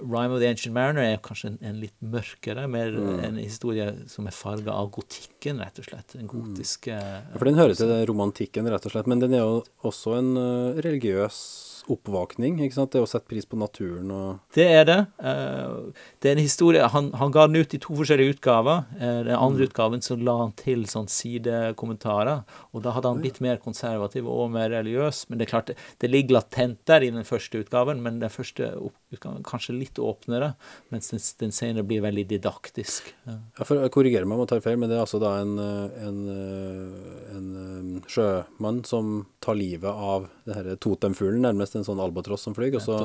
'Rhyme 0.00 0.32
of 0.32 0.40
the 0.40 0.46
Ancient 0.48 0.74
Mariner' 0.74 1.12
er 1.14 1.18
kanskje 1.18 1.50
en, 1.52 1.58
en 1.62 1.80
litt 1.80 1.94
mørkere, 2.02 2.68
mer 2.70 2.90
Mm. 2.92 3.24
en 3.24 3.36
historie 3.36 3.86
som 4.08 4.26
er 4.26 4.30
farga 4.32 4.72
av 4.72 4.90
gotikken, 4.90 5.58
rett 5.60 5.78
og 5.78 5.84
slett. 5.84 6.12
Den 6.14 6.28
gotiske 6.28 6.88
Ja, 6.88 7.22
For 7.36 7.44
den 7.44 7.54
hører 7.54 7.74
til 7.74 8.06
romantikken, 8.06 8.68
rett 8.70 8.86
og 8.86 8.92
slett. 8.92 9.06
Men 9.06 9.18
den 9.20 9.34
er 9.34 9.38
jo 9.44 9.64
også 9.84 10.18
en 10.18 10.36
eh, 10.36 10.80
religiøs 10.82 11.77
oppvåkning, 11.92 12.60
ikke 12.64 12.76
sant? 12.76 12.92
Det 12.94 13.02
å 13.02 13.08
sette 13.08 13.28
pris 13.30 13.46
på 13.48 13.58
naturen 13.60 14.10
og 14.14 14.54
Det 14.54 14.66
er 14.66 14.84
det. 14.88 14.98
Eh, 15.18 16.04
det 16.22 16.30
er 16.30 16.36
en 16.36 16.42
historie 16.42 16.88
Han, 16.92 17.10
han 17.18 17.32
ga 17.34 17.46
den 17.48 17.62
ut 17.62 17.74
i 17.74 17.80
to 17.82 17.96
forskjellige 17.98 18.36
utgaver. 18.36 18.84
Eh, 18.98 19.22
den 19.28 19.36
andre 19.36 19.68
utgaven 19.68 20.04
så 20.04 20.16
la 20.16 20.36
han 20.42 20.54
til 20.58 20.86
sånn 20.90 21.08
sidekommentarer, 21.12 22.44
og 22.72 22.84
da 22.84 22.94
hadde 22.96 23.12
han 23.12 23.22
blitt 23.22 23.40
mer 23.44 23.60
konservativ 23.62 24.28
og 24.28 24.52
mer 24.54 24.70
religiøs. 24.74 25.26
Men 25.28 25.40
det 25.40 25.48
er 25.48 25.52
klart, 25.52 25.72
det, 25.72 25.78
det 26.02 26.12
ligger 26.12 26.38
latent 26.38 26.80
der 26.88 27.06
i 27.06 27.12
den 27.14 27.26
første 27.28 27.62
utgaven, 27.64 28.02
men 28.04 28.20
den 28.22 28.32
første 28.32 28.72
utgaven 29.12 29.44
kanskje 29.46 29.76
litt 29.76 29.98
åpnere, 29.98 30.52
mens 30.92 31.10
den, 31.12 31.22
den 31.40 31.54
senere 31.54 31.86
blir 31.86 32.02
veldig 32.04 32.26
didaktisk. 32.34 33.12
Ja. 33.28 33.38
For 33.62 33.80
Jeg 33.80 33.92
korrigerer 33.94 34.28
meg 34.28 34.38
om 34.38 34.44
jeg 34.44 34.52
tar 34.52 34.64
feil, 34.64 34.78
men 34.80 34.90
det 34.90 34.98
er 34.98 35.04
altså 35.04 35.20
da 35.22 35.34
en, 35.40 35.54
eh, 35.62 36.00
en, 36.08 36.20
eh, 36.34 37.36
en 37.36 37.48
eh, 37.62 38.08
sjømann 38.10 38.82
som 38.88 39.26
tar 39.44 39.58
livet 39.58 39.88
av 39.88 40.28
det 40.48 40.58
her 40.58 40.70
totemfuglen, 40.76 41.42
nærmest 41.46 41.77
en 41.78 41.86
sånn 41.86 42.02
albatross 42.02 42.46
som 42.46 42.56
flyr, 42.56 42.76
og 42.78 42.84
så 42.84 42.98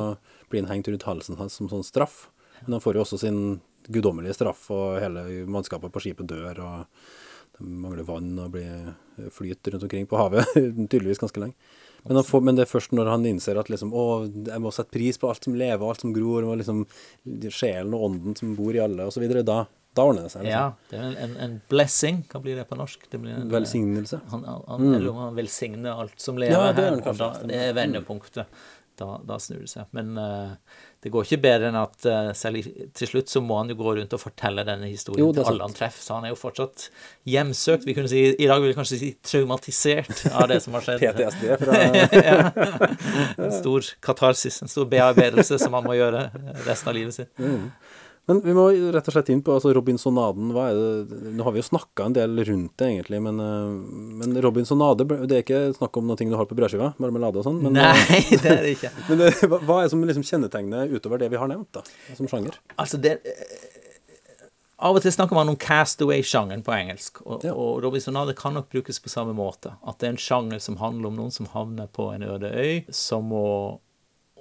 blir 0.51 0.63
han 0.63 0.71
hengt 0.71 0.89
rundt 0.91 1.05
halsen 1.07 1.39
hans 1.39 1.59
som 1.59 1.69
sånn 1.71 1.85
straff. 1.85 2.27
Men 2.63 2.77
han 2.77 2.83
får 2.83 2.97
jo 2.97 3.03
også 3.03 3.21
sin 3.23 3.39
guddommelige 3.91 4.37
straff, 4.37 4.65
og 4.73 4.99
hele 5.03 5.25
mannskapet 5.51 5.93
på 5.93 6.03
skipet 6.03 6.29
dør, 6.29 6.61
og 6.63 7.57
de 7.59 7.69
mangler 7.69 8.05
vann 8.07 8.31
og 8.41 8.53
blir 8.55 8.93
flyt 9.33 9.67
rundt 9.69 9.85
omkring 9.85 10.07
på 10.09 10.19
havet, 10.19 10.47
tydeligvis 10.91 11.21
ganske 11.21 11.43
lenge. 11.43 11.57
Men, 12.03 12.17
han 12.19 12.25
får, 12.27 12.41
men 12.43 12.57
det 12.57 12.65
er 12.65 12.71
først 12.71 12.95
når 12.95 13.11
han 13.13 13.27
innser 13.27 13.59
at 13.59 13.69
liksom, 13.71 13.93
å, 13.95 14.25
jeg 14.27 14.59
må 14.59 14.71
sette 14.75 14.91
pris 14.91 15.19
på 15.19 15.29
alt 15.29 15.45
som 15.45 15.55
lever, 15.55 15.85
alt 15.87 16.03
som 16.03 16.11
gror, 16.15 16.43
og 16.43 16.59
liksom 16.59 16.83
sjelen 17.47 17.95
og 17.95 18.09
ånden 18.09 18.35
som 18.39 18.57
bor 18.57 18.75
i 18.75 18.81
alle, 18.83 19.07
osv. 19.07 19.23
Da, 19.47 19.61
da 19.93 20.05
ordner 20.09 20.25
det 20.25 20.33
seg. 20.33 20.45
Liksom. 20.45 20.53
ja, 20.53 20.89
det 20.89 20.99
er 20.99 21.17
en, 21.25 21.33
en, 21.45 21.57
blessing. 21.69 22.23
Hva 22.31 22.41
blir 22.41 22.57
det 22.57 22.65
på 22.69 22.77
norsk? 22.79 23.03
Det 23.11 23.19
blir 23.21 23.35
en, 23.37 23.49
Velsignelse. 23.53 24.23
Han, 24.31 24.45
han, 24.49 24.87
Eller 24.95 25.19
han 25.19 25.35
velsigner 25.37 26.05
alt 26.05 26.15
som 26.21 26.39
lever 26.41 26.55
Ja, 26.55 26.71
det 26.73 26.87
gjør 26.87 27.03
her. 27.05 27.19
Da, 27.19 27.33
det 27.49 27.59
er 27.67 27.75
vendepunktet. 27.77 28.63
Da, 28.97 29.15
da 29.25 29.39
snur 29.41 29.63
det 29.63 29.71
seg. 29.71 29.87
Men 29.97 30.17
uh, 30.17 30.51
det 31.01 31.09
går 31.13 31.25
ikke 31.25 31.39
bedre 31.41 31.69
enn 31.71 31.77
at 31.79 32.05
uh, 32.05 32.29
selv 32.37 32.65
til 32.93 33.09
slutt 33.09 33.31
så 33.31 33.41
må 33.41 33.57
han 33.57 33.71
jo 33.73 33.77
gå 33.79 33.95
rundt 33.97 34.13
og 34.13 34.21
fortelle 34.21 34.65
denne 34.67 34.89
historien 34.91 35.23
Jo, 35.23 35.31
er 35.31 35.39
til 35.39 35.49
alle 35.49 35.69
han 35.69 35.77
treffer. 35.77 36.01
Så 36.05 36.17
han 36.17 36.27
er 36.27 36.33
jo 36.33 36.37
fortsatt 36.41 36.85
hjemsøkt. 37.29 37.87
Vi 37.89 37.97
kunne 37.97 38.09
si, 38.09 38.21
I 38.33 38.49
dag 38.49 38.61
vil 38.61 38.73
vi 38.73 38.77
kanskje 38.77 39.01
si 39.01 39.09
traumatisert 39.25 40.25
av 40.33 40.49
det 40.49 40.61
som 40.65 40.77
har 40.77 40.85
skjedd. 40.85 41.05
PTSD 41.05 41.47
fra 41.61 41.81
ja. 42.29 42.37
En 43.37 43.53
stor 43.57 43.93
katarsis, 44.05 44.61
en 44.65 44.73
stor 44.73 44.89
bearbeidelse 44.89 45.61
som 45.61 45.77
han 45.77 45.85
må 45.85 45.97
gjøre 45.97 46.27
resten 46.65 46.93
av 46.93 46.97
livet 46.97 47.21
sitt. 47.21 47.33
Men 48.25 48.39
vi 48.39 48.53
må 48.55 48.69
rett 48.95 49.07
og 49.09 49.15
slett 49.17 49.29
inn 49.33 49.41
på 49.43 49.51
altså 49.57 49.73
Robinsonaden. 49.75 50.53
Hva 50.55 50.69
er 50.71 50.77
det 50.77 51.33
Nå 51.35 51.43
har 51.43 51.55
vi 51.55 51.59
jo 51.59 51.67
snakka 51.67 52.05
en 52.07 52.15
del 52.15 52.39
rundt 52.47 52.77
det, 52.79 52.87
egentlig, 52.87 53.19
men, 53.25 53.41
eh, 53.43 53.73
men 54.21 54.37
Robinsonade 54.45 55.03
Det 55.27 55.35
er 55.37 55.43
ikke 55.43 55.61
snakk 55.75 55.99
om 55.99 56.07
noe 56.07 56.15
du 56.15 56.37
har 56.39 56.47
på 56.47 56.55
brødskiva? 56.55 56.93
Marmelade 57.03 57.41
og 57.41 57.47
sånn? 57.49 57.59
Eh, 57.67 57.75
Nei, 57.75 58.23
det 58.43 58.47
er 58.47 58.63
det 58.63 58.73
ikke. 58.77 58.93
men 59.09 59.19
det, 59.25 59.29
hva 59.43 59.59
hva 59.59 59.81
er 59.81 59.89
det 59.89 59.93
som 59.95 60.07
liksom 60.07 60.27
kjennetegner 60.27 60.95
utover 60.95 61.19
det 61.19 61.31
vi 61.33 61.41
har 61.41 61.51
nevnt, 61.51 61.71
da, 61.75 61.83
som 62.15 62.29
sjanger? 62.31 62.59
Altså, 62.77 63.01
det 63.03 63.19
Av 64.83 64.97
og 64.97 65.03
til 65.03 65.13
snakker 65.15 65.37
man 65.37 65.47
om 65.47 65.55
castaway-sjangeren 65.59 66.63
på 66.65 66.73
engelsk, 66.75 67.21
og, 67.23 67.43
Ja. 67.45 67.53
og 67.55 67.83
Robinsonade 67.85 68.33
kan 68.35 68.55
nok 68.57 68.71
brukes 68.73 68.99
på 68.99 69.11
samme 69.11 69.31
måte. 69.37 69.77
At 69.87 69.99
det 69.99 70.07
er 70.09 70.15
en 70.15 70.19
sjanger 70.19 70.59
som 70.59 70.75
handler 70.81 71.07
om 71.07 71.19
noen 71.21 71.31
som 71.31 71.47
havner 71.53 71.87
på 71.87 72.09
en 72.11 72.25
øde 72.27 72.49
øy, 72.51 72.83
som 72.91 73.29
må 73.31 73.79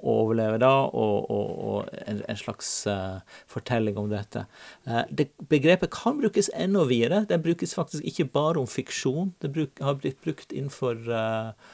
overleve 0.02 0.58
da, 0.62 0.70
og, 0.90 1.30
og, 1.30 1.50
og 1.72 2.00
en, 2.06 2.22
en 2.28 2.38
slags 2.38 2.70
uh, 2.90 3.20
fortelling 3.50 3.98
om 4.00 4.10
dette. 4.10 4.44
Uh, 4.88 5.02
det, 5.10 5.30
begrepet 5.50 5.92
kan 5.94 6.18
brukes 6.20 6.50
enda 6.54 6.84
videre. 6.88 7.24
Det 7.28 7.42
brukes 7.42 7.74
faktisk 7.78 8.04
ikke 8.04 8.28
bare 8.34 8.62
om 8.62 8.70
fiksjon. 8.70 9.34
Det 9.42 9.52
bruk, 9.54 9.78
har 9.82 10.00
blitt 10.00 10.20
brukt 10.24 10.52
innenfor 10.52 10.98
eh, 11.06 11.72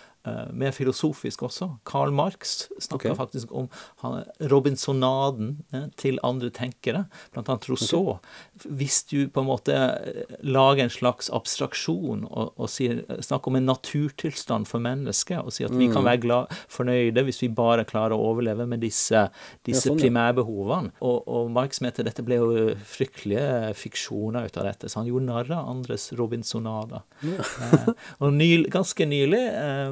mer 0.54 0.72
filosofisk 0.76 1.42
også. 1.48 1.70
Karl 1.88 2.14
Marx 2.14 2.68
snakka 2.78 3.10
okay. 3.10 3.16
faktisk 3.18 3.52
om 3.52 3.68
han, 4.02 4.22
Robinsonaden 4.52 5.56
eh, 5.74 5.88
til 6.00 6.20
andre 6.26 6.50
tenkere, 6.54 7.06
blant 7.34 7.50
annet 7.50 7.68
Rousseau. 7.70 8.18
Hvis 8.64 9.02
du 9.10 9.28
på 9.32 9.42
en 9.42 9.50
måte 9.50 9.74
eh, 9.74 10.36
lager 10.46 10.86
en 10.86 10.94
slags 10.94 11.30
abstraksjon 11.34 12.24
og, 12.28 12.54
og 12.56 12.70
sier, 12.72 13.02
snakker 13.24 13.52
om 13.52 13.58
en 13.60 13.68
naturtilstand 13.72 14.68
for 14.70 14.82
mennesket, 14.84 15.40
og 15.42 15.54
sier 15.54 15.70
at 15.70 15.76
vi 15.76 15.88
Mm. 15.88 15.94
kan 15.94 16.04
være 16.04 16.20
glad, 16.20 16.54
fornøyde 16.68 17.24
hvis 17.24 17.42
vi 17.42 17.48
bare 17.48 17.84
klarer 17.88 18.14
å 18.14 18.30
overleve 18.30 18.66
med 18.68 18.82
disse, 18.84 19.28
disse 19.66 19.88
sånn, 19.88 19.98
ja. 19.98 20.06
primærbehovene. 20.06 20.92
Og, 21.04 21.22
og 21.28 21.50
Marx 21.54 21.80
mente 21.84 22.04
dette 22.06 22.24
ble 22.26 22.38
jo 22.40 22.48
fryktelige 22.88 23.72
fiksjoner 23.78 24.48
ut 24.48 24.58
av 24.60 24.68
dette, 24.68 24.90
så 24.90 25.00
han 25.00 25.08
gjorde 25.10 25.28
narr 25.28 25.52
av 25.56 25.70
andres 25.72 26.10
Robinsonader. 26.18 27.04
Eh, 27.24 27.88
og 28.24 28.34
ny, 28.34 28.50
ganske 28.72 29.06
nylig, 29.08 29.42
eh, 29.48 29.88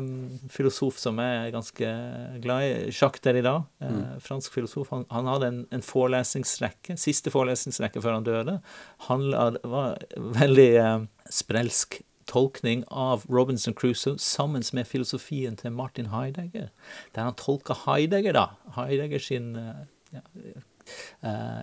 filosof 0.53 0.99
som 0.99 1.19
jeg 1.23 1.37
er 1.47 1.53
ganske 1.55 1.91
glad 2.43 2.65
i, 2.67 2.91
Jacques 2.91 3.23
Derrida, 3.25 3.55
eh, 3.81 3.91
Mm. 3.91 4.21
fransk 4.21 4.53
filosof, 4.53 4.91
han, 4.91 5.05
han 5.11 5.27
hadde 5.31 5.47
en, 5.53 5.67
en 5.73 5.83
forelesningsrekke, 5.83 6.97
siste 7.01 7.31
forelesningsrekke 7.31 8.03
før 8.03 8.19
han 8.19 8.25
døde, 8.27 8.61
Han 9.09 9.31
var 9.65 9.99
veldig 10.17 10.69
eh, 10.83 11.07
sprelsk 11.31 12.01
tolkning 12.27 12.85
av 12.91 13.23
Robinson 13.31 13.75
Crusoe 13.75 14.19
sammen 14.19 14.62
med 14.75 14.87
filosofien 14.91 15.55
til 15.57 15.71
Martin 15.71 16.09
Heidegger, 16.11 16.71
der 17.15 17.23
han 17.29 17.35
tolka 17.39 17.77
Heidegger, 17.87 18.33
da, 18.35 18.47
Heidegger 18.75 19.23
sin 19.23 19.53
eh, 19.57 19.85
ja, 20.12 20.25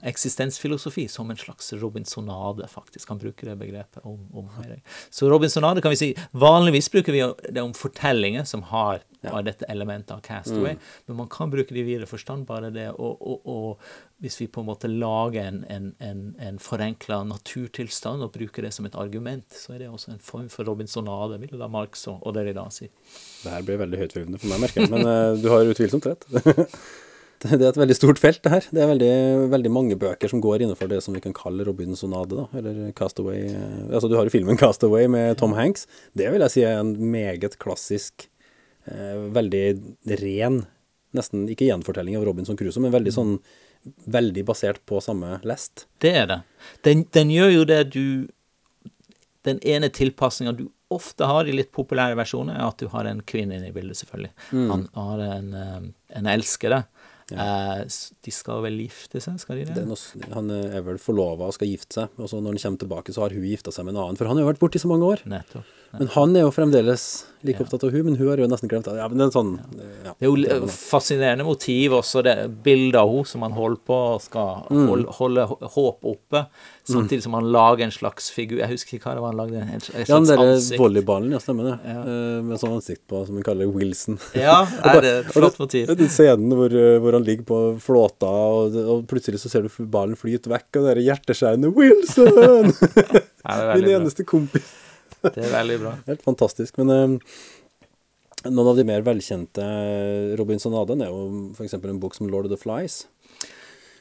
eksistensfilosofi 0.03 1.07
som 1.11 1.31
en 1.31 1.37
slags 1.37 1.73
Robinsonade, 1.73 2.67
faktisk. 2.67 3.09
Han 3.09 3.21
bruker 3.21 3.49
det 3.49 3.55
begrepet 3.55 4.05
om, 4.05 4.27
om 4.33 4.49
Heidegger. 4.57 4.83
Så 5.09 5.29
Robinsonade 5.29 5.81
kan 5.81 5.93
vi 5.93 5.99
si 5.99 6.11
Vanligvis 6.31 6.91
bruker 6.91 7.13
vi 7.13 7.23
det 7.53 7.61
om 7.61 7.73
fortellinger 7.73 8.43
som 8.43 8.63
har, 8.63 9.03
av 9.23 9.43
dette 9.43 9.65
elementet 9.71 10.11
av 10.11 10.19
castaway, 10.19 10.75
men 11.05 11.17
man 11.17 11.29
kan 11.31 11.51
bruke 11.51 11.73
det 11.73 11.79
i 11.79 11.87
videre 11.87 12.09
forstand, 12.09 12.45
bare 12.47 12.73
det 12.73 12.89
og 12.99 13.79
hvis 14.23 14.41
vi 14.41 14.47
på 14.47 14.61
en 14.61 14.67
måte 14.69 14.87
lager 14.87 15.43
en, 15.43 15.63
en, 15.69 15.89
en, 15.99 16.21
en 16.39 16.59
forenkla 16.63 17.19
naturtilstand 17.27 18.23
og 18.23 18.31
bruker 18.31 18.63
det 18.63 18.71
som 18.71 18.87
et 18.87 18.95
argument, 18.95 19.43
så 19.51 19.75
er 19.75 19.83
det 19.83 19.89
også 19.91 20.13
en 20.13 20.21
form 20.23 20.47
for 20.51 20.63
Robinsonade, 20.69 21.41
vil 21.41 21.59
da 21.59 21.67
Marx 21.67 22.05
og, 22.07 22.21
og 22.23 22.37
Derrida 22.37 22.63
si. 22.71 22.87
Det 23.43 23.51
her 23.51 23.65
blir 23.67 23.81
veldig 23.83 23.99
høytflyvende 23.99 24.39
for 24.39 24.53
meg, 24.53 24.63
merker 24.63 24.85
jeg. 24.85 24.93
Men 24.93 25.09
eh, 25.11 25.41
du 25.43 25.49
har 25.51 25.73
utvilsomt 25.73 26.07
rett. 26.07 26.23
det 27.43 27.57
det 27.59 27.65
er 27.65 27.71
et 27.73 27.79
veldig 27.81 27.97
stort 27.97 28.21
felt, 28.21 28.41
det 28.45 28.51
her. 28.53 28.67
Det 28.71 28.83
er 28.83 28.91
veldig, 28.93 29.13
veldig 29.51 29.71
mange 29.73 29.97
bøker 29.99 30.31
som 30.31 30.41
går 30.43 30.63
innenfor 30.63 30.91
det 30.91 31.01
som 31.03 31.15
vi 31.15 31.23
kan 31.23 31.35
kalle 31.35 31.65
Robinsonade, 31.67 32.37
da. 32.39 32.45
Eller 32.59 32.93
Castaway. 32.97 33.49
Altså, 33.89 34.07
du 34.07 34.15
har 34.17 34.27
jo 34.27 34.33
filmen 34.33 34.59
Castaway 34.59 35.09
med 35.11 35.37
Tom 35.41 35.55
Hanks. 35.57 35.87
Det 36.17 36.29
vil 36.31 36.45
jeg 36.45 36.55
si 36.55 36.63
er 36.67 36.79
en 36.79 36.93
meget 37.13 37.57
klassisk, 37.61 38.29
eh, 38.87 39.19
veldig 39.35 39.65
ren, 40.23 40.63
nesten 41.13 41.45
ikke 41.51 41.67
gjenfortelling 41.67 42.17
av 42.17 42.25
Robinson 42.25 42.57
Crusoe, 42.59 42.83
men 42.85 42.95
veldig 42.95 43.13
sånn 43.13 43.37
Veldig 43.83 44.45
basert 44.47 44.77
på 44.87 45.01
samme 45.03 45.41
lest. 45.43 45.87
Det 45.99 46.13
er 46.15 46.27
det. 46.29 46.37
Den, 46.87 47.01
den 47.11 47.33
gjør 47.33 47.49
jo 47.51 47.65
det 47.67 47.81
du 47.91 48.05
Den 49.43 49.59
ene 49.67 49.89
tilpasninga 49.91 50.53
du 50.55 50.69
ofte 50.93 51.27
har 51.27 51.49
i 51.49 51.55
litt 51.55 51.73
populære 51.75 52.15
versjoner, 52.15 52.55
er 52.55 52.69
at 52.69 52.79
du 52.79 52.87
har 52.93 53.09
en 53.09 53.19
kvinne 53.27 53.57
inne 53.57 53.71
i 53.71 53.75
bildet, 53.75 53.97
selvfølgelig. 53.99 54.29
Han 54.69 54.85
har 54.95 55.23
en, 55.25 55.49
eh, 55.57 55.87
en 56.19 56.29
elskere. 56.31 56.83
Eh, 57.31 57.83
s- 57.87 58.11
de 58.21 58.31
skal 58.31 58.61
vel 58.61 58.77
gifte 58.83 59.21
seg, 59.23 59.39
skal 59.39 59.55
de 59.55 59.65
det? 59.65 59.75
Det 59.75 59.83
er 59.83 59.87
noe, 59.87 60.33
han 60.33 60.49
er 60.51 60.81
vel 60.81 60.97
forlova 60.97 61.47
og 61.47 61.53
skal 61.55 61.67
gifte 61.71 61.93
seg, 62.01 62.09
og 62.19 62.27
så 62.29 62.41
når 62.41 62.53
han 62.57 62.63
kommer 62.65 62.79
tilbake, 62.83 63.13
så 63.15 63.21
har 63.23 63.29
hun 63.31 63.41
gifta 63.47 63.71
seg 63.71 63.85
med 63.85 63.95
en 63.95 64.01
annen. 64.03 64.17
For 64.19 64.25
han 64.27 64.37
har 64.37 64.43
jo 64.45 64.51
vært 64.51 64.59
borte 64.59 64.75
i 64.75 64.83
så 64.83 64.91
mange 64.91 65.07
år. 65.07 65.23
Nettopp. 65.25 65.63
Men 65.99 66.07
han 66.15 66.35
er 66.35 66.41
jo 66.47 66.51
fremdeles 66.55 67.03
like 67.43 67.59
opptatt 67.59 67.83
av 67.83 67.91
hun, 67.91 68.05
men 68.07 68.15
hun 68.15 68.29
har 68.31 68.39
jo 68.39 68.45
nesten 68.47 68.69
glemt 68.71 68.85
det. 68.87 68.93
Ja, 68.97 69.05
men 69.11 69.19
det 69.19 69.25
er 69.27 69.33
sånn 69.35 69.49
ja. 70.07 70.13
Det 70.15 70.25
er 70.25 70.29
jo 70.31 70.35
er 70.63 70.67
fascinerende 70.71 71.43
motiv 71.45 71.91
også, 71.99 72.21
det 72.23 72.33
bildet 72.63 72.95
av 73.01 73.11
henne 73.11 73.27
som 73.27 73.43
han 73.45 73.51
holder 73.53 73.81
på 73.85 73.97
og 74.13 74.21
skal 74.23 74.63
Mm. 74.71 74.87
holde, 74.89 75.11
holde 75.17 75.43
hå- 75.51 75.69
håpet 75.75 76.07
oppe, 76.13 76.41
samtidig 76.87 77.21
som 77.25 77.33
han 77.37 77.51
lager 77.51 77.83
en 77.83 77.91
slags 77.91 78.31
figur 78.31 78.57
Jeg 78.63 78.69
husker 78.71 78.95
ikke 78.97 79.05
hva 79.09 79.13
det 79.17 79.21
var 79.25 79.33
han 79.33 79.37
lagde. 79.41 79.61
En, 79.61 79.79
slags 79.83 79.91
slags 79.91 80.09
Ja, 80.09 80.15
den 80.15 80.29
derre 80.31 80.47
ansikt. 80.55 80.79
volleyballen, 80.79 81.31
ja, 81.35 81.37
stemmer 81.43 81.63
det. 81.69 81.75
Ja. 81.93 82.03
med 82.47 82.59
sånn 82.63 82.73
ansikt 82.79 83.03
på, 83.07 83.25
som 83.27 83.35
han 83.35 83.43
kaller 83.43 83.67
Wilson. 83.75 84.17
Ja, 84.33 84.63
er 84.83 85.01
det 85.01 85.11
et 85.19 85.27
Og 85.27 85.33
flott 85.43 85.59
motiv. 85.59 85.87
Den 85.93 86.09
scenen 86.09 86.49
hvor, 86.57 86.71
eh, 86.73 86.97
hvor 87.03 87.13
han 87.19 87.23
ligger 87.27 87.43
på 87.45 87.59
flåta, 87.83 88.31
og, 88.31 88.73
og 88.95 89.03
plutselig 89.05 89.43
så 89.43 89.49
ser 89.51 89.61
du 89.67 89.69
ballen 89.85 90.15
flyte 90.17 90.47
vekk, 90.49 90.79
og 90.79 90.87
det 90.87 90.95
er 90.97 91.05
hjerteskjærende 91.11 91.69
'Wilson!' 91.75 92.73
Ja, 93.43 93.75
Min 93.75 93.89
eneste 93.91 94.23
kompis. 94.25 94.63
Det 95.23 95.37
er 95.47 95.51
veldig 95.53 95.79
bra. 95.81 95.95
Helt 96.07 96.21
fantastisk. 96.25 96.77
Men 96.81 96.89
eh, 96.93 97.33
noen 98.49 98.67
av 98.73 98.75
de 98.79 98.83
mer 98.87 99.01
velkjente 99.05 99.63
Robinsonaden 100.39 101.01
er 101.05 101.11
jo 101.13 101.53
f.eks. 101.55 101.73
en 101.79 101.99
bok 102.03 102.15
som 102.17 102.27
'Lord 102.27 102.45
of 102.49 102.51
the 102.51 102.59
Flies'. 102.59 103.05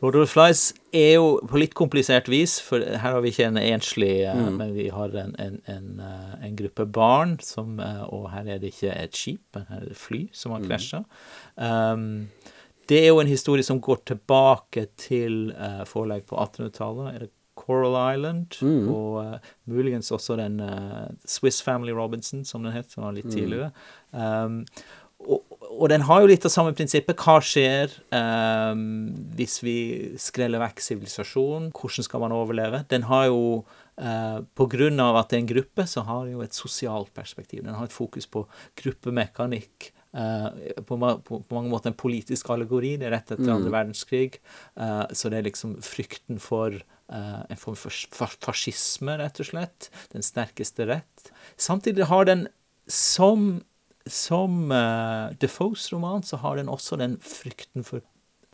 Lord 0.02 0.16
of 0.18 0.24
the 0.26 0.32
Flies 0.32 0.72
er 0.92 1.12
jo 1.14 1.26
på 1.46 1.60
litt 1.62 1.74
komplisert 1.78 2.26
vis, 2.26 2.56
for 2.60 2.82
her 2.82 2.98
har 3.14 3.20
vi 3.22 3.30
ikke 3.30 3.46
en 3.46 3.56
enslig, 3.60 4.24
eh, 4.26 4.34
Mm. 4.34 4.56
men 4.58 4.72
vi 4.74 4.88
har 4.90 5.14
en, 5.14 5.36
en, 5.38 5.60
en, 5.68 6.00
eh, 6.00 6.46
en 6.48 6.56
gruppe 6.56 6.86
barn, 6.90 7.36
som, 7.40 7.78
eh, 7.78 8.02
og 8.10 8.30
her 8.32 8.48
er 8.48 8.58
det 8.58 8.72
ikke 8.74 8.90
et 8.96 9.14
skip, 9.14 9.40
men 9.54 9.66
her 9.70 9.76
er 9.84 9.86
det 9.92 9.96
fly 9.96 10.28
som 10.32 10.50
Mm. 10.50 10.56
har 10.58 10.68
krasja. 10.68 11.04
Um, 11.56 12.28
det 12.88 12.98
er 13.04 13.08
jo 13.12 13.20
en 13.20 13.28
historie 13.30 13.62
som 13.62 13.78
går 13.80 14.00
tilbake 14.04 14.88
til 14.96 15.52
uh, 15.54 15.84
forlegg 15.86 16.26
på 16.26 16.34
1800-tallet. 16.36 17.30
Coral 17.62 17.96
Island? 18.14 18.58
Og 18.90 19.20
uh, 19.22 19.52
muligens 19.70 20.10
også 20.14 20.36
den 20.40 20.58
uh, 20.60 21.06
Swiss 21.28 21.62
Family 21.62 21.94
Robinson, 21.96 22.44
som 22.48 22.66
den 22.66 22.74
het, 22.74 22.90
som 22.92 23.06
var 23.06 23.16
litt 23.16 23.30
tidligere. 23.32 23.70
Um, 24.10 24.64
og, 25.22 25.44
og 25.70 25.86
den 25.92 26.02
har 26.08 26.22
jo 26.22 26.30
litt 26.30 26.44
av 26.46 26.52
samme 26.52 26.74
prinsippet. 26.76 27.20
Hva 27.22 27.38
skjer 27.46 27.94
um, 28.10 29.12
hvis 29.38 29.60
vi 29.62 29.76
skreller 30.20 30.62
vekk 30.64 30.82
sivilisasjonen? 30.82 31.70
Hvordan 31.76 32.08
skal 32.08 32.24
man 32.24 32.34
overleve? 32.36 32.84
Den 32.90 33.06
har 33.10 33.30
jo 33.30 33.62
Uh, 33.92 34.40
på 34.56 34.64
grunn 34.72 34.96
av 35.04 35.18
at 35.20 35.28
det 35.30 35.36
er 35.36 35.42
en 35.42 35.48
gruppe, 35.50 35.84
så 35.86 36.00
har 36.08 36.24
det 36.24 36.32
jo 36.32 36.40
et 36.40 36.56
sosialt 36.56 37.10
perspektiv. 37.14 37.60
Den 37.66 37.76
har 37.76 37.84
et 37.86 37.92
fokus 37.92 38.24
på 38.24 38.46
gruppemekanikk. 38.80 39.90
Uh, 40.16 40.48
på, 40.88 40.96
på, 40.96 41.38
på, 41.40 41.54
mange 41.54 41.70
måter 41.72 41.92
en 41.92 41.98
politisk 42.00 42.48
allegori. 42.54 42.94
Det 43.00 43.08
er 43.08 43.14
rett 43.18 43.34
etter 43.34 43.52
andre 43.52 43.72
verdenskrig. 43.72 44.40
Uh, 44.80 45.04
så 45.12 45.28
det 45.28 45.42
er 45.42 45.48
liksom 45.50 45.76
frykten 45.84 46.40
for 46.42 46.80
en 47.12 47.58
form 47.60 47.76
for 47.76 48.36
fascisme, 48.46 49.18
rett 49.20 49.40
og 49.42 49.48
slett. 49.50 49.90
Den 50.14 50.24
sterkeste 50.24 50.86
rett. 50.88 51.32
Samtidig 51.60 52.06
har 52.08 52.24
den, 52.28 52.46
som, 52.88 53.60
som 54.08 54.72
Defoes 55.42 55.90
roman, 55.92 56.24
så 56.24 56.40
har 56.40 56.56
den 56.56 56.72
også 56.72 56.96
den 57.00 57.18
frykten 57.20 57.84
for 57.84 58.00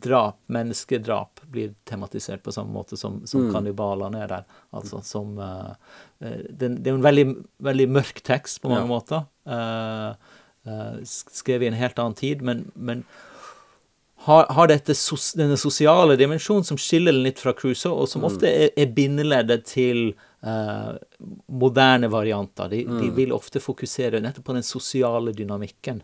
drap, 0.03 0.37
menneskedrap, 0.47 1.41
blir 1.43 1.73
tematisert 1.83 2.43
på 2.43 2.51
samme 2.51 2.71
måte 2.71 2.97
som, 2.97 3.19
som 3.27 3.47
mm. 3.47 3.53
kannibalene 3.53 4.21
er 4.23 4.31
der. 4.31 4.59
Altså 4.75 5.01
som 5.03 5.35
uh, 5.39 5.73
det, 6.19 6.69
det, 6.79 6.87
er 6.87 6.93
jo 6.93 6.99
en 7.01 7.07
veldig, 7.07 7.25
veldig 7.67 7.87
mørk 7.91 8.21
tekst 8.25 8.61
på 8.63 8.71
mange 8.71 8.85
ja. 8.85 8.91
måter. 8.93 9.25
Uh, 9.49 10.13
uh, 10.69 11.01
skrevet 11.03 11.67
i 11.67 11.71
en 11.73 11.79
helt 11.81 11.99
annen 11.99 12.15
tid, 12.19 12.45
men, 12.45 12.69
men 12.75 13.03
har, 14.29 14.45
har 14.53 14.69
dette 14.71 14.95
sos, 14.97 15.31
denne 15.37 15.57
sosiale 15.59 16.17
dimensjonen 16.19 16.67
som 16.67 16.79
skiller 16.79 17.15
den 17.15 17.25
litt 17.25 17.41
fra 17.41 17.55
Crusoe, 17.57 17.95
og 17.95 18.09
som 18.11 18.23
mm. 18.23 18.29
ofte 18.29 18.49
er, 18.49 18.73
er 18.77 18.91
bindeleddet 18.95 19.65
til 19.69 20.11
moderne 21.51 22.07
varianter. 22.07 22.69
De, 22.71 22.85
mm. 22.87 22.99
de, 23.01 23.09
vil 23.11 23.33
ofte 23.35 23.59
fokusere 23.59 24.21
nettopp 24.23 24.45
på 24.47 24.55
den 24.55 24.63
sosiale 24.63 25.33
dynamikken. 25.35 25.99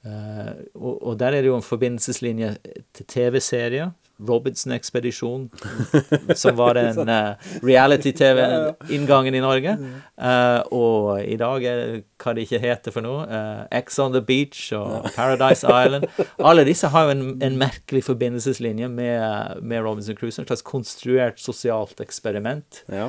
Uh, 0.00 0.56
og, 0.80 0.94
og, 1.02 1.16
der 1.20 1.34
er 1.36 1.42
det 1.44 1.50
jo 1.50 1.58
en 1.58 1.66
forbindelseslinje 1.66 2.54
til 2.96 3.06
TV-serier. 3.06 3.90
Robinson-ekspedisjon, 4.28 5.46
som 6.42 6.56
var 6.56 6.76
den 6.76 7.08
uh, 7.08 7.50
reality-TV-inngangen 7.64 9.36
i 9.36 9.40
Norge. 9.44 9.76
Uh, 10.20 10.60
og 10.76 11.22
i 11.24 11.36
dag 11.40 11.64
er 11.64 11.80
det 11.80 12.02
hva 12.20 12.34
det 12.36 12.46
ikke 12.46 12.60
heter 12.62 12.94
for 12.94 13.06
noe. 13.06 13.24
Uh, 13.30 13.62
X 13.80 13.98
on 14.02 14.12
the 14.14 14.22
Beach 14.24 14.66
og 14.76 15.06
Paradise 15.18 15.64
Island. 15.64 16.08
Alle 16.38 16.66
disse 16.68 16.90
har 16.92 17.08
jo 17.08 17.14
en, 17.14 17.24
en 17.42 17.58
merkelig 17.60 18.04
forbindelseslinje 18.08 18.90
med, 18.92 19.62
med 19.62 19.84
Robinson 19.86 20.18
Crusoe. 20.18 20.44
Et 20.44 20.52
slags 20.52 20.66
konstruert 20.66 21.40
sosialt 21.40 22.02
eksperiment. 22.04 22.82
Ja. 22.90 23.08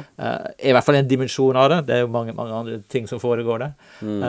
I 0.62 0.76
hvert 0.76 0.88
fall 0.88 0.99
en 1.01 1.09
dimensjon 1.09 1.59
av 1.59 1.72
det. 1.74 1.82
Det 1.89 1.97
er 1.97 2.05
jo 2.05 2.12
mange, 2.14 2.36
mange 2.38 2.55
andre 2.55 2.80
ting 2.91 3.09
som 3.09 3.22
foregår 3.22 3.66
der. 3.66 3.76
Mm. 4.01 4.24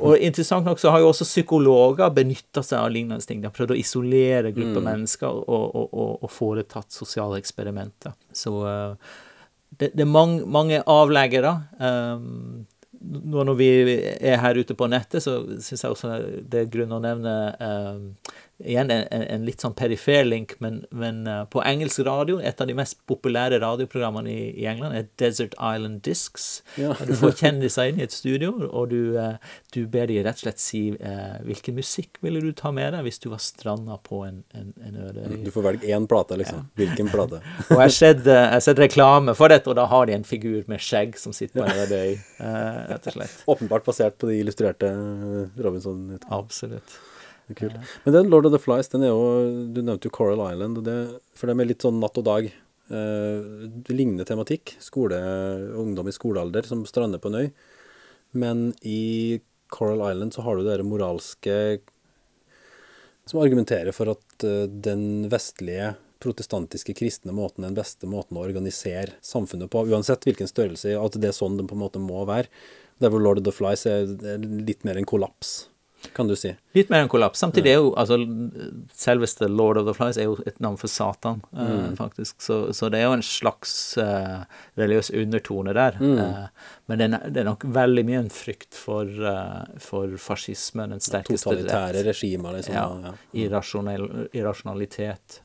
og 0.00 0.20
interessant 0.22 0.66
nok 0.68 0.80
så 0.80 0.92
har 0.94 1.02
jo 1.02 1.10
også 1.10 1.26
psykologer 1.26 2.12
benytta 2.14 2.62
seg 2.64 2.78
av 2.78 2.92
lignende 2.94 3.24
ting. 3.26 3.42
De 3.42 3.50
har 3.50 3.56
prøvd 3.56 3.74
å 3.74 3.80
isolere 3.80 4.54
grupper 4.54 4.82
mm. 4.82 4.88
mennesker 4.90 5.42
og, 5.42 5.66
og 5.74 5.86
og, 5.96 6.22
og 6.24 6.32
foretatt 6.32 6.94
sosiale 6.94 7.40
eksperimenter. 7.40 8.14
Så 8.34 8.52
uh, 8.62 8.94
det, 9.70 9.92
det, 9.94 10.04
er 10.04 10.10
mange, 10.10 10.44
mange 10.46 10.80
avleggere. 10.82 11.52
Um, 11.80 12.66
nå 13.06 13.44
når 13.46 13.58
vi 13.58 13.68
er 13.96 14.40
her 14.42 14.58
ute 14.58 14.76
på 14.76 14.88
nettet, 14.90 15.22
så 15.24 15.38
syns 15.62 15.84
jeg 15.84 15.94
også 15.94 16.16
det 16.42 16.62
er 16.62 16.72
grunn 16.72 16.94
å 16.96 17.02
nevne 17.02 17.34
um, 17.60 18.02
igjen 18.64 18.90
en, 18.90 19.04
en, 19.12 19.44
litt 19.44 19.60
sånn 19.60 19.74
perifer 19.76 20.24
link, 20.24 20.54
men, 20.64 20.78
men 20.88 21.24
uh, 21.28 21.42
på 21.52 21.60
engelsk 21.66 22.00
radio, 22.06 22.38
et 22.40 22.60
av 22.60 22.68
de 22.68 22.76
mest 22.76 22.96
populære 23.08 23.58
radioprogrammene 23.60 24.32
i, 24.32 24.44
i 24.62 24.66
England, 24.70 24.96
er 24.96 25.08
Desert 25.20 25.56
Island 25.60 26.00
Discs. 26.06 26.46
Ja. 26.80 26.94
du 26.96 27.12
får 27.18 27.36
kjendiser 27.42 27.90
inn 27.90 28.00
i 28.00 28.06
et 28.06 28.16
studio, 28.16 28.54
og 28.70 28.88
du, 28.94 29.16
uh, 29.20 29.36
du 29.76 29.82
ber 29.92 30.08
de 30.08 30.22
rett 30.24 30.40
og 30.40 30.46
slett 30.46 30.62
si 30.62 30.80
eh, 30.94 31.36
hvilken 31.44 31.76
musikk 31.76 32.18
ville 32.24 32.40
du 32.40 32.48
ta 32.56 32.70
med 32.74 32.94
deg 32.94 33.04
hvis 33.06 33.18
du 33.20 33.26
var 33.32 33.40
stranda 33.42 33.98
på 34.04 34.22
en, 34.24 34.38
en, 34.56 34.70
en 34.84 34.96
øde 35.04 35.26
øy. 35.26 35.34
Du 35.44 35.50
får 35.52 35.66
velge 35.66 35.90
én 35.92 36.06
plate, 36.08 36.38
liksom. 36.40 36.62
Ja. 36.64 36.80
Hvilken 36.80 37.10
plate? 37.12 37.42
og 37.66 37.74
jeg 37.74 37.82
har 37.82 37.92
sett, 37.92 38.30
sett, 38.64 38.80
reklame 38.80 39.34
for 39.36 39.52
dette, 39.52 39.68
og 39.72 39.76
da 39.78 39.84
har 39.90 40.08
de 40.08 40.16
en 40.16 40.24
figur 40.26 40.62
med 40.70 40.80
skjegg 40.82 41.18
som 41.20 41.36
sitter 41.36 41.60
på 41.60 41.66
en 41.66 41.82
øde 41.84 42.00
øy, 42.06 42.16
rett 42.94 43.10
og 43.12 43.18
slett. 43.18 43.36
Åpenbart 43.52 43.84
basert 43.88 44.16
på 44.22 44.32
de 44.32 44.40
illustrerte 44.40 44.90
Robinson-utgavene. 45.60 46.40
Absolutt. 46.40 46.96
Det 47.46 47.54
er 47.54 47.58
kult. 47.60 47.96
Men 48.04 48.16
den 48.16 48.30
Lord 48.32 48.48
of 48.48 48.54
the 48.54 48.60
Flies, 48.62 48.90
den 48.90 49.04
er 49.06 49.12
jo 49.12 49.26
Du 49.72 49.82
nevnte 49.82 50.08
jo 50.08 50.14
Coral 50.14 50.42
Island, 50.48 50.82
det, 50.86 50.98
for 51.38 51.50
dem 51.50 51.62
er 51.62 51.70
litt 51.70 51.84
sånn 51.86 52.00
natt 52.02 52.18
og 52.18 52.26
dag. 52.26 52.48
Eh, 52.86 53.66
lignende 53.90 54.26
tematikk. 54.26 54.76
Skole, 54.82 55.18
ungdom 55.78 56.10
i 56.10 56.14
skolealder 56.14 56.66
som 56.66 56.84
strander 56.86 57.22
på 57.22 57.30
en 57.32 57.44
øy. 57.44 57.50
Men 58.36 58.72
i 58.82 59.40
Coral 59.72 60.02
Island 60.10 60.34
så 60.34 60.42
har 60.46 60.56
du 60.56 60.66
det 60.66 60.82
moralske 60.86 61.78
som 63.26 63.40
argumenterer 63.42 63.90
for 63.90 64.12
at 64.12 64.44
uh, 64.46 64.68
den 64.70 65.26
vestlige 65.32 65.96
protestantiske 66.22 66.94
kristne 66.94 67.34
måten 67.34 67.64
er 67.64 67.72
den 67.72 67.78
beste 67.78 68.06
måten 68.06 68.38
å 68.38 68.44
organisere 68.46 69.16
samfunnet 69.24 69.70
på, 69.72 69.82
uansett 69.90 70.22
hvilken 70.28 70.46
størrelse, 70.46 70.94
at 70.94 71.18
det 71.18 71.32
er 71.32 71.34
sånn 71.34 71.58
det 71.58 71.66
på 71.66 71.74
en 71.74 71.82
måte 71.82 72.02
må 72.02 72.22
være. 72.28 72.46
Der 73.02 73.10
hvor 73.10 73.20
Lord 73.20 73.42
of 73.42 73.48
the 73.48 73.54
Flies 73.54 73.82
er, 73.90 74.14
er 74.22 74.38
litt 74.40 74.86
mer 74.86 75.00
en 75.00 75.08
kollaps 75.08 75.66
kan 76.14 76.28
du 76.28 76.36
si. 76.38 76.52
Litt 76.76 76.90
mer 76.92 77.04
enn 77.04 77.10
kollaps. 77.10 77.40
Samtidig 77.40 77.72
er 77.72 77.78
jo 77.80 77.92
altså 77.98 78.18
Selveste 78.96 79.48
Lord 79.48 79.80
of 79.80 79.86
the 79.88 79.94
Flies 79.96 80.18
er 80.20 80.28
jo 80.28 80.36
et 80.46 80.58
navn 80.62 80.76
for 80.80 80.92
Satan, 80.92 81.40
eh, 81.54 81.62
mm. 81.62 81.78
uh, 81.78 81.94
faktisk. 81.98 82.36
Så, 82.42 82.58
så, 82.76 82.90
det 82.92 83.00
er 83.00 83.08
jo 83.08 83.16
en 83.16 83.24
slags 83.26 83.72
uh, 84.02 84.44
religiøs 84.78 85.10
undertone 85.22 85.74
der. 85.76 85.98
Mm. 86.00 86.20
Uh, 86.20 86.74
men 86.86 87.00
det 87.00 87.08
er, 87.08 87.26
det 87.30 87.42
er, 87.42 87.48
nok 87.48 87.66
veldig 87.76 88.04
mye 88.06 88.20
en 88.24 88.30
frykt 88.32 88.76
for, 88.78 89.10
for 89.82 90.12
fascisme, 90.22 90.86
den 90.92 91.02
sterkeste 91.02 91.50
rett. 91.50 91.64
Totalitære 91.64 92.04
regimer, 92.06 92.60
liksom. 92.60 92.76
Ja. 92.76 92.86
ja. 93.08 93.14
Irrasjonal, 93.46 94.06
irrasjonalitet 94.30 95.40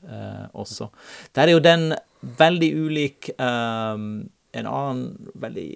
også. 0.54 0.92
Der 1.34 1.50
er 1.50 1.56
jo 1.56 1.64
den 1.66 1.90
veldig 2.22 2.70
ulik 2.86 3.32
um, 3.42 4.30
en 4.52 4.68
annen 4.68 5.32
veldig 5.40 5.70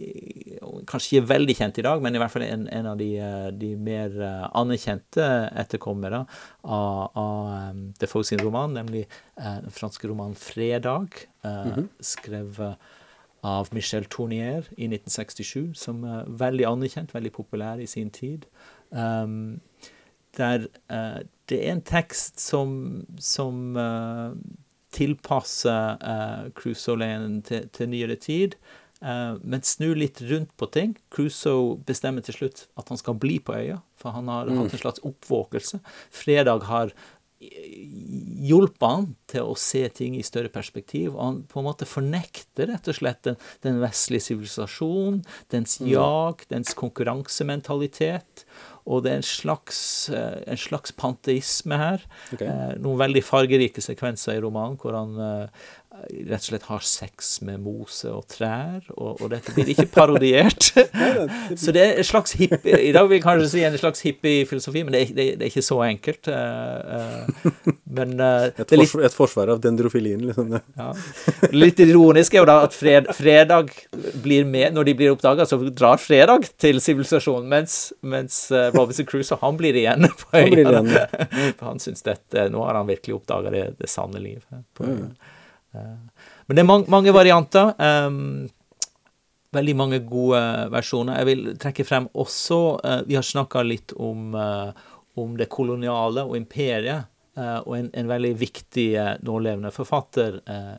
Kanskje 0.89 1.17
ikke 1.17 1.29
veldig 1.29 1.55
kjent 1.57 1.79
i 1.79 1.85
dag, 1.85 2.01
men 2.03 2.15
i 2.15 2.19
hvert 2.21 2.33
fall 2.33 2.43
en, 2.45 2.65
en 2.73 2.89
av 2.91 2.99
de, 2.99 3.07
eh, 3.21 3.47
de, 3.55 3.71
mer 3.79 4.13
eh, 4.21 4.43
anerkjente 4.57 5.25
etterkommere 5.61 6.23
av, 6.63 7.15
av 7.15 7.79
Defoe 8.01 8.25
sin 8.27 8.41
roman, 8.43 8.75
nemlig 8.75 9.05
uh, 9.39 9.61
den 9.63 9.73
franske 9.73 10.09
romanen 10.09 10.35
'Fredag', 10.35 11.25
uh, 11.45 11.49
mm 11.49 11.73
-hmm. 11.73 11.87
skrevet 11.99 12.77
av 13.43 13.69
Michel 13.71 14.05
Tournier 14.05 14.65
i 14.77 14.87
1967, 14.87 15.73
som 15.75 16.03
er 16.03 16.25
veldig 16.27 16.65
anerkjent, 16.65 17.13
veldig 17.13 17.31
populær 17.31 17.79
i 17.79 17.85
sin 17.85 18.09
tid. 18.09 18.45
Um, 18.91 19.61
der 20.37 20.67
uh, 20.91 21.21
det 21.49 21.67
er 21.67 21.71
en 21.71 21.81
tekst 21.81 22.39
som, 22.41 23.05
som 23.19 23.77
tilpasse 24.95 25.75
uh, 25.99 26.47
Crusoe-leiren 26.57 27.41
til, 27.45 27.67
til, 27.75 27.91
nyere 27.91 28.17
tid, 28.21 28.55
uh, 29.03 29.35
men 29.43 29.65
snu 29.67 29.91
litt 29.97 30.21
rundt 30.29 30.53
på 30.59 30.69
ting. 30.73 30.95
Crusoe 31.13 31.75
bestemmer 31.87 32.25
til 32.25 32.39
slutt 32.39 32.65
at 32.79 32.91
han 32.91 33.01
skal 33.01 33.19
bli 33.19 33.37
på 33.43 33.57
øya, 33.57 33.81
for 33.99 34.15
han 34.15 34.31
har 34.31 34.49
mm. 34.49 34.61
hatt 34.61 34.77
en 34.77 34.83
slags 34.85 35.03
oppvåkelse. 35.05 35.81
Fredag 36.13 36.67
har 36.71 36.95
hjulpet 38.45 38.85
han 38.85 39.07
til 39.29 39.49
å 39.49 39.55
se 39.59 39.83
ting 39.95 40.17
i 40.17 40.25
større 40.25 40.51
perspektiv. 40.53 41.13
Og 41.15 41.21
han 41.21 41.41
på 41.49 41.61
en 41.61 41.67
måte 41.67 41.87
fornekter 41.89 42.69
rett 42.71 42.91
og 42.91 42.99
slett 42.99 43.23
den, 43.27 43.39
den 43.65 43.81
vestlige 43.83 44.27
sivilisasjonen, 44.29 45.23
dens 45.53 45.79
mm. 45.81 45.89
jag, 45.93 46.45
dens 46.51 46.75
konkurransementalitet. 46.77 48.45
Og 48.85 49.01
det 49.01 49.11
er 49.11 49.21
en 49.21 49.25
slags, 49.25 49.79
eh, 50.13 50.43
en 50.45 50.59
slags 50.61 50.93
panteisme 50.93 51.77
her. 51.79 52.03
Okay. 52.35 52.47
Eh, 52.47 52.75
noen 52.81 53.01
veldig 53.01 53.23
fargerike 53.25 53.81
sekvenser 53.81 54.37
i 54.37 54.43
romanen 54.43 54.77
hvor 54.81 54.93
han 54.97 55.17
eh, 55.17 55.65
rett 56.05 56.41
og 56.41 56.47
slett 56.49 56.67
har 56.69 56.85
sex 56.85 57.31
med 57.45 57.61
mose 57.63 58.09
og 58.11 58.25
trær, 58.31 58.83
og, 58.95 59.21
og 59.21 59.31
dette 59.33 59.53
blir 59.55 59.71
ikke 59.73 59.87
parodiert. 59.93 60.71
så 61.61 61.73
det 61.75 61.83
er 61.83 61.99
en 62.01 62.07
slags 62.07 62.35
hippie 62.39 62.79
I 62.89 62.93
dag 62.95 63.09
vil 63.09 63.19
jeg 63.19 63.25
kanskje 63.25 63.49
si 63.51 63.63
en 63.67 63.77
slags 63.79 64.05
hippie-filosofi, 64.05 64.85
men 64.85 64.95
det 64.95 65.01
er, 65.01 65.13
det, 65.15 65.27
det 65.39 65.47
er, 65.47 65.51
ikke 65.51 65.65
så 65.65 65.79
enkelt. 65.87 66.31
men 67.97 68.15
et, 68.19 68.59
litt, 68.59 68.89
forsvar, 68.89 69.05
et, 69.09 69.17
forsvar 69.17 69.53
av 69.55 69.61
dendrofilien, 69.63 70.25
liksom. 70.29 70.55
ja. 70.55 70.89
Litt 71.55 71.81
ironisk 71.83 72.35
er 72.35 72.43
jo 72.43 72.49
da 72.49 72.59
at 72.65 72.75
fred, 72.75 73.09
fredag 73.15 73.71
blir 74.23 74.45
med 74.45 74.75
Når 74.75 74.87
de 74.87 74.93
blir 74.97 75.13
oppdaga, 75.13 75.45
så 75.47 75.59
drar 75.69 76.01
fredag 76.01 76.49
til 76.61 76.81
sivilisasjonen, 76.83 77.47
mens, 77.51 77.79
mens 78.01 78.41
Robinson 78.75 79.07
Crusoe, 79.09 79.39
han 79.41 79.57
blir 79.59 79.77
igjen 79.77 80.07
på 80.21 80.41
øya. 80.41 80.65
Han, 80.75 80.91
For 81.57 81.65
han 81.69 81.81
syns 81.83 82.05
dette 82.05 82.49
Nå 82.51 82.63
har 82.65 82.77
han 82.77 82.89
virkelig 82.89 83.15
oppdaga 83.19 83.53
det, 83.53 83.65
det, 83.79 83.89
sanne 83.91 84.21
liv. 84.21 84.43
På, 84.77 84.85
mm. 84.85 85.07
Uh, 85.75 86.27
men 86.47 86.57
det 86.57 86.63
er 86.63 86.69
mange, 86.69 86.89
mange 86.91 87.13
varianter. 87.15 87.73
Um, 87.79 88.47
veldig 89.55 89.75
mange 89.77 90.01
gode 90.07 90.41
versjoner. 90.73 91.21
Jeg 91.21 91.29
vil 91.29 91.43
trekke 91.61 91.85
frem 91.87 92.09
også 92.11 92.59
uh, 92.83 93.01
Vi 93.07 93.15
har 93.17 93.25
snakka 93.25 93.63
litt 93.65 93.95
om, 93.95 94.35
uh, 94.35 94.71
om 95.17 95.35
det 95.39 95.49
koloniale 95.53 96.25
og 96.27 96.37
imperiet. 96.37 97.11
Uh, 97.35 97.59
og 97.67 97.73
en, 97.75 97.89
en 97.91 98.07
veldig 98.07 98.31
viktig 98.39 98.85
eh, 98.95 99.15
nålevende 99.27 99.67
forfatter, 99.75 100.37
eh, 100.47 100.75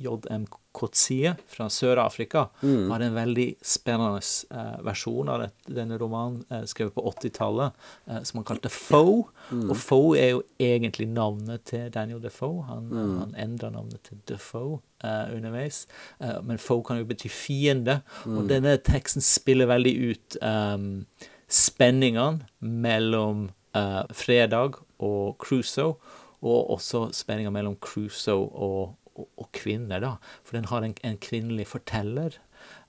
J.M. 0.00 0.46
Kotsie 0.72 1.32
fra 1.50 1.66
Sør-Afrika, 1.72 2.46
har 2.62 3.02
en 3.02 3.16
veldig 3.16 3.46
spennende 3.66 4.20
eh, 4.54 4.76
versjon 4.86 5.28
av 5.32 5.42
det, 5.42 5.48
denne 5.80 5.98
romanen, 5.98 6.44
eh, 6.50 6.62
skrevet 6.70 6.94
på 6.94 7.04
80-tallet, 7.10 7.80
eh, 8.06 8.20
som 8.28 8.38
han 8.40 8.46
kalte 8.48 8.70
Foe. 8.72 9.24
Og 9.56 9.74
Foe 9.78 10.14
er 10.20 10.30
jo 10.34 10.44
egentlig 10.62 11.08
navnet 11.10 11.64
til 11.70 11.90
Daniel 11.94 12.22
Defoe. 12.22 12.62
Han, 12.68 12.86
han 12.94 13.34
endra 13.38 13.72
navnet 13.74 14.04
til 14.06 14.22
Defoe 14.30 14.78
eh, 15.04 15.34
underveis. 15.36 15.86
Eh, 16.20 16.38
men 16.46 16.60
Foe 16.62 16.84
kan 16.86 17.00
jo 17.00 17.08
bety 17.08 17.30
fiende, 17.32 18.00
og 18.28 18.46
denne 18.50 18.76
teksten 18.86 19.24
spiller 19.24 19.70
veldig 19.70 19.94
ut 20.10 20.38
um, 20.44 20.88
spenningene 21.50 22.46
mellom 22.60 23.48
eh, 23.74 24.02
Fredag 24.14 24.78
og 25.02 25.36
Crusoe, 25.42 25.96
og 26.40 26.70
også 26.72 27.10
spenninga 27.12 27.50
mellom 27.52 27.76
Crusoe 27.84 28.46
og, 28.48 28.94
og, 29.16 29.26
og 29.40 29.50
kvinner, 29.56 30.02
da. 30.02 30.14
For 30.46 30.58
den 30.58 30.68
har 30.70 30.86
en, 30.86 30.94
en 31.06 31.18
kvinnelig 31.22 31.68
forteller. 31.72 32.38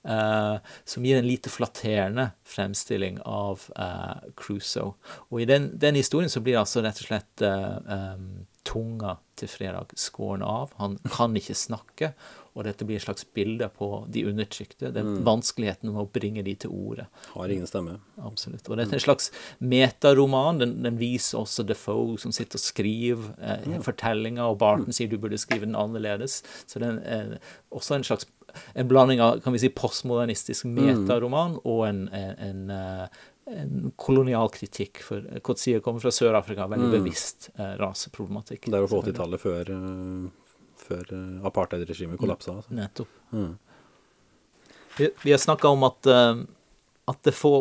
eh, 0.04 0.56
som 0.84 1.04
gir 1.04 1.16
en 1.18 1.26
lite 1.26 1.50
flatterende 1.50 2.30
fremstilling 2.44 3.20
av 3.24 3.66
eh, 3.76 4.30
Crusoe. 4.36 4.94
Og 5.30 5.42
i 5.42 5.48
den, 5.48 5.70
den 5.78 5.98
historien 5.98 6.30
så 6.30 6.40
blir 6.44 6.60
altså 6.60 6.82
rett 6.84 7.00
og 7.00 7.08
slett 7.08 7.44
eh, 7.46 7.78
em, 7.96 8.26
tunga 8.68 9.16
til 9.38 9.50
Fredag 9.50 9.94
skåren 9.98 10.44
av. 10.46 10.72
Han 10.78 10.98
kan 11.10 11.34
ikke 11.38 11.56
snakke, 11.56 12.12
og 12.52 12.66
dette 12.66 12.84
blir 12.86 12.98
et 12.98 13.04
slags 13.04 13.24
bilde 13.34 13.66
på 13.74 13.88
de 14.12 14.24
undertrykte. 14.28 14.92
Den 14.94 15.22
vanskeligheten 15.26 15.90
med 15.90 16.02
å 16.02 16.10
bringe 16.12 16.44
de 16.46 16.54
til 16.64 16.74
orde. 16.74 17.06
Har 17.32 17.52
ingen 17.52 17.68
stemme. 17.68 17.96
Absolutt. 18.20 18.68
Og 18.68 18.78
dette 18.78 18.94
er 18.94 19.00
en 19.00 19.06
slags 19.06 19.32
metaroman. 19.58 20.60
Den, 20.60 20.76
den 20.84 21.00
viser 21.00 21.40
også 21.40 21.64
Defoe 21.66 22.18
som 22.20 22.34
sitter 22.34 22.60
og 22.60 22.66
skriver 22.66 23.32
eh, 23.40 23.80
fortellinger, 23.82 24.44
og 24.52 24.60
Barton 24.62 24.94
sier 24.94 25.10
du 25.10 25.18
burde 25.22 25.40
skrive 25.40 25.66
den 25.66 25.78
annerledes. 25.78 26.42
Så 26.68 26.82
den 26.82 27.00
er 27.02 27.38
også 27.72 27.98
en 27.98 28.06
slags 28.06 28.28
en 28.74 28.88
blanding 28.88 29.20
av 29.24 29.40
kan 29.40 29.54
vi 29.54 29.62
si, 29.62 29.70
postmodernistisk 29.72 30.66
metaroman 30.68 31.58
og 31.62 31.86
en, 31.88 32.02
en, 32.12 32.34
en, 32.46 32.64
eh, 32.74 33.22
en 33.50 33.92
kolonial 33.96 34.50
kritikk. 34.54 35.02
For 35.02 35.24
Kotsie 35.44 35.80
kommer 35.84 36.02
fra 36.04 36.12
Sør-Afrika, 36.14 36.68
veldig 36.70 36.90
bevisst 36.92 37.50
eh, 37.56 37.74
raseproblematikk. 37.80 38.68
Det 38.70 38.78
er 38.78 38.84
jo 38.86 38.90
på 38.92 39.02
80-tallet, 39.02 39.42
før, 39.42 39.72
eh, 39.74 40.56
før 40.86 41.14
eh, 41.18 41.46
apartheidregimet 41.50 42.20
kollapsa. 42.20 42.58
Altså. 42.60 42.74
Nettopp. 42.78 43.20
Vi, 44.98 45.08
vi 45.24 45.32
har 45.32 45.40
snakka 45.40 45.72
om 45.72 45.86
at, 45.88 46.06
eh, 46.06 46.42
at 47.10 47.22
det 47.26 47.34
få 47.36 47.54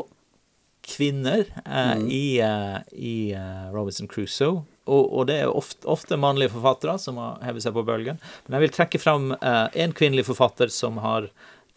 kvinner 0.86 1.46
eh, 1.66 1.98
i, 2.10 2.26
eh, 2.42 2.78
i 2.92 3.16
eh, 3.38 3.72
Robinson 3.74 4.10
Crusoe. 4.12 4.64
Og, 4.92 5.04
og 5.14 5.28
det 5.30 5.38
er 5.44 5.52
ofte, 5.54 5.86
ofte 5.88 6.18
mannlige 6.18 6.56
forfattere 6.56 6.98
som 7.00 7.20
har 7.22 7.42
hevet 7.46 7.64
seg 7.64 7.76
på 7.76 7.84
bølgen. 7.88 8.18
Men 8.46 8.58
jeg 8.58 8.66
vil 8.66 8.78
trekke 8.78 9.02
fram 9.02 9.32
eh, 9.38 9.68
en 9.84 9.94
kvinnelig 9.96 10.26
forfatter 10.28 10.74
som 10.74 10.98
har 11.04 11.30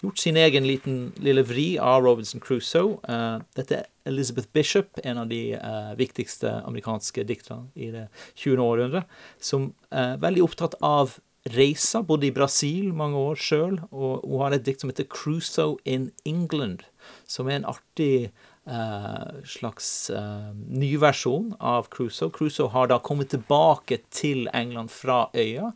gjort 0.02 0.20
sin 0.20 0.36
egen 0.40 0.66
liten 0.68 1.12
lille 1.22 1.44
vri 1.46 1.74
av 1.80 2.02
Robinson 2.04 2.42
Crusoe. 2.42 2.96
Eh, 3.08 3.36
dette 3.60 3.84
Elizabeth 4.04 4.50
Bishop, 4.52 4.98
en 5.04 5.18
av 5.22 5.28
de 5.30 5.54
eh, 5.56 5.92
viktigste 5.98 6.50
amerikanske 6.64 7.24
dikterne 7.28 7.70
i 7.74 7.90
det 7.94 8.08
20. 8.36 8.60
århundre, 8.64 9.04
som 9.40 9.72
er 9.90 10.18
veldig 10.22 10.44
opptatt 10.44 10.76
av 10.84 11.18
reiser, 11.52 12.04
bodde 12.08 12.28
i 12.28 12.34
Brasil 12.34 12.92
mange 12.96 13.20
år 13.20 13.36
sjøl, 13.40 13.78
og 13.92 14.24
hun 14.24 14.40
har 14.40 14.56
et 14.56 14.64
dikt 14.64 14.80
som 14.80 14.90
heter 14.90 15.04
'Crusoe 15.04 15.76
in 15.84 16.10
England', 16.24 16.84
som 17.26 17.48
er 17.48 17.56
en 17.60 17.68
artig 17.68 18.30
eh, 18.66 19.42
slags 19.44 20.10
eh, 20.10 20.52
ny 20.54 20.96
versjon 20.96 21.52
av 21.60 21.88
Crusoe. 21.92 22.32
Crusoe 22.32 22.70
har 22.72 22.88
da 22.88 22.98
kommet 22.98 23.30
tilbake 23.34 24.00
til 24.10 24.48
England 24.54 24.90
fra 24.90 25.28
øya. 25.34 25.72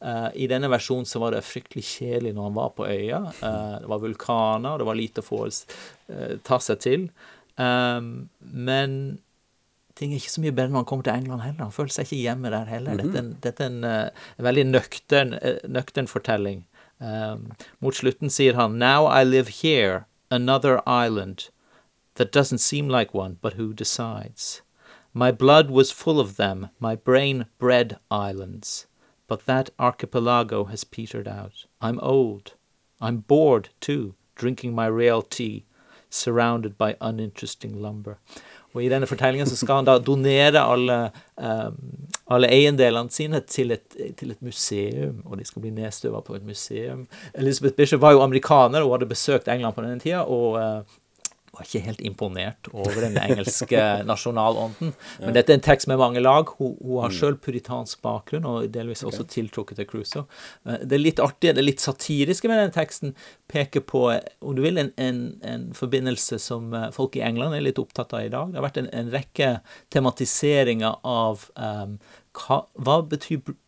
Eh, 0.00 0.28
I 0.34 0.48
denne 0.50 0.70
versjonen 0.72 1.08
så 1.08 1.20
var 1.20 1.36
det 1.36 1.44
fryktelig 1.44 1.84
kjedelig 1.84 2.34
når 2.34 2.48
han 2.48 2.56
var 2.56 2.72
på 2.76 2.88
øya. 2.88 3.20
Eh, 3.42 3.76
det 3.84 3.92
var 3.92 4.04
vulkaner, 4.06 4.78
det 4.78 4.88
var 4.88 4.98
lite 4.98 5.20
å 5.20 5.28
få 5.28 5.44
eh, 5.48 6.38
ta 6.42 6.58
seg 6.58 6.80
til. 6.80 7.10
Um, 7.60 8.30
men 8.40 9.20
ting 9.98 10.14
er 10.14 10.20
ikke 10.20 10.32
så 10.32 10.40
mye 10.40 10.54
bedre 10.56 10.72
når 10.72 10.84
han 10.84 10.88
kommer 10.88 11.06
til 11.06 11.18
England 11.20 11.42
heller. 11.44 11.66
Han 11.66 11.76
føler 11.76 11.92
seg 11.92 12.08
ikke 12.08 12.22
hjemme 12.24 12.52
der 12.54 12.68
heller. 12.70 12.96
Dette 13.00 13.18
er 13.18 13.24
en, 13.24 13.32
dette 13.44 13.64
er 13.66 13.72
en, 13.72 13.84
en 13.84 14.46
veldig 14.46 14.66
nøktern, 14.70 15.34
eh, 15.42 15.60
nøktern 15.68 16.08
fortelling. 16.08 16.64
Um, 17.00 17.50
mot 17.80 17.96
slutten 17.96 18.32
sier 18.32 18.56
han 18.56 18.78
Now 18.80 19.08
I 19.08 19.24
live 19.24 19.48
here, 19.60 20.06
another 20.30 20.80
island 20.86 21.48
that 22.16 22.32
doesn't 22.32 22.58
seem 22.58 22.88
like 22.88 23.14
one, 23.14 23.38
but 23.40 23.54
who 23.54 23.72
decides? 23.72 24.62
My 25.12 25.32
blood 25.32 25.70
was 25.70 25.90
full 25.90 26.20
of 26.20 26.36
them, 26.36 26.68
my 26.78 26.94
brain 26.94 27.46
bred 27.58 27.98
islands, 28.10 28.86
but 29.26 29.46
that 29.46 29.70
archipelago 29.78 30.64
has 30.64 30.84
petered 30.84 31.26
out. 31.26 31.66
I'm 31.80 31.98
old. 32.00 32.54
I'm 33.00 33.18
bored, 33.18 33.70
too, 33.80 34.14
drinking 34.36 34.74
my 34.74 34.86
real 34.86 35.22
tea, 35.22 35.64
surrounded 36.10 36.76
by 36.78 36.94
uninteresting 37.00 37.78
lumber. 37.82 38.18
Og 38.74 38.84
i 38.84 38.90
denne 38.90 39.08
fortellingen 39.10 39.48
så 39.50 39.56
skal 39.58 39.80
han 39.80 39.88
da 39.88 39.96
donere 39.98 40.62
alle, 40.62 40.98
um, 41.42 41.78
alle 42.30 42.50
eiendelene 42.54 43.10
sine 43.10 43.40
til 43.42 43.74
et, 43.74 43.96
til 44.18 44.30
et 44.30 44.42
museum, 44.46 45.24
og 45.26 45.40
de 45.40 45.46
skal 45.48 45.64
bli 45.64 45.72
nedstøva 45.74 46.22
på 46.26 46.36
et 46.38 46.46
museum. 46.46 47.06
Elizabeth 47.34 47.74
Bishop 47.78 48.02
var 48.02 48.14
jo 48.14 48.22
amerikaner 48.22 48.86
og 48.86 48.94
hadde 48.94 49.10
besøkt 49.10 49.50
England 49.50 49.74
på 49.74 49.86
denne 49.86 50.02
tida, 50.02 50.22
og 50.22 50.60
uh, 50.60 51.00
var 51.50 51.66
ikke 51.66 51.80
helt 51.82 52.00
imponert 52.06 52.68
over 52.70 53.00
den 53.02 53.16
engelske 53.18 53.80
nasjonalånden. 54.10 54.92
Men 55.20 55.34
dette 55.34 55.50
er 55.50 55.58
en 55.58 55.64
tekst 55.66 55.88
med 55.90 55.98
mange 55.98 56.22
lag. 56.22 56.50
Hun, 56.60 56.76
hun 56.78 57.00
har 57.02 57.14
sjøl 57.14 57.36
puritansk 57.42 58.00
bakgrunn, 58.06 58.46
og 58.46 58.68
delvis 58.74 59.02
også 59.06 59.26
tiltrukket 59.30 59.80
til 59.80 59.88
Crusoe. 59.90 60.26
Eh, 60.68 60.84
Det 60.86 60.98
er 60.98 61.02
litt 61.02 61.22
artige, 61.24 61.56
det 61.56 61.64
er 61.64 61.68
litt 61.68 61.82
satiriske 61.82 62.50
med 62.50 62.62
den 62.62 62.74
teksten. 62.76 63.14
Peker 63.50 63.82
på, 63.82 64.04
om 64.40 64.54
du 64.54 64.62
vil, 64.62 64.78
en, 64.78 64.92
en, 64.96 65.20
en 65.42 65.66
forbindelse 65.74 66.38
som 66.38 66.70
eh, 66.74 66.90
folk 66.94 67.18
i 67.18 67.24
England 67.26 67.58
er 67.58 67.66
litt 67.66 67.80
opptatt 67.82 68.14
av 68.14 68.26
i 68.28 68.30
dag. 68.32 68.52
Det 68.52 68.60
har 68.60 68.68
vært 68.68 68.82
en, 68.84 68.92
en 68.94 69.10
rekke 69.14 69.50
tematiseringer 69.90 71.00
av 71.06 71.48
um, 71.56 71.98
hva, 72.38 72.62
hva 72.78 73.00
betyr 73.10 73.40
eh, 73.42 73.58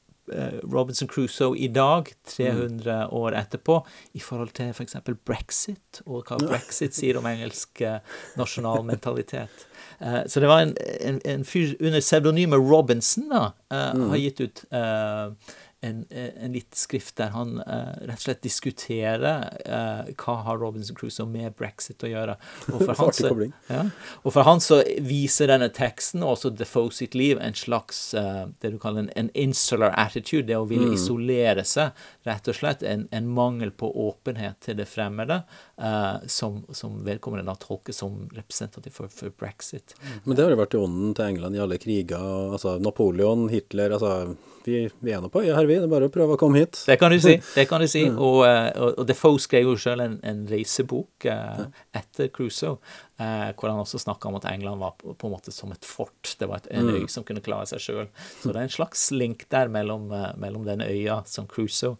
Robinson 0.62 1.08
Crusoe 1.10 1.58
i 1.58 1.68
dag, 1.72 2.12
300 2.30 3.08
år 3.10 3.34
etterpå, 3.40 3.80
i 4.12 4.22
forhold 4.22 4.52
til 4.56 4.70
f.eks. 4.70 4.96
brexit, 5.26 6.02
og 6.06 6.28
hva 6.28 6.38
brexit 6.44 6.94
sier 6.96 7.18
om 7.18 7.26
engelsk 7.26 7.82
eh, 7.86 7.98
nasjonal 8.38 8.84
mentalitet. 8.86 9.66
Eh, 9.98 10.22
så 10.26 10.40
det 10.40 10.50
var 10.50 10.62
en, 10.62 10.76
en, 11.00 11.20
en 11.24 11.44
fyr 11.44 11.74
under 11.80 12.00
pseudonymet 12.00 12.58
Robinson 12.58 13.28
da, 13.30 13.44
eh, 13.74 14.06
har 14.12 14.22
gitt 14.22 14.40
ut 14.42 14.64
eh, 14.70 15.56
en, 15.82 16.06
en 16.10 16.52
liten 16.52 16.76
skrift 16.78 17.16
der 17.18 17.32
han 17.34 17.56
eh, 17.60 18.06
rett 18.06 18.20
og 18.20 18.22
slett 18.22 18.42
diskuterer 18.44 19.48
eh, 19.66 20.12
hva 20.14 20.36
har 20.46 20.60
Robinson 20.62 20.94
Crusoe 20.96 21.26
med 21.26 21.56
brexit 21.58 22.04
å 22.06 22.10
gjøre. 22.10 22.36
Og 22.70 22.84
for, 22.84 22.94
han 23.00 23.16
så, 23.16 23.32
ja, 23.66 23.80
og 24.22 24.34
for 24.36 24.46
han 24.46 24.62
så 24.62 24.78
viser 25.02 25.50
denne 25.50 25.72
teksten, 25.74 26.22
og 26.22 26.36
også 26.36 26.52
Defoe 26.54 26.92
sitt 26.94 27.16
liv, 27.18 27.40
en 27.42 27.56
slags 27.58 28.12
eh, 28.18 28.44
det 28.62 28.70
du 28.74 28.78
kaller 28.82 29.08
en, 29.08 29.10
en 29.18 29.32
insular 29.34 29.94
attitude, 29.98 30.46
det 30.52 30.60
å 30.60 30.68
ville 30.70 30.92
isolere 30.94 31.66
seg, 31.66 31.98
rett 32.28 32.52
og 32.52 32.58
slett. 32.60 32.86
En, 32.86 33.08
en 33.10 33.26
mangel 33.34 33.74
på 33.74 33.90
åpenhet 34.06 34.62
til 34.62 34.78
det 34.78 34.86
fremmede, 34.86 35.42
eh, 35.82 36.28
som, 36.30 36.62
som 36.70 37.00
vedkommende 37.02 37.48
da 37.50 37.58
tolker 37.58 37.96
som 37.96 38.22
representativ 38.36 38.94
for, 38.94 39.10
for 39.10 39.34
brexit. 39.34 39.96
Men 40.22 40.38
det 40.38 40.46
har 40.46 40.54
jo 40.54 40.62
vært 40.62 40.78
i 40.78 40.82
ånden 40.84 41.18
til 41.18 41.34
England 41.34 41.58
i 41.58 41.66
alle 41.66 41.82
kriger. 41.82 42.22
Altså 42.54 42.78
Napoleon, 42.78 43.48
Hitler 43.50 43.98
altså 43.98 44.36
Vi, 44.64 44.82
vi 45.02 45.12
er 45.14 45.22
nå 45.22 45.28
på 45.32 45.42
øya 45.42 45.56
her, 45.56 45.66
vi. 45.66 45.76
Det 45.80 45.86
er 45.88 45.90
bare 45.90 46.08
å 46.08 46.12
prøve 46.12 46.36
å 46.36 46.40
komme 46.40 46.62
hit. 46.62 46.78
Det 46.86 46.96
kan 47.00 47.10
du 47.12 47.18
si. 47.22 47.34
det 47.56 47.64
kan 47.70 47.82
du 47.82 47.88
si. 47.90 48.04
Og, 48.26 48.42
eh, 48.46 48.68
og, 48.78 48.98
og 49.00 49.06
Defoe 49.08 49.40
skrev 49.42 49.72
jo 49.72 49.76
selv 49.80 50.04
en, 50.04 50.18
en 50.26 50.42
reisebok 50.50 51.26
eh, 51.30 51.64
etter 51.98 52.30
Crusoe, 52.34 52.76
eh, 53.18 53.48
hvor 53.58 53.72
han 53.72 53.82
også 53.82 54.00
snakka 54.02 54.30
om 54.30 54.38
at 54.38 54.46
England 54.52 54.82
var 54.82 54.94
på, 55.00 55.16
på 55.18 55.28
en 55.28 55.34
måte 55.34 55.54
som 55.54 55.72
et 55.74 55.88
fort. 55.88 56.34
Det 56.38 56.48
var 56.50 56.62
et, 56.62 56.70
en 56.78 56.92
øy 56.92 57.08
som 57.10 57.26
kunne 57.26 57.42
klare 57.44 57.66
seg 57.72 57.82
sjøl. 57.82 58.06
Så 58.42 58.52
det 58.52 58.60
er 58.60 58.68
en 58.68 58.76
slags 58.76 59.08
link 59.14 59.46
der 59.52 59.72
mellom, 59.72 60.10
eh, 60.14 60.30
mellom 60.42 60.66
den 60.68 60.84
øya 60.86 61.22
som 61.30 61.50
Crusoe, 61.50 61.96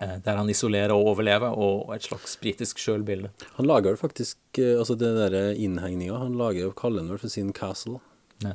eh, 0.00 0.16
der 0.24 0.40
han 0.40 0.50
isolerer 0.52 0.96
og 0.96 1.12
overlever, 1.12 1.52
og 1.52 1.92
et 1.96 2.08
slags 2.08 2.38
britisk 2.40 2.80
sjølbilde. 2.82 3.32
Han 3.60 3.68
lager 3.68 3.92
jo 3.92 4.04
faktisk 4.06 4.62
altså 4.64 4.96
det 4.96 5.12
derre 5.18 5.48
innhegninga. 5.52 6.22
Han 6.24 6.38
lager 6.40 6.70
jo 6.70 6.76
kaller 6.76 7.04
den 7.04 7.12
vel 7.12 7.20
for 7.20 7.32
sin 7.32 7.52
castle, 7.56 8.00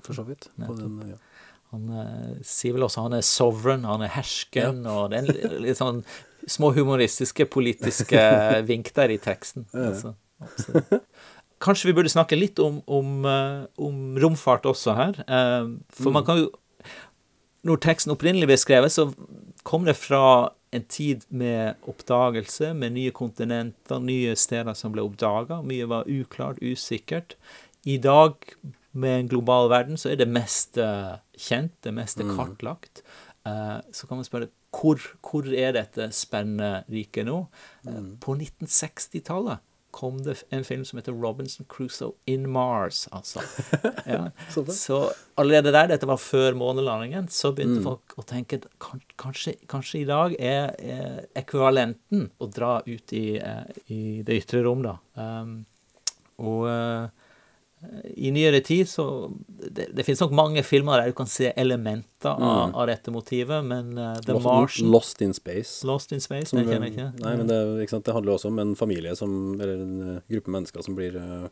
for 0.01 0.17
så 0.17 0.25
vidt. 0.25 0.49
På 0.57 0.73
den, 0.77 0.97
ja. 1.13 1.21
Han 1.71 1.89
eh, 2.01 2.31
sier 2.45 2.75
vel 2.75 2.83
også 2.87 3.05
han 3.07 3.15
er 3.17 3.25
sovereign, 3.25 3.85
han 3.87 4.03
er 4.05 4.11
hersken, 4.17 4.83
og 4.89 5.11
det 5.11 5.21
er 5.21 5.29
en 5.29 5.63
litt 5.63 5.79
sånn 5.79 6.01
små 6.49 6.71
humoristiske 6.75 7.45
politiske 7.53 8.19
vink 8.69 8.91
der 8.97 9.13
i 9.13 9.19
teksten. 9.21 9.67
Altså. 9.71 10.15
Kanskje 11.61 11.91
vi 11.91 11.93
burde 11.99 12.09
snakke 12.09 12.37
litt 12.39 12.59
om, 12.59 12.79
om, 12.89 13.19
eh, 13.29 13.59
om 13.77 14.17
romfart 14.19 14.65
også 14.65 14.95
her. 14.97 15.19
eh, 15.27 15.67
For 16.01 16.11
man 16.15 16.25
kan 16.25 16.41
jo 16.41 16.49
Når 17.61 17.77
teksten 17.77 18.09
opprinnelig 18.09 18.47
ble 18.49 18.57
skrevet, 18.57 18.89
så 18.89 19.03
kom 19.69 19.83
det 19.85 19.93
fra 19.99 20.49
en 20.73 20.85
tid 20.89 21.27
med 21.29 21.75
oppdagelse, 21.85 22.71
med 22.73 22.95
nye 22.95 23.11
kontinenter, 23.13 23.99
nye 24.01 24.33
steder 24.39 24.73
som 24.73 24.95
ble 24.95 25.03
oppdaga. 25.05 25.59
Mye 25.61 25.85
var 25.85 26.09
uklart, 26.09 26.57
usikkert. 26.63 27.35
I 27.85 27.99
dag 28.01 28.33
med 28.97 29.19
en 29.19 29.29
global 29.29 29.69
verden, 29.69 29.99
så 29.99 30.09
er 30.09 30.17
det 30.23 30.27
meste 30.31 30.87
kjent, 31.41 31.73
det 31.85 31.93
meste 31.97 32.27
kartlagt. 32.29 33.03
Uh, 33.47 33.79
så 33.95 34.05
kan 34.07 34.19
man 34.19 34.27
spørre 34.27 34.51
hvor, 34.71 35.01
hvor 35.25 35.47
er 35.49 35.73
dette 35.75 36.11
spennende 36.13 36.85
riket 36.93 37.25
nå? 37.27 37.43
Uh, 37.87 38.13
På 38.21 38.37
1960-tallet 38.37 39.65
kom 39.91 40.21
det 40.23 40.37
en 40.55 40.63
film 40.63 40.83
som 40.87 40.99
heter 40.99 41.15
Robinson 41.15 41.65
Crusoe 41.69 42.13
in 42.25 42.47
Mars, 42.49 43.07
altså. 43.11 43.43
Ja. 44.05 44.29
så 44.71 45.11
allerede 45.35 45.71
der, 45.71 45.89
dette 45.91 46.07
var 46.07 46.19
før 46.21 46.55
månelandingen, 46.57 47.27
så 47.31 47.51
begynte 47.55 47.83
folk 47.83 48.15
å 48.15 48.25
tenke 48.27 48.61
kan, 48.81 49.01
kanskje, 49.19 49.57
kanskje 49.71 50.01
i 50.01 50.07
dag 50.09 50.35
er, 50.39 50.71
er 50.79 51.19
ekvivalenten 51.37 52.29
å 52.39 52.47
dra 52.51 52.77
ut 52.87 53.13
i, 53.15 53.25
eh, 53.37 53.81
i 53.91 54.01
det 54.25 54.39
ytre 54.41 54.63
rom, 54.65 54.83
da. 54.85 54.95
Um, 55.19 55.57
og 56.41 56.65
i 58.13 58.31
nyere 58.31 58.59
tid 58.61 58.89
så 58.89 59.31
Det, 59.47 59.87
det 59.95 60.03
finnes 60.05 60.21
nok 60.21 60.33
mange 60.37 60.63
filmer 60.65 61.01
der 61.01 61.11
du 61.11 61.17
kan 61.17 61.29
se 61.29 61.51
elementer 61.57 62.33
av, 62.33 62.73
av 62.77 62.87
dette 62.89 63.13
motivet, 63.13 63.61
men 63.65 63.93
uh, 63.97 64.15
The 64.21 64.35
Lost, 64.35 64.45
Martian 64.45 64.91
Lost 64.93 65.21
in 65.21 65.33
Space. 65.37 65.87
Lost 65.87 66.11
in 66.13 66.21
Space, 66.21 66.49
Som, 66.49 66.61
det 66.61 66.73
kjenner 66.73 66.89
jeg 66.89 66.95
ikke. 66.95 67.07
Nei, 67.21 67.35
men 67.39 67.49
det, 67.49 67.61
ikke 67.83 67.95
sant, 67.95 68.05
det 68.05 68.15
handler 68.17 68.35
også 68.35 68.51
om 68.51 68.59
en 68.61 68.75
familie 68.77 69.13
som 69.17 69.31
Eller 69.59 69.77
en 69.77 69.95
eh, 70.01 70.19
gruppe 70.35 70.53
mennesker 70.53 70.85
som 70.85 70.97
blir 70.97 71.17
uh, 71.17 71.47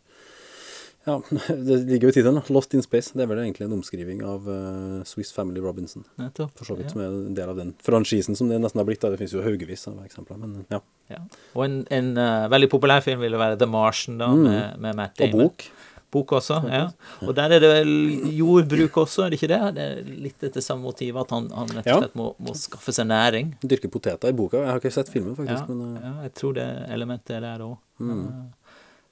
Ja, 1.06 1.20
det 1.70 1.80
ligger 1.90 2.10
jo 2.10 2.14
i 2.14 2.18
tittelen. 2.20 2.42
Lost 2.54 2.74
in 2.78 2.86
Space. 2.86 3.14
Det 3.14 3.26
er 3.26 3.32
vel 3.32 3.42
egentlig 3.44 3.70
en 3.70 3.78
omskriving 3.80 4.22
av 4.26 4.50
uh, 4.50 5.02
Swiss 5.10 5.34
Family 5.34 5.62
Robinson. 5.64 6.06
Nettopp. 6.22 6.54
For 6.60 6.70
så 6.70 6.78
vidt, 6.78 6.90
ja. 6.90 6.96
som 6.96 7.06
er 7.06 7.10
en 7.14 7.38
del 7.38 7.54
av 7.54 7.62
den 7.62 7.74
franchisen 7.86 8.38
som 8.38 8.52
det 8.52 8.62
nesten 8.62 8.82
har 8.82 8.90
blitt. 8.90 9.02
da. 9.06 9.14
Det 9.14 9.22
finnes 9.22 9.38
jo 9.38 9.46
haugevis 9.46 9.88
av 9.90 10.02
eksempler, 10.06 10.42
men 10.42 10.66
ja. 10.70 10.82
Ja. 11.10 11.24
Og 11.58 11.66
en, 11.66 11.82
en 11.94 12.14
veldig 12.54 12.70
populær 12.70 13.02
film 13.06 13.24
ville 13.26 13.40
være 13.42 13.58
The 13.58 13.70
Martian, 13.70 14.20
da, 14.22 14.34
med, 14.38 14.82
med 14.82 14.98
Matt 15.00 15.18
Damon. 15.18 15.48
Og 15.48 15.48
bok. 15.50 15.70
Bok 16.12 16.32
også, 16.40 16.56
ja. 16.66 16.86
Og 17.22 17.36
der 17.38 17.52
er 17.54 17.62
det 17.62 17.70
vel 17.70 17.92
jordbruk 18.34 18.96
også, 19.04 19.26
er 19.28 19.30
det 19.34 19.38
ikke 19.38 19.50
det? 19.52 19.60
Det 19.76 19.84
er 19.86 20.08
litt 20.26 20.46
etter 20.48 20.64
samme 20.66 20.82
motiv, 20.88 21.18
at 21.22 21.30
han, 21.36 21.50
han 21.54 21.70
rett 21.78 21.90
og 21.94 22.02
slett 22.04 22.16
må, 22.18 22.32
må 22.42 22.56
skaffe 22.58 22.94
seg 22.96 23.06
næring. 23.12 23.52
Dyrke 23.62 23.92
poteter 23.94 24.32
i 24.34 24.38
boka. 24.38 24.64
Jeg 24.64 24.72
har 24.72 24.82
ikke 24.82 24.94
sett 24.96 25.12
filmen, 25.14 25.36
Ja, 25.36 25.42
faktisk. 25.44 25.70
men 25.70 25.98
eh, 26.00 26.08
ja, 26.08 26.14
jeg 26.26 26.34
tror 26.42 26.56
det 26.58 26.68
elementet 26.98 27.36
er 27.38 27.46
der 27.46 27.66
òg. 27.68 27.76
Mm. 28.02 28.24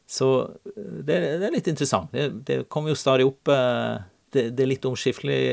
Så 0.07 0.27
det, 0.75 1.17
det 1.43 1.45
er 1.49 1.53
litt 1.53 1.67
interessant. 1.69 2.09
Det, 2.15 2.29
det 2.47 2.57
kommer 2.71 2.93
jo 2.93 2.97
stadig 2.97 3.25
opp 3.27 3.51
eh, 3.53 3.97
det, 4.36 4.43
det 4.57 4.63
er 4.63 4.69
litt 4.69 4.86
omskiftelige 4.88 5.51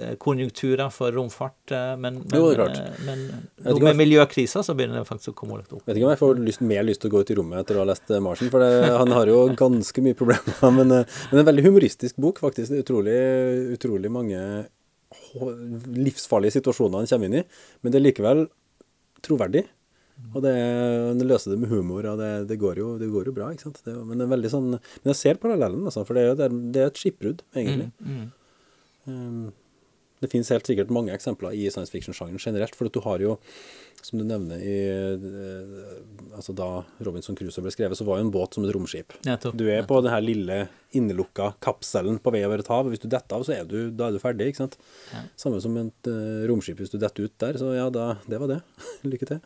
eh, 0.00 0.14
konjunkturer 0.22 0.88
for 0.94 1.12
romfart, 1.12 1.58
eh, 1.74 1.92
men, 2.00 2.22
men, 2.22 2.32
Jo, 2.32 2.48
det 2.48 2.56
klart. 2.58 2.78
eh, 2.80 3.02
men 3.04 3.24
med 3.66 3.90
jeg... 3.90 3.98
miljøkrisa 4.00 4.62
så 4.64 4.76
begynner 4.76 5.02
det 5.02 5.08
faktisk 5.08 5.34
å 5.34 5.36
komme 5.42 5.58
litt 5.60 5.74
opp. 5.76 5.84
Vet 5.84 5.98
ikke 5.98 6.08
om 6.08 6.14
jeg 6.14 6.22
får 6.22 6.40
lyst, 6.46 6.64
mer 6.64 6.86
lyst 6.86 7.04
til 7.04 7.12
å 7.12 7.16
gå 7.16 7.22
ut 7.22 7.32
i 7.34 7.36
rommet 7.36 7.60
etter 7.60 7.76
å 7.76 7.84
ha 7.84 7.90
lest 7.90 8.14
Marsen, 8.24 8.50
for 8.52 8.64
det, 8.64 8.88
han 8.94 9.12
har 9.12 9.32
jo 9.32 9.42
ganske 9.64 10.04
mye 10.06 10.16
problemer. 10.16 10.56
Men, 10.76 10.92
men 10.92 11.40
en 11.40 11.46
veldig 11.46 11.64
humoristisk 11.68 12.18
bok, 12.20 12.40
faktisk. 12.42 12.72
Det 12.72 12.82
utrolig, 12.84 13.16
utrolig 13.76 14.10
mange 14.12 14.40
livsfarlige 15.96 16.58
situasjoner 16.58 17.02
han 17.02 17.08
kommer 17.10 17.30
inn 17.30 17.40
i. 17.40 17.44
Men 17.82 17.92
det 17.92 18.00
er 18.00 18.06
likevel 18.08 18.46
troverdig. 19.24 19.64
Og 20.32 20.40
det, 20.44 20.52
løser 21.28 21.52
det 21.52 21.58
med 21.60 21.68
humor, 21.72 22.06
og 22.12 22.18
det, 22.20 22.30
det, 22.48 22.56
går, 22.60 22.78
jo, 22.80 22.88
det 23.00 23.10
går 23.12 23.28
jo 23.28 23.34
bra. 23.36 23.50
ikke 23.52 23.66
sant? 23.68 23.82
Det, 23.84 23.92
men 24.00 24.16
det 24.20 24.24
er 24.26 24.32
veldig 24.32 24.50
sånn, 24.52 24.70
men 24.78 25.10
jeg 25.12 25.18
ser 25.20 25.40
parallellen, 25.42 25.84
altså, 25.88 26.06
for 26.08 26.16
det 26.16 26.22
er 26.24 26.30
jo 26.30 26.38
det, 26.40 26.46
er- 26.48 26.58
det 26.72 26.82
er 26.82 26.90
et 26.92 27.00
skipbrudd, 27.02 27.42
egentlig. 27.56 27.90
Mm. 28.00 28.26
Um, 29.06 29.46
det 30.24 30.30
finnes 30.32 30.48
helt 30.48 30.64
sikkert 30.64 30.88
mange 30.96 31.12
eksempler 31.12 31.52
i 31.52 31.66
science 31.68 31.92
fiction-sjangeren 31.92 32.40
generelt, 32.40 32.72
for 32.74 32.88
du 32.88 32.96
har 33.04 33.20
jo, 33.20 33.34
som 34.00 34.16
du 34.20 34.24
nevner 34.24 34.60
i 34.64 34.76
eh, 34.88 36.32
Altså 36.36 36.54
da 36.56 36.68
Robinson 37.04 37.36
Crusoe 37.36 37.64
ble 37.64 37.72
skrevet, 37.74 37.98
så 37.98 38.04
var 38.08 38.18
jo 38.22 38.24
en 38.26 38.32
båt 38.32 38.56
som 38.56 38.64
et 38.64 38.72
romskip. 38.72 39.12
Nettopp. 39.28 39.56
Du 39.60 39.66
er 39.72 39.84
på 39.88 40.00
den 40.04 40.12
her 40.12 40.24
lille 40.24 40.58
innelukka 40.96 41.50
kapselen 41.64 42.16
på 42.24 42.32
vei 42.32 42.42
over 42.48 42.64
et 42.64 42.70
hav, 42.72 42.88
og 42.88 42.94
hvis 42.94 43.04
du 43.04 43.08
detter 43.12 43.36
av, 43.36 43.44
så 43.44 43.58
er 43.58 43.68
du, 43.68 43.90
da 43.92 44.08
er 44.08 44.16
du 44.16 44.22
ferdig, 44.22 44.48
ikke 44.54 44.62
sant? 44.64 44.78
Samme 45.36 45.60
som 45.64 45.76
et 45.84 46.08
uh, 46.12 46.44
romskip 46.48 46.80
hvis 46.80 46.92
du 46.92 46.98
detter 47.02 47.28
ut 47.28 47.36
der, 47.44 47.60
så 47.60 47.74
ja, 47.76 47.90
da, 47.92 48.14
det 48.24 48.40
var 48.40 48.54
det. 48.56 48.62
Lykke 49.12 49.28
til. 49.34 49.44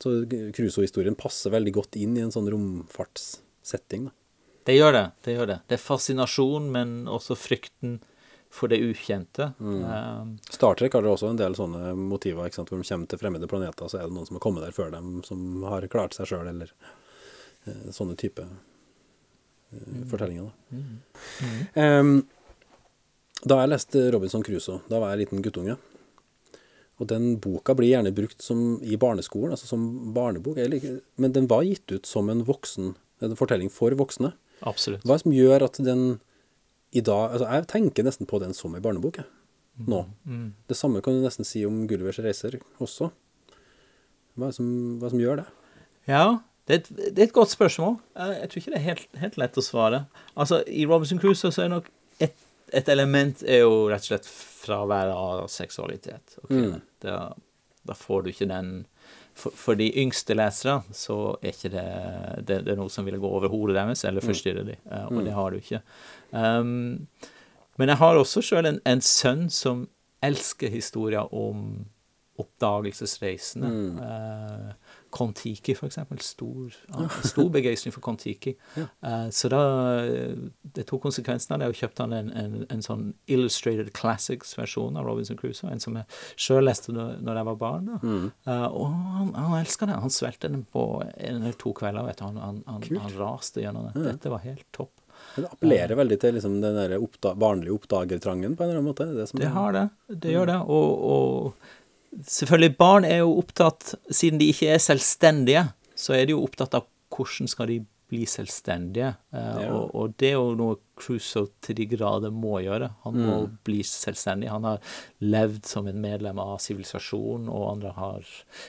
Så 0.00 0.14
Crusoe-historien 0.56 1.16
passer 1.18 1.52
veldig 1.52 1.74
godt 1.76 1.98
inn 2.00 2.16
i 2.16 2.22
en 2.24 2.32
sånn 2.32 2.48
romfartssetting, 2.52 4.08
da. 4.08 4.16
Det 4.68 4.76
gjør 4.76 4.92
det. 4.92 5.04
Det 5.24 5.34
gjør 5.34 5.48
det. 5.48 5.58
Det 5.68 5.76
er 5.76 5.82
fascinasjon, 5.82 6.66
men 6.72 6.90
også 7.10 7.34
frykten 7.36 7.98
for 8.50 8.70
det 8.70 8.80
ukjente. 8.82 9.52
Mm. 9.60 9.84
Um, 9.84 10.38
Star 10.50 10.74
Trek 10.74 10.94
har 10.94 11.02
det 11.02 11.12
også 11.12 11.30
en 11.30 11.38
del 11.38 11.54
sånne 11.56 11.94
motiver, 11.96 12.48
ikke 12.48 12.60
sant? 12.60 12.72
hvor 12.72 12.80
de 12.80 12.88
kommer 12.88 13.10
til 13.10 13.20
fremmede 13.20 13.48
planeter, 13.50 13.88
så 13.88 14.00
er 14.00 14.08
det 14.08 14.16
noen 14.16 14.28
som 14.28 14.38
har 14.38 14.44
kommet 14.44 14.66
der 14.66 14.74
før 14.74 14.90
dem, 14.94 15.20
som 15.26 15.62
har 15.70 15.86
klart 15.92 16.16
seg 16.16 16.28
sjøl, 16.32 16.50
eller 16.50 16.72
uh, 17.68 17.88
sånne 17.94 18.18
type 18.20 18.44
eh, 18.44 20.02
fortellinger. 20.10 20.50
Da. 20.50 20.82
Em, 21.86 22.14
da 23.40 23.62
jeg 23.62 23.72
leste 23.72 24.04
Robinson 24.12 24.44
Crusoe, 24.44 24.82
da 24.90 25.00
var 25.00 25.14
jeg 25.14 25.24
liten 25.24 25.46
guttunge. 25.46 25.78
Og 27.00 27.08
den 27.08 27.38
boka 27.40 27.74
blir 27.76 27.94
gjerne 27.94 28.12
brukt 28.12 28.44
som, 28.44 28.76
i 28.84 28.98
barneskolen, 29.00 29.54
altså 29.56 29.70
som 29.70 30.12
barnebok. 30.14 30.58
eller 30.60 31.00
Men 31.16 31.32
den 31.32 31.48
var 31.48 31.64
gitt 31.64 31.88
ut 31.92 32.06
som 32.06 32.28
en 32.28 32.44
voksen, 32.44 32.94
en 33.24 33.36
fortelling 33.36 33.72
for 33.72 33.94
voksne. 33.96 34.34
absolutt. 34.60 35.02
Hva 35.04 35.14
er 35.14 35.20
det 35.20 35.24
som 35.24 35.32
gjør 35.36 35.64
at 35.64 35.80
den 35.80 36.20
i 36.92 37.00
dag 37.00 37.30
altså 37.32 37.46
Jeg 37.46 37.66
tenker 37.70 38.04
nesten 38.04 38.26
på 38.26 38.40
den 38.42 38.52
som 38.52 38.74
en 38.74 38.82
barnebok, 38.82 39.16
jeg. 39.22 39.26
Nå. 39.88 40.02
Det 40.68 40.76
samme 40.76 41.00
kan 41.00 41.16
du 41.16 41.24
nesten 41.24 41.46
si 41.46 41.62
om 41.64 41.86
Gullivers 41.88 42.18
reiser 42.20 42.58
også. 42.82 43.08
Hva 44.36 44.50
som, 44.52 44.66
hva 44.98 45.08
det 45.08 45.14
som 45.14 45.22
gjør 45.22 45.40
det? 45.40 45.46
Ja, 46.10 46.24
det 46.68 46.74
er, 46.74 46.82
et, 46.82 46.90
det 47.14 47.22
er 47.22 47.28
et 47.30 47.36
godt 47.36 47.52
spørsmål. 47.54 47.96
Jeg, 48.18 48.36
jeg 48.42 48.50
tror 48.50 48.60
ikke 48.60 48.72
det 48.74 48.78
er 48.80 48.86
helt, 48.88 49.06
helt 49.22 49.38
lett 49.40 49.56
å 49.58 49.64
svare. 49.64 50.02
Altså, 50.36 50.60
I 50.68 50.84
Robinson 50.90 51.20
Crusoe 51.22 51.54
så 51.54 51.64
er 51.64 51.72
nok 51.72 51.88
et, 52.72 52.88
element 52.92 53.42
er 53.46 53.62
jo 53.64 53.88
rett 53.90 54.04
og 54.04 54.12
slett 54.12 54.28
fraværet 54.30 55.14
av 55.16 55.46
seksualitet. 55.52 56.38
Ok, 56.44 56.56
da, 57.04 57.18
da 57.88 57.96
får 57.96 58.24
du 58.24 58.32
ikke 58.34 58.50
den 58.50 58.72
for, 59.40 59.54
for 59.56 59.78
de 59.78 59.88
yngste 60.02 60.34
lesere 60.36 60.80
så 60.96 61.16
er 61.40 61.54
ikke 61.54 61.72
det, 61.72 61.86
det, 62.48 62.58
det 62.66 62.74
er 62.74 62.80
noe 62.80 62.92
som 62.92 63.06
vil 63.06 63.18
gå 63.20 63.30
over 63.30 63.52
hodet 63.52 63.78
deres 63.78 64.04
eller 64.08 64.24
forstyrre 64.24 64.66
dem, 64.66 64.80
eh, 64.90 65.06
og 65.08 65.22
det 65.24 65.36
har 65.36 65.52
du 65.52 65.60
ikke. 65.60 65.80
Um, 66.30 67.08
men 67.80 67.92
jeg 67.92 68.00
har 68.02 68.18
også 68.18 68.42
sjøl 68.44 68.68
en, 68.68 68.80
en 68.84 69.00
sønn 69.04 69.46
som 69.54 69.86
elsker 70.24 70.72
historier 70.72 71.32
om 71.32 71.86
oppdagelsesreisende. 72.40 73.70
Eh, 74.04 74.89
Kon-Tiki, 75.10 75.74
eksempel. 75.86 76.20
Stor, 76.24 76.74
ja, 76.88 77.08
stor 77.26 77.50
begeistring 77.50 77.94
for 77.94 78.04
Kon-Tiki. 78.04 78.56
Eh, 79.00 79.28
så 79.32 79.48
da 79.48 79.60
Det 80.60 80.82
tok 80.88 81.02
konsekvensen 81.06 81.54
av 81.54 81.60
det, 81.62 81.68
og 81.70 81.78
kjøpte 81.78 82.04
han 82.04 82.12
en, 82.12 82.28
en, 82.36 82.56
en 82.70 82.82
sånn 82.84 83.06
Illustrated 83.32 83.92
Classics-versjon 83.96 84.98
av 85.00 85.06
Robinson 85.08 85.38
Crusoe. 85.40 85.70
En 85.72 85.80
som 85.82 85.96
jeg 85.96 86.06
sjøl 86.40 86.66
leste 86.68 86.92
når 86.92 87.40
jeg 87.40 87.48
var 87.48 87.58
barn. 87.60 87.88
Da. 87.88 87.98
Uh, 88.46 88.66
og 88.68 88.86
han, 88.92 89.32
han 89.36 89.58
elska 89.60 89.88
det. 89.88 89.98
Han 90.04 90.14
svelgte 90.14 90.52
den 90.52 90.66
på 90.68 90.84
en 91.00 91.40
eller 91.40 91.56
to 91.60 91.72
kvelder. 91.76 92.06
vet 92.10 92.20
du. 92.20 92.26
Han, 92.28 92.40
han, 92.44 92.62
han, 92.68 92.86
han 93.06 93.16
raste 93.18 93.64
gjennom 93.64 93.88
det. 93.88 94.04
Dette 94.10 94.32
var 94.32 94.44
helt 94.44 94.66
topp. 94.76 94.94
Det 95.36 95.46
appellerer 95.46 95.94
veldig 95.94 96.16
til 96.20 96.34
liksom, 96.36 96.56
den 96.62 96.76
der 96.76 96.96
oppda 96.98 97.34
barnlige 97.38 97.74
oppdagertrangen 97.76 98.56
på 98.56 98.64
en 98.64 98.70
eller 98.70 98.80
annen 98.80 98.90
måte. 98.90 99.06
Det, 99.14 99.26
som 99.30 99.40
Det 99.40 99.52
har 99.54 99.72
det. 99.76 99.88
Det 100.08 100.32
gjør 100.32 100.50
det. 100.50 100.58
Og, 100.76 101.04
og 101.14 101.68
selvfølgelig, 102.18 102.76
barn 102.80 103.04
er 103.08 103.18
jo 103.22 103.36
opptatt 103.38 103.94
Siden 104.10 104.38
de 104.40 104.50
ikke 104.52 104.72
er 104.74 104.82
selvstendige, 104.82 105.68
så 105.96 106.14
er 106.16 106.26
de 106.26 106.32
jo 106.36 106.44
opptatt 106.46 106.74
av 106.78 106.86
hvordan 107.10 107.48
skal 107.50 107.66
de 107.70 107.80
bli 108.10 108.24
selvstendige. 108.26 109.12
Eh, 109.32 109.58
Ja. 109.62 109.68
og, 109.70 109.92
og 109.94 110.14
det 110.18 110.30
er 110.32 110.38
jo 110.38 110.54
noe 110.58 110.78
Crusoe 111.00 111.46
til 111.62 111.76
de 111.78 111.84
grader 111.86 112.32
må 112.34 112.58
gjøre. 112.60 112.88
Han 113.04 113.14
må 113.22 113.36
bli 113.64 113.78
selvstendig. 113.86 114.48
Han 114.50 114.64
har 114.66 114.80
levd 115.22 115.64
som 115.70 115.86
en 115.86 116.00
medlem 116.02 116.38
av 116.42 116.58
sivilisasjonen, 116.60 117.46
og 117.48 117.68
andre 117.76 117.92
har 117.96 118.26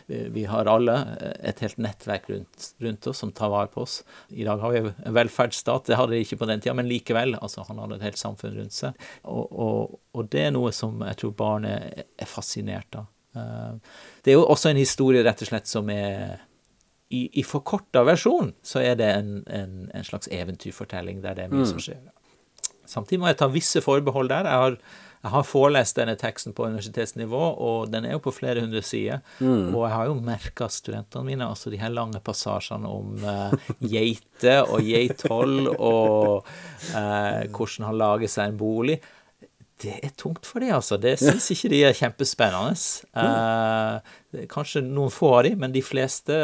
eh, 0.07 0.27
Vi 0.31 0.43
har 0.47 0.69
alle 0.69 0.93
eh, 1.19 1.33
et 1.49 1.59
helt 1.65 1.77
nettverk 1.81 2.29
rundt, 2.29 2.67
rundt 2.85 3.07
oss 3.09 3.17
som 3.23 3.31
tar 3.35 3.49
vare 3.49 3.67
på 3.73 3.81
oss. 3.81 4.03
I 4.29 4.45
dag 4.45 4.61
har 4.61 4.71
vi 4.77 4.83
en 4.93 5.17
velferdsstat, 5.17 5.89
det 5.89 5.97
hadde 5.97 6.13
de 6.13 6.21
ikke 6.23 6.37
på 6.43 6.47
den 6.51 6.61
tida, 6.61 6.75
men 6.77 6.87
likevel. 6.91 7.33
altså 7.41 7.65
Han 7.67 7.79
hadde 7.81 7.97
et 7.97 8.05
helt 8.11 8.21
samfunn 8.21 8.55
rundt 8.61 8.77
seg. 8.77 8.93
Og, 9.25 9.49
og, 9.51 9.97
og 10.13 10.29
det 10.29 10.45
er 10.47 10.53
noe 10.55 10.71
som 10.71 11.01
jeg 11.07 11.17
tror 11.23 11.33
barn 11.41 11.65
er, 11.65 12.05
er 12.15 12.29
fascinert 12.29 12.93
av. 13.01 13.09
Eh, 13.35 13.73
Det 14.23 14.33
er 14.33 14.39
jo 14.39 14.45
også 14.45 14.69
en 14.71 14.77
historie 14.81 15.23
rett 15.23 15.41
og 15.41 15.47
slett 15.51 15.67
som 15.67 15.89
er 15.89 16.39
i, 17.11 17.25
i 17.39 17.43
forkorta 17.43 18.05
versjon 18.07 18.53
så 18.63 18.79
er 18.79 18.95
det 18.95 19.07
en, 19.17 19.31
en, 19.51 19.77
en 19.93 20.03
slags 20.07 20.29
eventyrfortelling 20.31 21.21
der 21.23 21.35
det 21.35 21.43
er 21.45 21.51
mye 21.51 21.65
som 21.67 21.79
skjer. 21.83 21.99
Samtidig 22.87 23.19
må 23.19 23.27
jeg 23.27 23.37
ta 23.39 23.47
visse 23.51 23.81
forbehold 23.83 24.29
der. 24.31 24.47
Jeg 24.47 24.59
har, 24.63 24.77
jeg 25.23 25.31
har 25.31 25.43
forelest 25.47 25.95
denne 25.99 26.15
teksten 26.19 26.55
på 26.55 26.65
universitetsnivå, 26.67 27.41
og 27.67 27.91
den 27.91 28.07
er 28.07 28.15
jo 28.17 28.21
på 28.23 28.33
flere 28.35 28.63
hundre 28.63 28.81
sider. 28.83 29.21
Og 29.75 29.85
jeg 29.85 29.93
har 29.93 30.07
jo 30.09 30.15
merka 30.23 30.67
studentene 30.71 31.23
mine, 31.27 31.47
altså 31.47 31.71
de 31.71 31.79
her 31.79 31.91
lange 31.93 32.19
passasjene 32.23 32.87
om 32.87 33.13
uh, 33.23 33.53
geiter 33.79 34.63
og 34.71 34.83
geithold, 34.87 35.67
og 35.77 36.43
uh, 36.95 37.47
hvordan 37.51 37.87
han 37.91 37.99
lager 38.01 38.27
seg 38.31 38.51
en 38.51 38.59
bolig. 38.59 38.99
Det 39.81 39.97
er 40.05 40.13
tungt 40.19 40.45
for 40.45 40.61
de, 40.61 40.69
altså. 40.75 40.97
Det 41.01 41.15
syns 41.21 41.47
ikke 41.55 41.71
de 41.73 41.81
er 41.87 41.97
kjempespennende. 41.97 42.75
Eh, 43.23 44.45
kanskje 44.51 44.83
noen 44.85 45.13
få 45.13 45.31
av 45.39 45.43
de, 45.47 45.55
men 45.59 45.73
de 45.73 45.81
fleste 45.85 46.37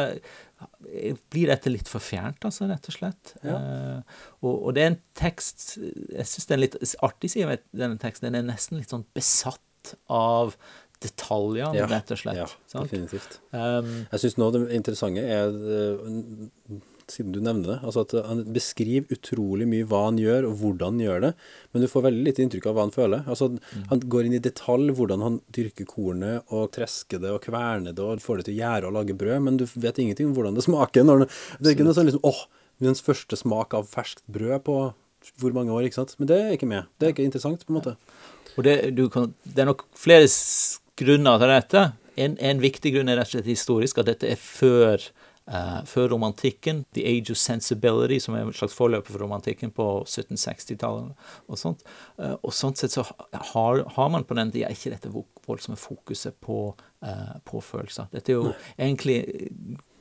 blir 1.29 1.51
dette 1.51 1.69
litt 1.69 1.89
for 1.91 2.01
fjernt, 2.01 2.41
altså, 2.47 2.65
rett 2.69 2.89
og 2.89 2.95
slett. 2.95 3.35
Eh, 3.45 4.17
og, 4.41 4.51
og 4.55 4.73
det 4.73 4.83
er 4.83 4.91
en 4.93 4.99
tekst 5.19 5.67
Jeg 5.77 6.25
syns 6.25 6.47
det 6.47 6.55
er 6.55 6.57
en 6.57 6.63
litt 6.63 6.77
artig 7.05 7.29
side 7.33 7.49
ved 7.51 7.63
denne 7.77 8.01
teksten. 8.01 8.31
Den 8.31 8.41
er 8.41 8.49
nesten 8.49 8.79
litt 8.81 8.93
sånn 8.93 9.05
besatt 9.17 9.93
av 10.09 10.55
detaljene, 11.03 11.85
rett 11.91 12.11
og 12.15 12.17
slett. 12.23 12.39
Ja, 12.39 12.47
sant? 12.65 12.89
definitivt. 12.89 13.37
Um, 13.53 14.07
Jeg 14.09 14.23
syns 14.23 14.37
nå 14.41 14.49
det 14.55 14.63
interessante 14.73 15.21
er, 15.21 15.53
eh, 15.77 16.79
siden 17.11 17.31
du 17.35 17.39
nevner 17.43 17.71
det, 17.71 17.77
altså 17.87 18.03
at 18.05 18.13
han 18.27 18.43
beskriver 18.53 19.13
utrolig 19.15 19.67
mye 19.69 19.87
hva 19.87 20.03
han 20.07 20.19
gjør, 20.21 20.49
og 20.49 20.57
hvordan 20.61 20.97
han 20.97 21.03
gjør 21.05 21.23
det, 21.27 21.31
men 21.71 21.83
du 21.83 21.87
får 21.91 22.05
veldig 22.07 22.25
lite 22.27 22.43
inntrykk 22.43 22.69
av 22.69 22.77
hva 22.77 22.85
han 22.87 22.93
føler. 22.95 23.23
Altså, 23.31 23.49
Han 23.91 24.03
går 24.03 24.27
inn 24.27 24.37
i 24.37 24.43
detalj 24.43 24.93
hvordan 24.97 25.23
han 25.25 25.39
dyrker 25.55 25.87
kornet, 25.89 26.45
og 26.51 26.71
tresker 26.75 27.23
det, 27.23 27.33
og 27.33 27.43
kverner 27.47 27.95
det, 27.95 28.03
og 28.03 28.23
får 28.23 28.41
det 28.41 28.47
til 28.49 28.57
å 28.57 28.61
gjære 28.61 28.89
og 28.89 28.97
lage 28.99 29.17
brød, 29.17 29.41
men 29.47 29.59
du 29.61 29.65
vet 29.75 29.99
ingenting 30.03 30.31
om 30.31 30.37
hvordan 30.37 30.57
det 30.57 30.67
smaker. 30.67 31.07
Når 31.07 31.25
det, 31.25 31.29
det 31.59 31.71
er 31.71 31.77
ikke 31.77 31.87
noe 31.87 31.97
sånn 31.97 32.09
liksom 32.11 32.27
åh, 32.27 32.45
min 32.83 32.97
første 33.07 33.39
smak 33.39 33.73
av 33.77 33.87
ferskt 33.89 34.23
brød 34.31 34.65
på 34.67 34.79
hvor 35.41 35.55
mange 35.55 35.73
år, 35.73 35.87
ikke 35.87 36.01
sant. 36.01 36.15
Men 36.19 36.29
det 36.29 36.37
er 36.39 36.55
ikke 36.55 36.69
med. 36.69 36.87
Det 36.97 37.07
er 37.07 37.15
ikke 37.15 37.25
interessant, 37.25 37.63
på 37.65 37.73
en 37.73 37.79
måte. 37.79 37.95
Og 38.57 38.65
det, 38.65 38.75
du 38.97 39.07
kan, 39.13 39.31
det 39.43 39.63
er 39.63 39.69
nok 39.69 39.85
flere 39.97 40.27
grunner 40.97 41.41
til 41.41 41.53
dette. 41.53 41.83
En, 42.17 42.37
en 42.41 42.61
viktig 42.61 42.93
grunn 42.95 43.11
er 43.11 43.19
rett 43.19 43.29
og 43.29 43.35
slett 43.35 43.49
historisk, 43.49 43.99
at 44.01 44.09
dette 44.09 44.29
er 44.31 44.39
før, 44.41 45.03
eh, 45.47 45.79
før 45.89 46.09
romantikken. 46.13 46.83
The 46.95 47.05
Age 47.07 47.31
of 47.33 47.39
Sensibility, 47.39 48.19
som 48.23 48.35
er 48.35 48.45
en 48.45 48.53
slags 48.55 48.75
forløper 48.77 49.13
for 49.13 49.23
romantikken 49.23 49.71
på 49.75 49.87
1760-tallet. 50.05 51.13
Og 51.47 51.59
sånt. 51.59 51.83
uh, 52.19 52.35
og 52.41 52.53
sånn 52.53 52.75
sett 52.77 52.95
så 52.95 53.05
har, 53.53 53.83
har 53.95 54.09
man 54.13 54.25
på 54.27 54.37
den 54.37 54.51
tida 54.51 54.69
ikke 54.73 54.93
dette 54.95 55.11
vo- 55.13 55.25
voldsomme 55.47 55.77
fokuset 55.79 56.35
på, 56.43 56.73
uh, 57.05 57.35
på 57.47 57.61
følelser. 57.63 58.09
Dette 58.11 58.33
er 58.33 58.39
jo 58.41 58.53
egentlig 58.77 59.19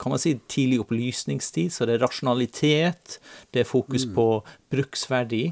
kan 0.01 0.12
man 0.12 0.20
si 0.20 0.34
tidlig 0.51 0.80
opplysningstid, 0.82 1.70
så 1.72 1.86
det 1.88 1.97
er 1.97 2.05
rasjonalitet, 2.05 3.18
det 3.55 3.62
er 3.62 3.68
fokus 3.70 4.05
på 4.12 4.26
bruksverdi. 4.72 5.47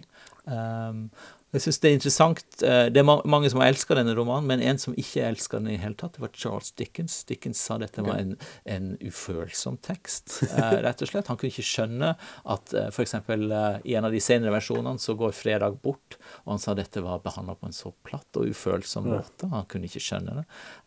Um, 0.45 1.07
jeg 1.55 1.65
syns 1.65 1.81
det 1.83 1.91
er 1.91 1.97
interessant 1.99 2.65
eh, 2.67 2.87
Det 2.93 3.01
er 3.03 3.07
mange 3.07 3.51
som 3.53 3.63
har 3.63 3.71
elska 3.73 3.97
denne 3.99 4.15
romanen, 4.17 4.49
men 4.51 4.65
en 4.65 4.81
som 4.81 4.97
ikke 4.99 5.25
elska 5.29 5.61
den 5.61 5.73
i 5.75 5.79
hele 5.81 5.97
tatt, 5.99 6.17
det 6.17 6.25
var 6.25 6.33
Charles 6.35 6.73
Dickens. 6.77 7.21
Dickens 7.29 7.63
sa 7.63 7.79
dette 7.81 8.03
var 8.05 8.21
en, 8.21 8.35
en 8.69 8.93
ufølsom 9.01 9.79
tekst, 9.85 10.41
eh, 10.51 10.79
rett 10.85 11.05
og 11.05 11.11
slett. 11.11 11.31
Han 11.31 11.39
kunne 11.41 11.55
ikke 11.55 11.67
skjønne 11.67 12.15
at 12.55 12.75
uh, 12.75 12.89
f.eks. 12.91 13.15
I 13.15 13.95
en 13.97 14.09
av 14.09 14.15
de 14.15 14.23
senere 14.23 14.55
versjonene 14.55 15.01
så 15.03 15.15
går 15.19 15.35
fredag 15.37 15.79
bort, 15.85 16.19
og 16.45 16.55
han 16.55 16.63
sa 16.63 16.75
dette 16.77 17.03
var 17.05 17.23
behandla 17.25 17.57
på 17.59 17.69
en 17.71 17.77
så 17.77 17.93
platt 18.07 18.41
og 18.41 18.51
ufølsom 18.51 19.09
måte. 19.09 19.49
Han 19.53 19.67
kunne 19.71 19.89
ikke 19.89 20.03
skjønne 20.03 20.37
det. 20.41 20.45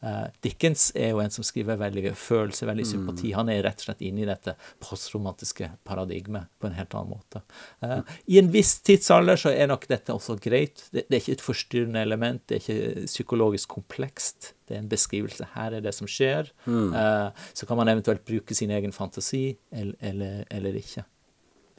Eh, 0.08 0.24
Dickens 0.46 0.90
er 0.96 1.14
jo 1.14 1.22
en 1.24 1.34
som 1.34 1.46
skriver 1.46 1.80
veldig 1.80 2.14
følelse, 2.18 2.68
veldig 2.70 2.86
sympati. 2.88 3.32
Han 3.38 3.52
er 3.54 3.64
rett 3.66 3.82
og 3.82 3.90
slett 3.90 4.04
inne 4.06 4.24
i 4.24 4.30
dette 4.30 4.56
postromantiske 4.84 5.70
paradigmet 5.88 6.52
på 6.60 6.70
en 6.70 6.78
helt 6.78 6.96
annen 6.98 7.14
måte. 7.16 7.44
Eh, 7.86 8.00
I 8.34 8.40
en 8.42 8.52
viss 8.54 8.78
tidsalder 8.86 9.40
så 9.40 9.54
er 9.54 9.72
nok 9.72 9.88
dette 9.90 10.16
også 10.16 10.38
greit. 10.42 10.57
Det, 10.92 11.04
det 11.06 11.16
er 11.16 11.22
ikke 11.22 11.36
et 11.38 11.46
forstyrrende 11.46 12.02
element, 12.02 12.42
det 12.50 12.58
er 12.58 12.64
ikke 12.64 13.06
psykologisk 13.10 13.76
komplekst. 13.78 14.54
Det 14.68 14.78
er 14.78 14.82
en 14.84 14.90
beskrivelse. 14.92 15.48
Her 15.54 15.78
er 15.78 15.86
det 15.86 15.94
som 15.96 16.10
skjer. 16.10 16.50
Eh, 16.68 17.46
så 17.54 17.70
kan 17.70 17.80
man 17.80 17.92
eventuelt 17.92 18.26
bruke 18.28 18.58
sin 18.58 18.74
egen 18.74 18.96
fantasi, 18.96 19.58
eller, 19.72 19.96
eller, 20.02 20.44
eller 20.52 20.82
ikke 20.82 21.06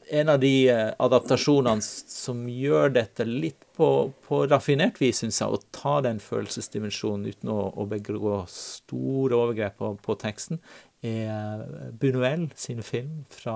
en 0.09 0.29
av 0.29 0.39
de 0.41 0.53
eh, 0.69 0.89
adaptasjonene 1.01 1.83
som 1.83 2.41
gjør 2.49 2.93
dette 2.95 3.25
litt 3.27 3.61
på, 3.77 4.09
på 4.25 4.41
raffinert 4.49 4.99
vis, 5.01 5.21
syns 5.21 5.39
jeg, 5.41 5.49
å 5.53 5.61
ta 5.75 5.99
den 6.05 6.21
følelsesdimensjonen 6.23 7.29
uten 7.29 7.51
å, 7.53 7.59
å 7.69 7.85
begå 7.89 8.41
store 8.51 9.37
overgrep 9.37 9.77
på, 9.79 9.93
på 10.05 10.17
teksten, 10.21 10.61
er 11.05 11.63
Bunuel 11.95 12.49
sin 12.59 12.81
film 12.83 13.23
fra 13.31 13.55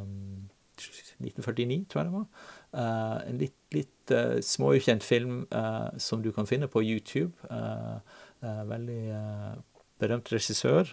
um, 0.00 0.48
1949, 1.20 1.84
tror 1.90 2.00
jeg 2.00 2.08
det 2.08 2.14
var. 2.14 2.46
Eh, 2.70 3.16
en 3.30 3.40
litt, 3.40 3.56
litt 3.74 4.12
eh, 4.14 4.38
småukjent 4.44 5.02
film 5.02 5.42
eh, 5.50 5.88
som 5.98 6.22
du 6.22 6.30
kan 6.32 6.46
finne 6.46 6.70
på 6.70 6.84
YouTube. 6.84 7.34
Veldig 8.40 9.02
berømt 10.00 10.30
regissør, 10.32 10.88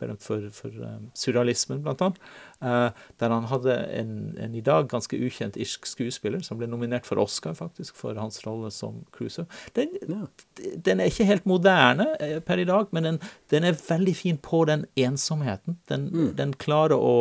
berømt 0.00 0.22
for, 0.24 0.46
for 0.56 0.72
surrealismen, 1.20 1.82
blant 1.84 2.00
annet. 2.00 2.30
Der 3.20 3.34
han 3.34 3.48
hadde 3.50 3.74
en, 3.92 4.14
en 4.40 4.54
i 4.56 4.62
dag 4.64 4.88
ganske 4.88 5.18
ukjent 5.20 5.58
irsk 5.60 5.84
skuespiller 5.90 6.40
som 6.40 6.56
ble 6.56 6.70
nominert 6.70 7.04
for 7.04 7.20
Oscar, 7.20 7.52
faktisk, 7.58 7.98
for 8.00 8.16
hans 8.16 8.40
rolle 8.46 8.70
som 8.72 9.02
Cruiser. 9.12 9.44
Den, 9.76 9.92
den 10.56 11.04
er 11.04 11.12
ikke 11.12 11.28
helt 11.28 11.44
moderne 11.44 12.08
per 12.48 12.62
i 12.62 12.64
dag, 12.72 12.88
men 12.96 13.10
den, 13.10 13.20
den 13.52 13.68
er 13.68 13.76
veldig 13.76 14.16
fin 14.16 14.40
på 14.40 14.64
den 14.70 14.86
ensomheten. 14.96 15.76
Den, 15.92 16.08
den 16.38 16.56
klarer 16.56 16.96
å 16.96 17.12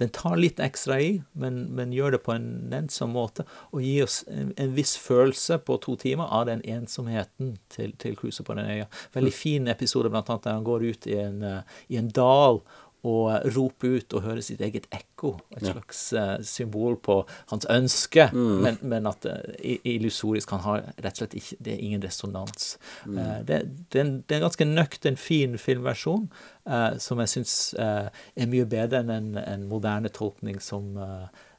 den 0.00 0.12
tar 0.16 0.38
litt 0.40 0.60
ekstra 0.62 0.96
i, 1.00 1.10
men, 1.32 1.62
men 1.76 1.92
gjør 1.94 2.16
det 2.16 2.22
på 2.24 2.34
en 2.34 2.48
nennsom 2.72 3.12
måte, 3.16 3.44
og 3.70 3.84
gir 3.84 4.06
oss 4.06 4.22
en, 4.32 4.54
en 4.60 4.74
viss 4.76 4.96
følelse 5.00 5.60
på 5.66 5.76
to 5.84 5.96
timer 6.00 6.30
av 6.32 6.46
den 6.48 6.64
ensomheten 6.64 7.58
til, 7.72 7.92
til 8.00 8.16
Crusoe 8.18 8.46
på 8.46 8.56
den 8.56 8.70
øya. 8.70 8.88
Veldig 9.16 9.34
fin 9.36 9.68
episode, 9.70 10.12
blant 10.12 10.30
annet, 10.32 10.46
der 10.48 10.56
han 10.56 10.68
går 10.68 10.86
ut 10.88 11.10
i 11.10 11.18
en, 11.20 11.42
eh, 11.46 11.82
i 11.92 12.00
en 12.00 12.08
dal 12.16 12.62
og 13.06 13.46
rope 13.56 13.88
ut 13.96 14.16
og 14.16 14.24
høre 14.26 14.42
sitt 14.44 14.60
eget 14.64 14.88
ekko. 14.92 15.34
Et 15.56 15.64
slags 15.64 16.02
eh, 16.12 16.34
symbol 16.46 16.98
på 17.00 17.20
hans 17.52 17.66
ønske, 17.72 18.28
men, 18.34 18.78
men 18.82 19.08
at 19.08 19.24
uh, 19.28 19.38
illusorisk 19.64 20.52
han 20.54 20.64
har 20.64 20.84
rett 20.98 21.14
og 21.14 21.22
slett 21.22 21.36
ikke 21.40 21.56
Det 21.64 21.74
er 21.74 21.84
ingen 21.84 22.04
resonans. 22.04 22.72
Eh, 23.06 23.38
det, 23.46 23.60
det, 23.92 23.98
er 23.98 24.04
en, 24.04 24.16
det 24.20 24.36
er 24.36 24.40
en 24.40 24.48
ganske 24.48 24.68
nøktern, 24.68 25.16
fin 25.20 25.58
filmversjon 25.58 26.28
eh, 26.68 26.98
som 27.02 27.20
jeg 27.22 27.32
syns 27.34 27.54
eh, 27.80 28.08
er 28.10 28.50
mye 28.50 28.68
bedre 28.70 29.02
enn 29.02 29.14
en, 29.14 29.30
en 29.40 29.68
moderne 29.70 30.12
tolkning 30.12 30.60
som 30.64 30.96
eh, 31.00 31.24
eh, 31.24 31.49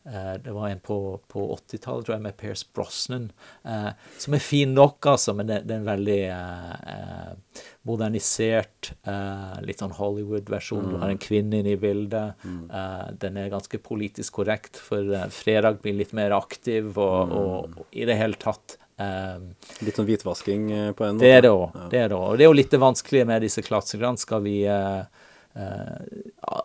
det 0.44 0.52
var 0.52 0.70
en 0.70 0.80
på, 0.82 1.20
på 1.30 1.44
80-tallet, 1.56 2.06
tror 2.08 2.16
jeg, 2.16 2.24
med 2.24 2.38
Pierce 2.40 2.66
Brosnan, 2.74 3.28
eh, 3.64 3.92
som 4.18 4.34
er 4.34 4.42
fin 4.42 4.74
nok, 4.74 5.06
altså, 5.14 5.36
men 5.38 5.50
det, 5.52 5.60
det 5.70 5.76
er 5.76 5.84
en 5.84 5.90
veldig 5.92 6.20
eh, 6.34 6.72
eh, 6.94 7.62
modernisert, 7.90 8.92
eh, 9.06 9.62
litt 9.66 9.82
sånn 9.84 9.94
Hollywood-versjon. 9.98 10.90
Du 10.94 10.98
har 11.02 11.14
en 11.14 11.22
kvinne 11.22 11.62
inne 11.62 11.76
i 11.76 11.80
bildet. 11.82 12.46
Eh, 12.46 13.08
den 13.22 13.38
er 13.42 13.54
ganske 13.54 13.78
politisk 13.82 14.42
korrekt, 14.42 14.80
for 14.82 15.06
eh, 15.14 15.28
Fredag 15.34 15.82
blir 15.86 16.00
litt 16.02 16.14
mer 16.18 16.34
aktiv, 16.38 16.94
og, 16.98 17.36
og, 17.38 17.82
og 17.82 17.98
i 17.98 18.06
det 18.10 18.18
hele 18.20 18.40
tatt 18.42 18.78
eh, 19.02 19.38
Litt 19.86 19.98
sånn 19.98 20.10
hvitvasking 20.10 20.70
eh, 20.72 20.92
på 20.98 21.06
en 21.08 21.18
måte. 21.18 21.26
det 21.26 21.34
er 21.38 21.46
det 21.46 21.54
òg. 21.54 21.82
Det 21.94 22.02
er 22.04 22.10
det. 22.14 22.18
Og 22.18 22.38
det 22.38 22.46
er 22.46 22.52
jo 22.52 22.58
litt 22.58 22.74
det 22.74 22.82
vanskelige 22.82 23.30
med 23.30 23.46
disse 23.46 23.64
klassikerne. 23.66 24.22
Skal 24.22 24.44
vi 24.46 24.62
eh, 24.66 25.02
eh, 25.02 25.21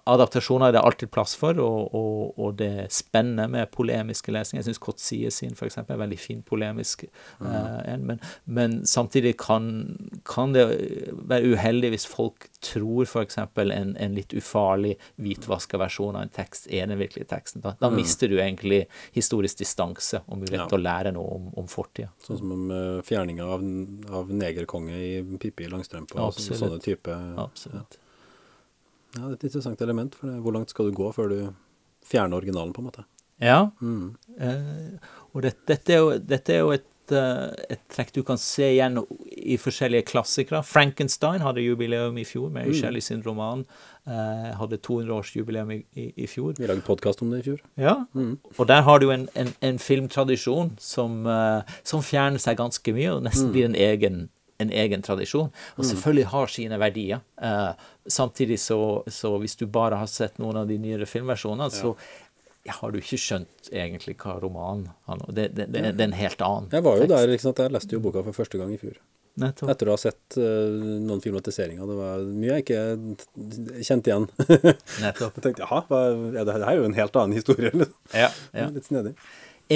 Adaptasjoner 0.07 0.68
er 0.70 0.76
det 0.76 0.82
alltid 0.87 1.11
plass 1.12 1.34
for, 1.39 1.59
og, 1.62 1.95
og, 1.97 2.39
og 2.41 2.55
det 2.61 2.87
spenner 2.95 3.49
med 3.51 3.70
polemiske 3.74 4.32
lesninger. 4.34 4.62
Jeg 4.62 4.68
syns 4.70 4.82
Kotsie 4.82 5.30
sin 5.34 5.57
for 5.59 5.68
eksempel, 5.68 5.97
er 5.97 6.03
veldig 6.05 6.18
fin 6.20 6.43
polemisk 6.47 7.05
eh, 7.07 7.80
en, 7.93 8.05
men, 8.09 8.20
men 8.47 8.78
samtidig 8.89 9.34
kan, 9.43 9.66
kan 10.28 10.55
det 10.55 10.64
være 11.28 11.53
uheldig 11.57 11.91
hvis 11.97 12.07
folk 12.09 12.49
tror 12.64 13.05
f.eks. 13.09 13.39
En, 13.43 13.93
en 14.01 14.16
litt 14.16 14.34
ufarlig 14.39 14.95
hvitvaska 15.20 15.80
versjon 15.82 16.16
av 16.18 16.26
en 16.26 16.34
tekst 16.37 16.70
er 16.70 16.87
den 16.91 17.01
virkelige 17.01 17.28
teksten. 17.34 17.64
Da, 17.66 17.74
da 17.80 17.91
mister 17.93 18.30
du 18.30 18.39
egentlig 18.41 18.84
historisk 19.16 19.62
distanse 19.64 20.22
og 20.26 20.41
mulighet 20.43 20.55
Ja. 20.57 20.70
til 20.70 20.78
å 20.78 20.84
lære 20.87 21.11
noe 21.12 21.34
om, 21.37 21.51
om 21.61 21.66
fortida. 21.68 22.09
Sånn 22.24 22.39
som 22.41 22.53
om 22.55 22.70
uh, 22.72 23.03
fjerninga 23.05 23.45
av, 23.45 23.64
av 24.22 24.30
negerkonge 24.32 24.97
i 24.97 25.12
Pippi 25.43 25.66
Langstrømpe 25.68 26.16
og 26.22 26.32
så- 26.39 26.57
sånne 26.57 26.78
type 26.80 27.12
Absolutt. 27.43 27.99
Ja, 27.99 28.03
det 29.15 29.23
er 29.23 29.37
et 29.37 29.47
interessant 29.49 29.81
element, 29.87 30.15
for 30.15 30.29
det, 30.31 30.41
hvor 30.45 30.53
langt 30.57 30.73
skal 30.73 30.91
du 30.91 30.97
gå 30.97 31.13
før 31.15 31.31
du 31.33 31.39
fjerner 32.07 32.37
originalen, 32.41 32.75
på 32.77 32.83
en 32.83 32.91
måte? 32.91 33.07
Ja. 33.43 33.71
Mm. 33.81 34.15
Eh, 34.41 35.17
og 35.35 35.43
det, 35.45 35.57
dette 35.69 35.93
er 35.93 35.99
jo, 36.03 36.13
dette 36.19 36.55
er 36.55 36.63
jo 36.63 36.71
et, 36.73 37.13
eh, 37.13 37.51
et 37.75 37.83
trekk 37.93 38.15
du 38.17 38.23
kan 38.27 38.39
se 38.41 38.71
igjen 38.73 38.97
i 39.37 39.59
forskjellige 39.61 40.07
klassikere. 40.09 40.63
Frankenstein 40.65 41.45
hadde 41.45 41.65
jubileum 41.65 42.17
i 42.19 42.25
fjor, 42.25 42.49
med 42.55 42.73
Shelley 42.75 43.05
sin 43.05 43.23
roman. 43.27 43.67
eh, 44.07 44.53
hadde 44.55 44.79
200-årsjubileum 44.87 45.73
i, 45.75 45.81
i, 45.99 46.07
i 46.23 46.27
fjor. 46.31 46.55
Vi 46.59 46.67
lagde 46.69 46.85
podkast 46.87 47.23
om 47.23 47.33
det 47.35 47.41
i 47.43 47.47
fjor. 47.51 47.61
Ja, 47.77 47.97
og 48.15 48.69
der 48.71 48.83
har 48.87 49.01
du 49.03 49.11
en, 49.11 49.29
en, 49.35 49.53
en 49.61 49.79
filmtradisjon 49.83 50.77
som, 50.79 51.27
eh, 51.27 51.77
som 51.85 52.05
fjerner 52.07 52.39
seg 52.43 52.57
ganske 52.61 52.95
mye, 52.95 53.17
og 53.17 53.25
nesten 53.27 53.51
blir 53.55 53.67
en 53.69 53.75
egen, 53.75 54.29
en 54.63 54.71
egen 54.73 55.03
tradisjon. 55.05 55.51
Og 55.77 55.89
selvfølgelig 55.89 56.31
har 56.33 56.53
sine 56.53 56.79
verdier. 56.81 57.25
Eh, 57.43 57.89
samtidig 58.07 58.61
så, 58.63 58.79
så 59.07 59.35
hvis 59.43 59.59
du 59.61 59.67
bare 59.71 59.99
har 60.01 60.11
sett 60.11 60.39
noen 60.43 60.63
av 60.63 60.71
de 60.71 60.79
nyere 60.81 61.09
filmversjonene, 61.09 61.69
så 61.75 61.95
har 62.67 62.93
du 62.93 62.99
ikke 62.99 63.19
skjønt 63.21 63.69
egentlig 63.71 64.17
hva 64.23 64.39
romanen 64.43 64.89
handler 65.11 65.29
om. 65.29 65.37
Det, 65.37 65.51
det, 65.55 65.69
det, 65.75 65.85
det 65.97 66.03
er 66.03 66.09
en 66.09 66.17
helt 66.19 66.41
annen 66.43 66.73
Jeg 66.73 66.87
var 66.87 66.97
jo 66.97 67.05
tekst. 67.05 67.15
der, 67.15 67.35
ikke 67.37 67.47
sant? 67.47 67.63
jeg 67.63 67.75
leste 67.77 67.95
jo 67.97 68.03
boka 68.03 68.25
for 68.27 68.37
første 68.37 68.61
gang 68.61 68.73
i 68.75 68.81
fjor. 68.81 68.97
Nettopp. 69.37 69.69
Etter 69.69 69.91
å 69.91 69.93
ha 69.93 70.01
sett 70.01 70.39
uh, 70.41 70.77
noen 71.05 71.21
filmatiseringer. 71.21 71.85
Det 71.85 71.97
var 71.99 72.23
mye 72.25 72.55
jeg 72.55 72.65
ikke 72.65 73.85
kjente 73.85 74.11
igjen. 74.13 74.29
Nettopp. 75.05 75.37
jeg 75.37 75.45
tenkte 75.45 75.67
jaha, 75.67 75.83
hva, 75.91 76.01
ja, 76.09 76.41
det, 76.41 76.47
det 76.49 76.57
her 76.57 76.69
er 76.71 76.81
jo 76.81 76.87
en 76.89 76.97
helt 76.97 77.19
annen 77.21 77.37
historie. 77.37 77.73
Liksom. 77.75 77.99
Ja, 78.17 78.31
ja. 78.57 78.71
Litt 78.73 78.89
snedig. 78.89 79.13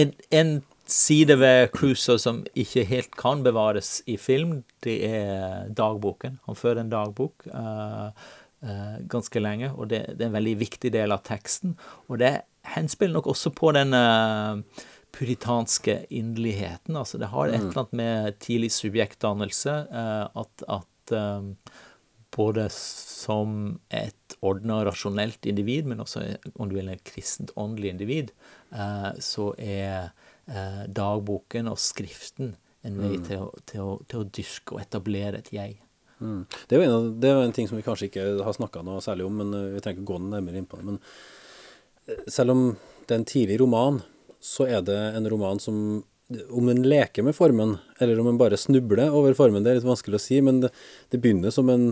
En, 0.01 0.15
en 0.41 0.55
side 0.93 1.37
ved 1.41 1.71
Cruiser 1.75 2.19
som 2.21 2.43
ikke 2.59 2.85
helt 2.89 3.17
kan 3.19 3.45
bevares 3.47 4.01
i 4.11 4.17
film, 4.21 4.63
det 4.85 4.99
er 5.07 5.71
dagboken. 5.77 6.39
Han 6.47 6.59
fører 6.59 6.83
en 6.85 6.93
dagbok. 6.93 7.47
uh, 7.55 8.11
uh, 8.65 9.01
ganske 9.09 9.41
lenge, 9.41 9.73
og 9.73 9.91
det, 9.91 10.05
det 10.17 10.25
er 10.25 10.31
en 10.31 10.39
veldig 10.39 10.57
viktig 10.61 10.93
del 10.95 11.15
av 11.15 11.25
teksten. 11.27 11.77
Og 12.09 12.21
det 12.23 12.41
henspiller 12.75 13.19
nok 13.19 13.31
også 13.33 13.53
på 13.57 13.73
den 13.77 13.97
uh, 13.97 14.61
puritanske 15.17 16.05
inderligheten. 16.11 16.97
Altså 16.97 17.19
det 17.19 17.31
har 17.33 17.49
et 17.49 17.61
eller 17.61 17.83
annet 17.83 17.97
med 17.99 18.41
tidlig 18.43 18.71
subjektdannelse 18.77 19.73
at, 19.91 20.67
at 20.71 21.15
um, 21.17 21.57
både 22.31 22.69
som 22.71 23.81
et 23.91 24.37
ordna, 24.47 24.85
rasjonelt 24.87 25.49
individ, 25.51 25.89
men 25.91 26.05
også 26.05 26.23
om 26.55 26.71
du 26.71 26.77
vil 26.77 26.93
et 26.93 27.03
kristent 27.03 27.51
åndelig 27.59 27.91
individ, 27.91 28.31
så 29.19 29.49
er 29.59 30.13
eh, 30.51 30.83
dagboken 30.91 31.71
og 31.71 31.79
skriften 31.81 32.55
en 32.87 32.97
vei 32.97 33.17
til, 33.25 33.45
å, 33.45 33.63
til, 33.69 33.85
å, 33.85 33.97
til 34.09 34.23
å 34.23 34.29
dyrke 34.29 34.77
og 34.77 34.83
etablere 34.83 35.41
et 35.43 35.51
jeg. 35.53 35.77
Mm. 36.21 36.45
Det 36.69 36.77
er 36.77 36.85
en, 36.87 37.11
det 37.21 37.33
er 37.33 37.43
en 37.43 37.55
ting 37.57 37.69
som 37.69 37.79
vi 37.79 37.85
kanskje 37.85 38.11
ikke 38.11 38.27
har 38.45 38.57
snakka 38.57 38.85
noe 38.85 39.01
særlig 39.05 39.27
om, 39.29 39.41
men 39.41 39.57
eh, 39.57 39.73
vi 39.77 39.83
trenger 39.85 40.01
ikke 40.01 40.13
gå 40.13 40.21
nærmere 40.29 40.61
inn 40.61 40.69
på 40.69 40.81
det. 40.81 40.87
Men 40.93 41.01
eh, 42.07 42.23
selv 42.29 42.57
om 42.57 42.65
det 43.05 43.15
er 43.15 43.21
en 43.21 43.29
tidlig 43.29 43.61
roman, 43.63 44.01
så 44.41 44.69
er 44.69 44.85
det 44.85 44.99
en 45.17 45.29
roman 45.29 45.61
som 45.61 46.01
om 46.55 46.69
en 46.71 46.85
leker 46.87 47.25
med 47.27 47.35
formen, 47.35 47.75
eller 47.99 48.21
om 48.23 48.29
en 48.31 48.39
bare 48.39 48.59
snubler 48.61 49.11
over 49.11 49.35
formen, 49.35 49.65
det 49.65 49.73
er 49.73 49.81
litt 49.81 49.89
vanskelig 49.89 50.21
å 50.21 50.23
si, 50.23 50.39
men 50.47 50.61
det, 50.63 50.71
det 51.11 51.19
begynner 51.23 51.51
som 51.55 51.69
en 51.73 51.89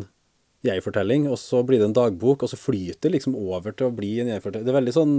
jeg-fortelling, 0.66 1.28
og 1.30 1.38
så 1.38 1.60
blir 1.62 1.78
det 1.78 1.86
en 1.86 1.94
dagbok, 1.94 2.42
og 2.42 2.50
så 2.50 2.58
flyter 2.58 3.06
det 3.06 3.12
liksom 3.14 3.36
over 3.38 3.70
til 3.78 3.86
å 3.88 3.94
bli 3.94 4.16
en 4.24 4.30
jeg-fortelling. 4.32 4.66
Det 4.66 4.72
er 4.72 4.78
veldig 4.80 4.94
sånn 4.96 5.12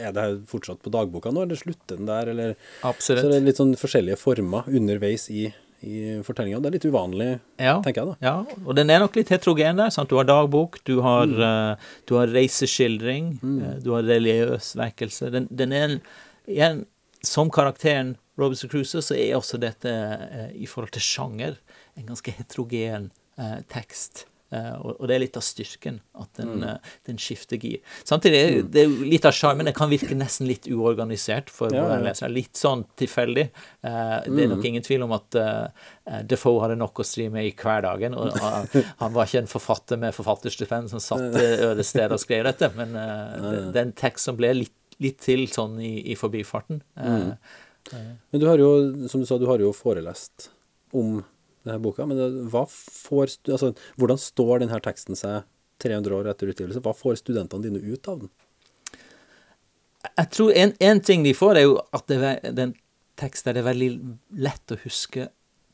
Er 0.00 0.12
det 0.16 0.22
her 0.24 0.36
fortsatt 0.50 0.80
på 0.82 0.90
dagboka 0.90 1.30
nå, 1.30 1.44
eller 1.46 1.58
slutter 1.60 1.96
den 2.00 2.08
der, 2.10 2.30
eller 2.32 2.54
Absolutt. 2.82 3.22
Så 3.22 3.30
det 3.30 3.36
er 3.38 3.46
litt 3.46 3.60
sånn 3.60 3.76
forskjellige 3.78 4.18
former 4.18 4.66
underveis 4.66 5.28
i, 5.30 5.44
i 5.86 6.00
fortellinga. 6.26 6.58
Det 6.60 6.70
er 6.72 6.76
litt 6.78 6.88
uvanlig, 6.90 7.28
Ja. 7.62 7.76
tenker 7.84 8.02
jeg, 8.02 8.16
da. 8.16 8.16
Ja, 8.26 8.56
og 8.66 8.74
den 8.76 8.90
er 8.90 8.98
nok 9.04 9.14
litt 9.16 9.30
heterogen 9.30 9.78
der. 9.78 9.90
sant? 9.94 10.10
Du 10.10 10.16
har 10.18 10.26
dagbok, 10.26 10.80
du 10.84 11.00
har, 11.06 11.24
eh, 11.30 11.76
du 12.10 12.16
har 12.18 12.26
reiseskildring, 12.26 13.30
eh, 13.44 13.76
du 13.84 13.92
har 13.94 14.02
religiøs 14.02 14.74
vekkelse. 14.80 15.30
Den, 15.30 15.46
den 15.54 15.72
er 15.72 15.86
en, 15.86 16.00
igjen, 16.48 16.82
som 17.22 17.48
karakteren 17.50 18.16
Robinson 18.40 18.70
Crusoe, 18.70 19.02
så 19.04 19.14
er 19.14 19.36
også 19.36 19.58
dette, 19.60 19.86
uh, 19.86 20.48
i 20.56 20.64
forhold 20.64 20.90
til 20.94 21.02
sjanger, 21.04 21.58
en 21.98 22.06
ganske 22.06 22.32
heterogen 22.32 23.10
tekst. 23.68 24.24
Eh, 24.50 24.72
og, 24.82 25.04
det 25.06 25.14
er 25.14 25.22
litt 25.22 25.36
av 25.38 25.44
styrken, 25.46 26.00
at 26.18 26.40
den, 26.40 26.64
mm. 26.64 26.88
den 27.06 27.20
skifter 27.22 27.60
gir. 27.62 27.78
Samtidig 28.06 28.40
er 28.40 28.56
det 28.66 28.82
er 28.82 28.88
jo 28.88 29.06
litt 29.06 29.28
av 29.28 29.34
sjarmen. 29.36 29.68
Det 29.68 29.76
kan 29.78 29.90
virke 29.92 30.16
nesten 30.18 30.48
litt 30.50 30.66
uorganisert 30.70 31.52
for 31.54 31.70
Ja, 31.74 31.84
våre 31.86 32.00
lesere. 32.08 32.32
Litt 32.34 32.58
sånn 32.58 32.82
tilfeldig. 32.98 33.46
Eh, 33.86 34.16
det 34.26 34.44
er 34.44 34.50
nok 34.50 34.66
ingen 34.66 34.86
tvil 34.86 35.06
om 35.06 35.14
at 35.14 35.38
eh, 35.38 35.86
Defoe 36.26 36.64
hadde 36.64 36.80
nok 36.80 37.02
å 37.02 37.06
stri 37.06 37.28
med 37.30 37.46
i 37.46 37.54
hverdagen. 37.54 38.18
Og 38.18 38.34
han, 38.42 39.14
var 39.14 39.30
ikke 39.30 39.44
en 39.44 39.50
forfatter 39.54 40.02
med 40.02 40.16
forfatterstipend 40.18 40.90
som 40.90 41.04
satt 41.04 41.40
øde 41.70 41.86
steder 41.86 42.18
og 42.18 42.22
skrev 42.22 42.46
dette, 42.50 42.72
men 42.74 42.98
eh, 42.98 43.34
det, 43.38 43.56
det 43.70 43.82
er 43.82 43.88
en 43.88 43.98
tekst 44.02 44.30
som 44.30 44.38
ble 44.40 44.54
litt, 44.64 44.78
litt 45.00 45.22
til 45.22 45.46
sånn 45.52 45.78
i, 45.78 45.94
i 46.10 46.18
forbifarten. 46.18 46.82
Mm. 46.98 47.36
Men 47.94 48.42
du 48.42 48.50
har 48.50 48.60
jo, 48.60 48.72
som 49.08 49.22
du 49.22 49.28
sa, 49.28 49.38
du 49.40 49.46
har 49.48 49.62
jo 49.62 49.70
forelest 49.74 50.50
om 50.96 51.20
denne 51.64 51.80
boka. 51.82 52.06
Men 52.08 52.46
hva 52.52 52.64
får, 52.68 53.36
altså, 53.50 53.72
hvordan 54.00 54.20
står 54.20 54.62
denne 54.64 54.80
teksten 54.84 55.18
seg 55.18 55.42
300 55.80 56.16
år 56.18 56.30
etter 56.32 56.52
utgivelse? 56.52 56.82
Hva 56.84 56.94
får 56.96 57.20
studentene 57.22 57.66
dine 57.66 57.80
ut 57.80 58.08
av 58.12 58.22
den? 58.24 58.32
Jeg 60.16 60.30
tror 60.32 60.54
en, 60.56 60.72
en 60.80 61.02
ting 61.04 61.24
de 61.26 61.34
får, 61.36 61.58
er 61.60 61.66
jo 61.66 61.76
at 61.96 62.06
det, 62.08 62.54
den 62.56 62.72
teksten 63.20 63.52
er 63.52 63.58
det 63.58 63.66
veldig 63.66 63.90
lett 64.40 64.72
å 64.72 64.78
huske 64.86 65.28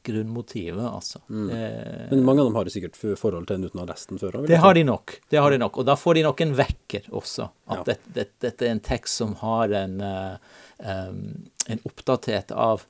grunnmotivet, 0.07 0.85
altså. 0.87 1.19
Eh, 1.31 2.07
Men 2.11 2.25
mange 2.25 2.41
av 2.43 2.47
dem 2.47 2.55
har 2.59 2.69
sikkert 2.71 2.95
forhold 2.99 3.49
til 3.49 3.57
den 3.59 3.67
uten 3.67 3.81
å 3.81 3.83
ha 3.83 3.89
lest 3.91 4.13
den 4.13 4.21
før. 4.23 4.39
Det 4.47 4.61
har 4.63 4.77
de 4.79 4.85
nok. 4.87 5.17
det 5.31 5.41
har 5.43 5.51
de 5.51 5.59
nok. 5.59 5.81
Og 5.83 5.89
da 5.89 5.97
får 5.99 6.19
de 6.19 6.23
nok 6.29 6.43
en 6.45 6.55
vekker 6.61 7.09
også. 7.11 7.49
At 7.67 7.81
Ja. 7.81 7.85
det, 7.89 7.97
det, 8.15 8.27
dette 8.45 8.69
er 8.69 8.75
en 8.77 8.85
tekst 8.87 9.19
som 9.19 9.35
har 9.43 9.75
en, 9.75 9.97
uh, 10.01 10.37
um, 10.79 11.51
en 11.67 11.83
oppdatert 11.91 12.55
av 12.55 12.87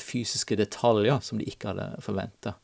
fysiske 0.00 0.56
detaljer 0.56 1.18
som 1.24 1.40
de 1.40 1.46
ikke 1.50 1.72
hadde 1.72 1.88
forventa. 2.04 2.54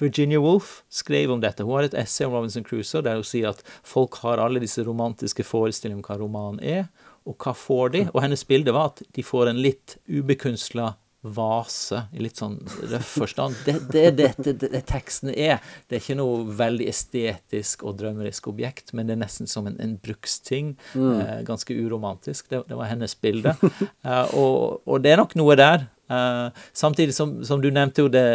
Virginia 0.00 0.40
Woolf 0.42 0.80
skrev 0.90 1.30
om 1.32 1.42
dette. 1.42 1.64
Hun 1.66 1.78
har 1.78 1.90
et 1.90 1.98
essay 2.02 2.26
om 2.26 2.34
Robinson 2.34 2.66
Crusoe 2.66 3.04
der 3.06 3.20
hun 3.20 3.26
sier 3.26 3.52
at 3.52 3.62
folk 3.86 4.18
har 4.24 4.42
alle 4.42 4.62
disse 4.62 4.82
romantiske 4.86 5.46
forestillinger 5.46 6.00
om 6.00 6.06
hva 6.08 6.18
romanen 6.20 6.64
er, 6.64 6.88
og 7.28 7.36
hva 7.40 7.54
får 7.54 7.94
de? 7.94 8.02
Og 8.14 8.22
hennes 8.24 8.42
bilde 8.48 8.74
var 8.74 8.94
at 8.94 9.04
de 9.14 9.22
får 9.24 9.52
en 9.52 9.62
litt 9.62 9.98
ubekunstla 10.08 10.94
vase, 11.20 11.98
i 12.16 12.22
litt 12.24 12.38
sånn 12.40 12.54
røff 12.88 13.10
forstand. 13.20 13.58
Det 13.66 13.74
det 13.92 14.04
er 14.08 14.14
det, 14.16 14.28
det, 14.40 14.70
det 14.72 14.80
teksten 14.88 15.28
er. 15.34 15.58
Det 15.84 15.98
er 15.98 16.00
ikke 16.00 16.16
noe 16.16 16.46
veldig 16.56 16.86
estetisk 16.88 17.84
og 17.84 17.98
drømmerisk 18.00 18.48
objekt, 18.48 18.94
men 18.96 19.08
det 19.08 19.18
er 19.18 19.20
nesten 19.26 19.50
som 19.50 19.68
en, 19.68 19.76
en 19.84 19.98
bruksting. 20.00 20.72
Eh, 20.96 21.42
ganske 21.44 21.76
uromantisk. 21.76 22.48
Det, 22.48 22.62
det 22.70 22.78
var 22.78 22.88
hennes 22.92 23.16
bilde. 23.20 23.56
Eh, 24.00 24.34
og, 24.38 24.80
og 24.88 25.02
det 25.04 25.12
er 25.12 25.20
nok 25.20 25.34
noe 25.36 25.54
der. 25.60 25.84
Eh, 26.10 26.48
samtidig 26.72 27.14
som, 27.14 27.44
som 27.44 27.62
du 27.62 27.70
nevnte 27.70 28.04
jo 28.04 28.10
det 28.12 28.26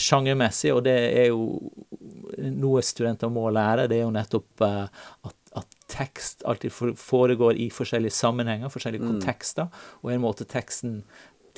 sjangermessig, 0.00 0.72
og 0.74 0.84
det 0.86 0.96
er 1.22 1.30
jo 1.30 1.70
noe 2.58 2.82
studenter 2.84 3.30
må 3.32 3.48
lære, 3.52 3.88
det 3.90 3.98
er 3.98 4.06
jo 4.06 4.14
nettopp 4.14 4.64
eh, 4.64 5.08
at, 5.28 5.36
at 5.60 5.80
tekst 5.92 6.44
alltid 6.48 6.72
foregår 6.98 7.58
i 7.60 7.68
forskjellige 7.74 8.16
sammenhenger, 8.16 8.72
forskjellige 8.72 9.04
kontekster, 9.04 9.68
og 10.02 10.14
en 10.14 10.24
måte 10.24 10.48
teksten 10.48 11.02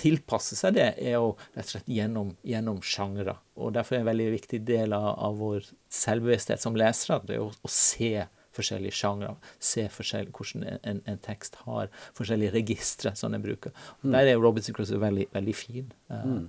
tilpasse 0.01 0.57
seg 0.57 0.79
det, 0.79 0.89
er 0.97 1.19
jo 1.19 1.35
rett 1.53 1.67
og 1.67 1.73
slett 1.75 1.91
gjennom, 1.93 2.33
gjennom 2.47 2.79
sjangre. 2.83 3.37
Og 3.61 3.75
derfor 3.77 3.99
er 3.99 4.05
en 4.05 4.09
veldig 4.09 4.29
viktig 4.33 4.63
del 4.65 4.95
av, 4.97 5.11
av 5.29 5.37
vår 5.39 5.67
selvbevissthet 5.93 6.63
som 6.63 6.79
lesere 6.79 7.21
det 7.29 7.37
er 7.37 7.45
å, 7.45 7.51
å 7.53 7.73
se 7.73 8.25
forskjellige 8.57 8.97
sjangre. 8.99 9.35
Se 9.63 9.87
forskjell, 9.93 10.31
hvordan 10.35 10.67
en, 10.83 11.03
en, 11.07 11.21
tekst 11.25 11.61
har 11.67 11.91
forskjellige 12.19 12.55
registre 12.55 13.15
som 13.19 13.35
den 13.35 13.45
bruker. 13.45 13.75
Og 14.01 14.13
Der 14.13 14.31
er 14.31 14.41
Robinson 14.41 14.75
Crusoe 14.75 15.01
veldig, 15.01 15.29
veldig 15.35 15.55
fin, 15.55 15.93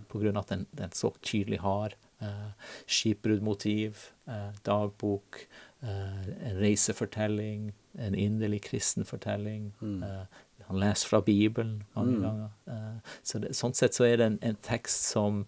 på 0.09 0.21
grunn 0.21 0.37
av 0.37 0.45
at 0.45 0.55
den, 0.55 0.65
den 0.77 0.95
så 0.97 1.11
tydelig 1.21 1.61
har 1.61 1.95
uh, 2.21 2.51
skipbruddmotiv, 2.89 4.07
uh, 4.29 4.49
dagbok, 4.65 5.43
uh, 5.83 6.25
en 6.47 6.57
reisefortelling, 6.61 7.71
en 7.99 8.15
inderlig 8.15 8.61
kristen 8.63 9.05
fortelling. 9.05 9.73
Eh, 9.81 10.25
han 10.67 10.79
leser 10.79 11.09
fra 11.09 11.19
Bibelen 11.21 11.83
mange 11.93 12.21
ganger. 12.21 12.51
Eh, 12.67 13.15
så 13.23 13.41
det, 13.43 13.51
sånn 13.57 13.75
sett 13.75 13.97
så 13.97 14.05
er 14.07 14.21
det 14.21 14.27
en, 14.29 14.37
en 14.47 14.59
tekst 14.63 15.09
som, 15.11 15.41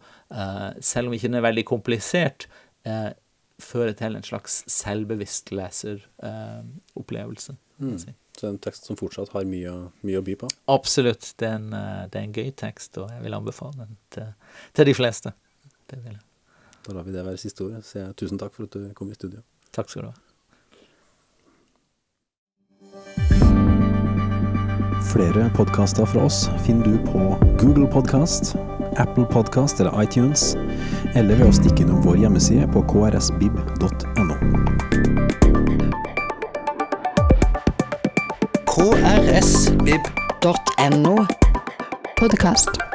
selv 0.84 1.08
om 1.08 1.16
ikke 1.16 1.30
den 1.30 1.39
er 1.39 1.45
veldig 1.45 1.66
komplisert, 1.70 2.49
fører 3.62 3.93
til 3.97 4.16
en 4.18 4.26
slags 4.26 4.64
selvbevisst 4.72 5.51
leseropplevelse. 5.54 7.54
Uh, 7.82 7.97
si. 8.01 8.12
Så 8.34 8.41
det 8.41 8.47
er 8.47 8.54
en 8.56 8.66
tekst 8.66 8.88
som 8.89 8.97
fortsatt 8.97 9.30
har 9.36 9.43
mye, 9.45 9.72
mye 10.01 10.18
å 10.18 10.26
by 10.26 10.34
på. 10.41 10.47
Absolutt. 10.74 11.36
Det 11.38 11.45
er, 11.45 11.60
en, 11.60 11.70
eh, 11.78 12.10
det 12.10 12.18
er 12.18 12.24
en 12.26 12.34
gøy 12.34 12.49
tekst, 12.58 12.97
og 12.97 13.06
jeg 13.14 13.22
vil 13.22 13.38
anbefale 13.38 13.78
den 13.84 13.93
til, 14.16 14.34
til 14.74 14.86
de 14.89 14.95
fleste. 14.97 15.30
Det 15.91 15.97
vil 16.01 16.16
jeg. 16.16 16.24
Da 16.88 16.89
lar 16.97 17.06
vi 17.06 17.14
det 17.14 17.22
være 17.28 17.38
siste 17.38 17.62
ordet. 17.68 17.86
Så 17.86 18.01
jeg 18.01 18.18
tusen 18.20 18.38
takk 18.41 18.54
for 18.56 18.66
at 18.66 18.74
du 18.74 18.80
kom 18.97 19.12
i 19.14 19.20
studio. 19.20 19.39
Takk 19.70 19.88
skal 19.93 20.04
du 20.08 20.10
ha. 20.10 20.16
Flere 25.14 25.45
podkaster 25.54 26.10
fra 26.10 26.26
oss 26.26 26.47
finner 26.66 26.89
du 26.89 26.97
på 27.06 27.38
Google 27.62 27.86
Podkast, 27.86 28.56
Apple 28.97 29.28
Podkast 29.30 29.78
eller 29.84 29.93
iTunes, 30.01 30.56
eller 31.14 31.36
ved 31.36 31.47
å 31.47 31.53
stikke 31.53 31.84
innom 31.86 32.01
vår 32.05 32.18
hjemmeside 32.24 32.68
på 32.74 32.82
krsbib.no. 32.89 34.36
krsbib.no. 38.74 40.45
Podkast. 42.18 42.93